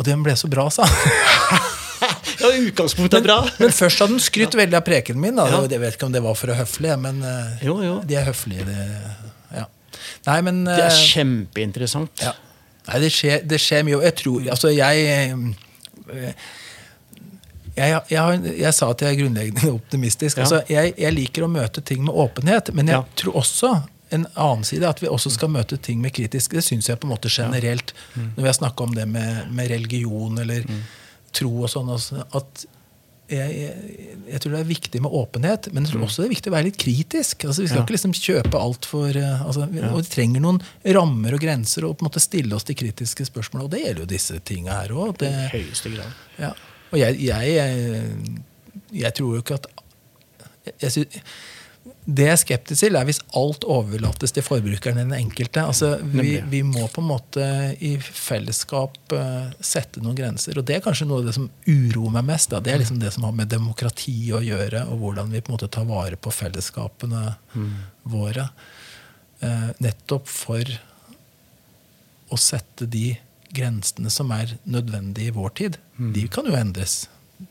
og 0.00 0.06
den 0.08 0.22
ble 0.24 0.32
så 0.38 0.48
bra, 0.48 0.64
sa 0.72 0.86
ja, 2.40 2.48
utgangspunktet 2.48 3.18
er 3.20 3.24
bra. 3.26 3.38
Men, 3.44 3.66
men 3.66 3.74
først 3.76 4.00
hadde 4.00 4.16
den 4.16 4.22
skrytt 4.24 4.56
veldig 4.56 4.78
av 4.78 4.86
prekenen 4.86 5.20
min. 5.20 5.36
Da. 5.36 5.44
Ja. 5.52 5.60
Jeg 5.68 5.82
vet 5.82 5.98
ikke 5.98 6.08
om 6.08 6.14
det 6.14 6.22
var 6.24 6.38
for 6.40 6.52
å 6.52 6.56
høflige, 6.56 6.96
men 7.02 7.20
uh, 7.20 7.60
jo, 7.64 7.76
jo. 7.84 7.98
de 8.08 8.16
er 8.16 8.24
høflige. 8.30 8.64
Det, 8.64 8.78
ja. 9.58 9.66
Nei, 10.30 10.38
men, 10.46 10.64
det 10.68 10.78
er 10.78 10.88
eh, 10.88 11.02
kjempeinteressant. 11.12 12.24
Ja. 12.24 12.32
Nei, 12.88 13.02
det 13.04 13.12
skjer, 13.12 13.44
det 13.44 13.60
skjer 13.60 13.84
mye. 13.86 14.00
Og 14.00 14.08
jeg 14.08 14.16
tror 14.22 14.48
Altså, 14.56 14.72
jeg 14.72 15.36
uh, 15.36 16.40
jeg, 17.76 18.00
jeg, 18.10 18.40
jeg, 18.58 18.72
sa 18.76 18.90
at 18.92 19.04
jeg 19.04 19.14
er 19.14 19.20
grunnleggende 19.20 19.72
optimistisk. 19.76 20.40
Ja. 20.40 20.46
Altså, 20.46 20.62
jeg, 20.68 20.94
jeg, 20.98 21.16
liker 21.16 21.46
å 21.46 21.52
møte 21.52 21.84
ting 21.84 22.02
med 22.06 22.16
åpenhet, 22.16 22.72
men 22.76 22.90
jeg 22.90 22.98
ja. 22.98 23.04
tror 23.20 23.42
også 23.44 23.74
en 24.10 24.26
annen 24.34 24.66
side 24.66 24.88
at 24.88 25.02
vi 25.02 25.10
også 25.10 25.32
skal 25.34 25.52
møte 25.52 25.78
ting 25.78 26.00
med 26.02 26.14
kritisk. 26.16 26.56
Det 26.56 26.64
syns 26.66 26.90
jeg 26.90 27.00
på 27.00 27.08
en 27.08 27.14
måte 27.14 27.30
generelt 27.32 27.94
ja. 27.94 28.22
mm. 28.22 28.32
når 28.34 28.42
vi 28.42 28.50
har 28.50 28.58
snakka 28.58 28.86
om 28.86 28.96
det 28.96 29.06
med, 29.08 29.46
med 29.54 29.70
religion 29.70 30.38
eller 30.42 30.66
mm. 30.66 30.82
tro 31.36 31.52
og 31.62 31.70
sånn. 31.72 31.92
at 31.94 32.66
jeg, 33.30 33.50
jeg, 33.54 34.16
jeg, 34.26 34.40
tror 34.42 34.54
det 34.56 34.60
er 34.60 34.68
viktig 34.68 35.00
med 35.04 35.14
åpenhet, 35.14 35.68
men 35.70 35.84
jeg 35.84 35.92
tror 35.92 36.00
mm. 36.00 36.06
også 36.08 36.22
det 36.22 36.26
er 36.26 36.32
viktig 36.32 36.50
å 36.50 36.54
være 36.56 36.66
litt 36.66 36.80
kritisk. 36.82 37.44
Altså, 37.46 37.62
vi 37.62 37.68
skal 37.70 37.78
ja. 37.78 37.84
ikke 37.84 37.94
liksom 37.94 38.14
kjøpe 38.18 38.62
alt 38.62 38.88
for 38.90 39.20
uh, 39.22 39.44
altså, 39.46 39.68
vi, 39.70 39.78
ja. 39.82 39.92
Og 39.92 40.02
vi 40.02 40.10
trenger 40.10 40.42
noen 40.42 40.58
rammer 40.98 41.36
og 41.36 41.44
grenser 41.44 41.86
og 41.86 41.94
på 41.94 42.04
en 42.04 42.10
måte 42.10 42.22
stille 42.24 42.56
oss 42.56 42.66
de 42.66 42.76
kritiske 42.78 43.28
spørsmålene. 43.28 43.68
Og 43.68 43.74
det 43.74 43.84
gjelder 43.84 44.04
jo 44.04 44.10
disse 44.10 44.40
tinga 44.50 44.80
her 44.80 44.96
òg. 44.96 45.22
Ja. 46.40 46.50
Og 46.90 46.98
jeg, 46.98 47.20
jeg, 47.22 49.14
tror 49.14 49.36
jo 49.36 49.44
ikke 49.44 49.60
at 49.60 49.70
jeg, 50.82 50.90
synes, 50.96 51.20
det 52.04 52.24
jeg 52.24 52.32
er 52.32 52.40
skeptisk 52.40 52.82
til, 52.82 52.96
er 52.96 53.06
hvis 53.06 53.20
alt 53.36 53.64
overlates 53.68 54.32
til 54.32 54.44
forbrukeren 54.44 54.98
den 55.02 55.12
enkelte. 55.14 55.62
Altså, 55.68 55.92
vi, 56.00 56.38
vi, 56.48 56.62
må 56.66 56.86
på 56.88 57.02
en 57.02 57.10
måte 57.10 57.44
i 57.76 57.92
fellesskap 58.00 58.96
uh, 59.12 59.52
sette 59.60 60.02
noen 60.02 60.16
grenser. 60.18 60.58
Og 60.58 60.66
det 60.66 60.78
er 60.78 60.84
kanskje 60.84 61.06
noe 61.10 61.20
av 61.20 61.28
det 61.28 61.36
som 61.36 61.50
uroer 61.68 62.16
meg 62.16 62.26
mest. 62.32 62.50
Da. 62.54 62.62
Det 62.64 62.72
er 62.72 62.82
liksom 62.82 63.02
det 63.02 63.12
som 63.14 63.28
har 63.28 63.36
med 63.36 63.52
demokrati 63.52 64.16
å 64.32 64.40
gjøre, 64.44 64.86
og 64.88 65.04
hvordan 65.04 65.32
vi 65.34 65.44
på 65.44 65.52
en 65.52 65.58
måte 65.58 65.70
tar 65.76 65.86
vare 65.90 66.16
på 66.16 66.32
fellesskapene 66.34 67.24
mm. 67.52 67.72
våre. 68.16 68.48
Uh, 69.44 69.70
nettopp 69.84 70.28
for 70.30 70.76
å 72.30 72.38
sette 72.40 72.88
de 72.88 73.12
grensene 73.52 74.10
som 74.12 74.32
er 74.32 74.56
nødvendige 74.64 75.30
i 75.30 75.36
vår 75.36 75.56
tid. 75.60 75.80
Mm. 75.98 76.12
De 76.16 76.28
kan 76.32 76.48
jo 76.48 76.56
endres. 76.56 77.02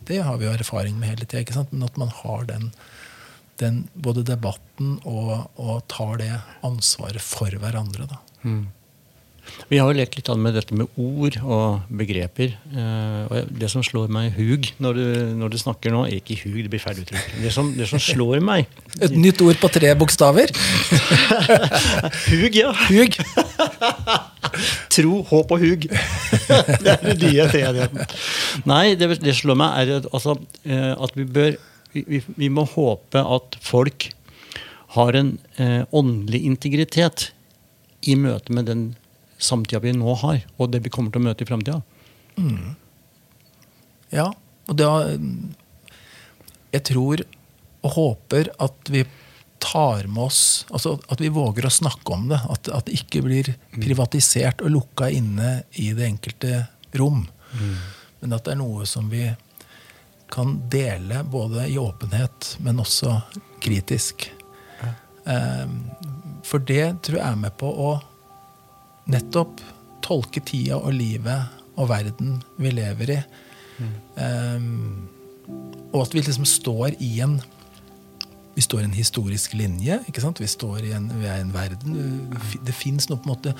Det 0.09 0.23
har 0.25 0.37
vi 0.39 0.47
jo 0.47 0.53
erfaring 0.57 0.97
med 0.97 1.13
hele 1.13 1.29
tida. 1.29 1.65
Men 1.69 1.85
at 1.85 1.99
man 2.01 2.11
har 2.23 2.49
den 2.49 2.71
den 3.59 3.85
både 3.93 4.25
debatten 4.27 4.97
og, 5.07 5.49
og, 5.59 5.79
tar 5.91 6.19
det 6.21 6.33
ansvaret 6.65 7.23
for 7.23 7.53
hverandre. 7.61 8.07
Da. 8.09 8.19
Mm. 8.43 8.67
Vi 9.69 9.79
har 9.79 9.89
jo 9.89 9.97
lekt 9.97 10.17
litt 10.17 10.29
med 10.37 10.55
dette 10.57 10.75
med 10.77 10.89
ord 10.99 11.37
og 11.41 11.89
begreper. 12.01 12.55
Eh, 12.69 13.21
og 13.29 13.51
det 13.61 13.69
som 13.71 13.83
slår 13.85 14.11
meg 14.13 14.29
i 14.29 14.33
hug 14.37 14.69
når 14.81 14.97
du, 14.97 15.05
når 15.41 15.53
du 15.53 15.57
snakker 15.61 15.93
nå 15.93 16.05
Ikke 16.13 16.35
i 16.35 16.39
hug, 16.43 16.59
det 16.65 16.71
blir 16.73 16.83
feil 16.83 17.01
uttrykk. 17.01 17.31
Det 17.43 17.53
som, 17.53 17.71
det 17.77 17.89
som 17.89 18.01
slår 18.01 18.43
meg 18.45 18.69
Et 19.05 19.15
nytt 19.15 19.41
ord 19.45 19.59
på 19.61 19.71
tre 19.73 19.93
bokstaver? 19.99 20.53
hug, 22.29 22.57
ja. 22.57 22.73
Hug. 22.89 23.17
Tro, 24.95 25.21
håp 25.29 25.51
og 25.55 25.61
hug. 25.61 25.85
det 25.89 26.93
er 26.93 27.03
det 27.05 27.17
nye 27.21 27.45
treenigheten. 27.51 28.15
Nei, 28.69 28.83
det, 28.99 29.11
det 29.21 29.35
slår 29.37 29.57
meg 29.59 29.81
er 29.83 29.99
at, 29.99 30.09
altså, 30.13 30.35
eh, 30.65 30.93
at 30.95 31.13
vi 31.17 31.27
bør 31.29 31.59
vi, 31.93 32.21
vi, 32.25 32.49
må 32.53 32.65
håpe 32.69 33.21
at 33.21 33.57
folk 33.63 34.09
har 34.95 35.17
en 35.17 35.35
eh, 35.61 35.83
åndelig 35.91 36.41
integritet 36.49 37.29
i 38.01 38.15
møte 38.17 38.53
med 38.55 38.69
den 38.69 38.83
samtida 39.39 39.81
vi 39.83 39.93
nå 39.95 40.13
har, 40.21 40.43
og 40.57 40.71
det 40.73 40.83
vi 40.85 40.91
kommer 40.93 41.13
til 41.13 41.21
å 41.21 41.27
møte 41.29 41.45
i 41.45 41.49
framtida. 41.49 41.81
Mm. 42.39 42.75
Ja, 44.13 44.31
og 44.69 44.77
da 44.79 45.17
Jeg 46.69 46.83
tror 46.85 47.21
og 47.81 47.93
håper 47.95 48.49
at 48.61 48.91
vi 48.91 49.03
tar 49.59 50.07
med 50.07 50.29
oss 50.29 50.65
altså 50.69 50.95
At 51.11 51.21
vi 51.21 51.31
våger 51.33 51.65
å 51.67 51.73
snakke 51.73 52.13
om 52.15 52.27
det. 52.31 52.39
At, 52.49 52.69
at 52.71 52.87
det 52.87 52.99
ikke 52.99 53.23
blir 53.25 53.51
mm. 53.53 53.81
privatisert 53.81 54.63
og 54.63 54.73
lukka 54.75 55.09
inne 55.13 55.63
i 55.81 55.89
det 55.95 56.07
enkelte 56.07 56.63
rom. 56.99 57.25
Mm. 57.53 57.75
Men 58.21 58.35
at 58.35 58.45
det 58.45 58.55
er 58.55 58.61
noe 58.61 58.87
som 58.89 59.09
vi 59.11 59.25
kan 60.31 60.57
dele 60.69 61.23
både 61.23 61.67
i 61.67 61.77
åpenhet, 61.77 62.55
men 62.63 62.79
også 62.79 63.19
kritisk. 63.63 64.29
Ja. 64.81 64.93
Ehm, 65.33 65.79
for 66.45 66.61
det 66.63 67.01
tror 67.05 67.19
jeg 67.19 67.27
er 67.27 67.39
med 67.39 67.55
på 67.59 67.69
å 67.69 67.91
nettopp 69.09 69.61
tolke 70.05 70.41
tida 70.45 70.77
og 70.79 70.93
livet 70.95 71.59
og 71.79 71.89
verden 71.91 72.39
vi 72.59 72.73
lever 72.73 73.15
i. 73.15 73.21
Mm. 73.79 73.93
Um, 74.19 75.09
og 75.93 76.03
at 76.03 76.13
vi 76.13 76.21
liksom 76.21 76.47
står 76.47 76.99
i 76.99 77.13
en 77.23 77.39
vi 78.55 78.63
står 78.65 78.81
i 78.81 78.87
en 78.89 78.97
historisk 78.97 79.53
linje. 79.55 80.01
ikke 80.09 80.19
sant? 80.19 80.41
Vi 80.41 80.47
står 80.49 80.83
i 80.83 80.89
en, 80.91 81.05
vi 81.21 81.29
er 81.29 81.37
i 81.39 81.45
en 81.45 81.53
verden. 81.53 81.93
Det 82.65 82.73
fins 82.75 83.07
noe 83.07 83.21
på 83.21 83.29
en 83.29 83.31
måte 83.31 83.53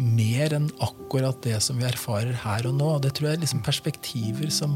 mer 0.00 0.56
enn 0.56 0.66
akkurat 0.82 1.38
det 1.44 1.60
som 1.62 1.78
vi 1.78 1.86
erfarer 1.86 2.34
her 2.42 2.66
og 2.66 2.74
nå. 2.80 2.88
Det 3.04 3.12
tror 3.14 3.28
jeg 3.28 3.38
er 3.38 3.44
liksom 3.44 3.62
perspektiver 3.62 4.50
som, 4.50 4.74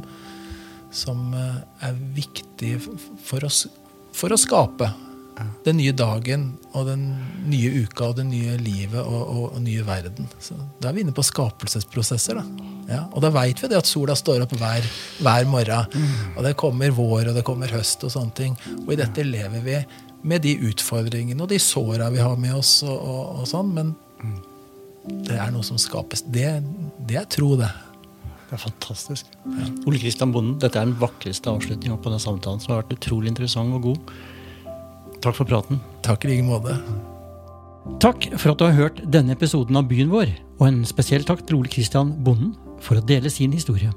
som 0.95 1.33
eh, 1.35 1.89
er 1.89 1.97
viktig 2.17 2.77
for 3.25 3.47
oss 3.47 3.65
for 4.15 4.31
å 4.31 4.39
skape 4.39 4.93
den 5.67 5.81
nye 5.81 5.91
dagen 5.97 6.53
og 6.79 6.87
den 6.87 7.09
nye 7.51 7.83
uka 7.83 8.13
og 8.13 8.21
det 8.21 8.27
nye 8.29 8.55
livet 8.61 9.01
og, 9.03 9.23
og, 9.25 9.47
og 9.57 9.63
nye 9.65 9.83
verden. 9.87 10.29
Så 10.39 10.55
Da 10.79 10.91
er 10.91 10.95
vi 10.95 11.03
inne 11.03 11.15
på 11.17 11.25
skapelsesprosesser. 11.27 12.39
da. 12.39 12.71
Ja, 12.87 13.01
og 13.11 13.25
da 13.25 13.33
veit 13.35 13.63
vi 13.63 13.71
det 13.73 13.81
at 13.81 13.89
sola 13.89 14.15
står 14.15 14.45
opp 14.45 14.55
hver, 14.61 14.87
hver 15.25 15.49
morgen. 15.51 16.07
Og 16.37 16.43
det 16.47 16.55
kommer 16.61 16.95
vår 16.95 17.33
og 17.33 17.39
det 17.39 17.45
kommer 17.47 17.73
høst 17.75 18.05
og 18.07 18.13
sånne 18.15 18.37
ting. 18.39 18.59
Og 18.85 18.95
i 18.95 19.01
dette 19.01 19.27
lever 19.27 19.65
vi 19.65 19.81
med 20.25 20.45
de 20.47 20.55
utfordringene 20.71 21.43
og 21.43 21.51
de 21.51 21.59
såra 21.61 22.11
vi 22.15 22.23
har 22.23 22.37
med 22.41 22.55
oss. 22.61 22.77
og, 22.87 23.41
og 23.41 23.49
sånn, 23.51 23.75
Men 23.75 23.95
det 25.27 25.35
er 25.41 25.51
noe 25.53 25.67
som 25.67 25.81
skapes. 25.81 26.23
Det, 26.31 26.47
det 27.09 27.19
er 27.21 27.27
tro, 27.29 27.57
det. 27.61 27.73
Det 28.55 28.61
er 28.61 28.69
fantastisk. 28.71 29.31
Ja. 29.51 29.65
Ole 29.91 29.99
Kristian 29.99 30.31
Bonden, 30.31 30.53
dette 30.63 30.79
er 30.79 30.87
den 30.87 30.95
vakreste 31.01 31.51
avslutninga 31.51 31.97
på 31.99 32.13
den 32.13 32.21
samtalen 32.23 32.61
som 32.63 32.71
har 32.71 32.85
vært 32.85 32.95
utrolig 32.95 33.33
interessant 33.33 33.75
og 33.75 33.89
god. 33.89 34.13
Takk 35.25 35.41
for 35.41 35.49
praten. 35.49 35.81
Takk 36.07 36.23
i 36.23 36.31
like 36.31 36.45
måte. 36.47 36.77
Takk 38.05 38.29
for 38.39 38.53
at 38.53 38.61
du 38.61 38.65
har 38.69 38.77
hørt 38.79 39.03
denne 39.11 39.35
episoden 39.35 39.75
av 39.75 39.89
Byen 39.91 40.13
vår, 40.13 40.31
og 40.61 40.69
en 40.69 40.79
spesiell 40.87 41.27
takk 41.27 41.43
til 41.49 41.59
Ole 41.59 41.73
Kristian 41.75 42.15
Bonden 42.23 42.55
for 42.79 43.01
å 43.01 43.03
dele 43.03 43.33
sin 43.33 43.59
historie. 43.59 43.91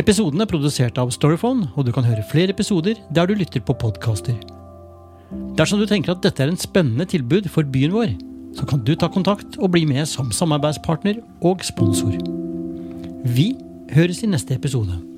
Episoden 0.00 0.40
er 0.40 0.48
produsert 0.48 0.96
av 0.96 1.12
Storyphone, 1.12 1.68
og 1.76 1.84
du 1.84 1.92
kan 1.92 2.08
høre 2.08 2.24
flere 2.32 2.56
episoder 2.56 2.96
der 3.12 3.28
du 3.28 3.36
lytter 3.36 3.60
på 3.60 3.76
podkaster. 3.84 4.40
Dersom 5.60 5.76
du 5.76 5.84
tenker 5.84 6.16
at 6.16 6.24
dette 6.24 6.40
er 6.40 6.48
en 6.48 6.62
spennende 6.64 7.04
tilbud 7.04 7.52
for 7.52 7.68
byen 7.68 7.92
vår, 7.92 8.16
så 8.56 8.64
kan 8.64 8.80
du 8.80 8.96
ta 8.96 9.12
kontakt 9.12 9.60
og 9.60 9.74
bli 9.76 9.84
med 9.84 10.08
som 10.08 10.32
samarbeidspartner 10.32 11.20
og 11.44 11.68
sponsor. 11.68 12.16
Vi 13.24 13.56
høres 13.92 14.22
i 14.22 14.26
neste 14.26 14.54
episode. 14.54 15.09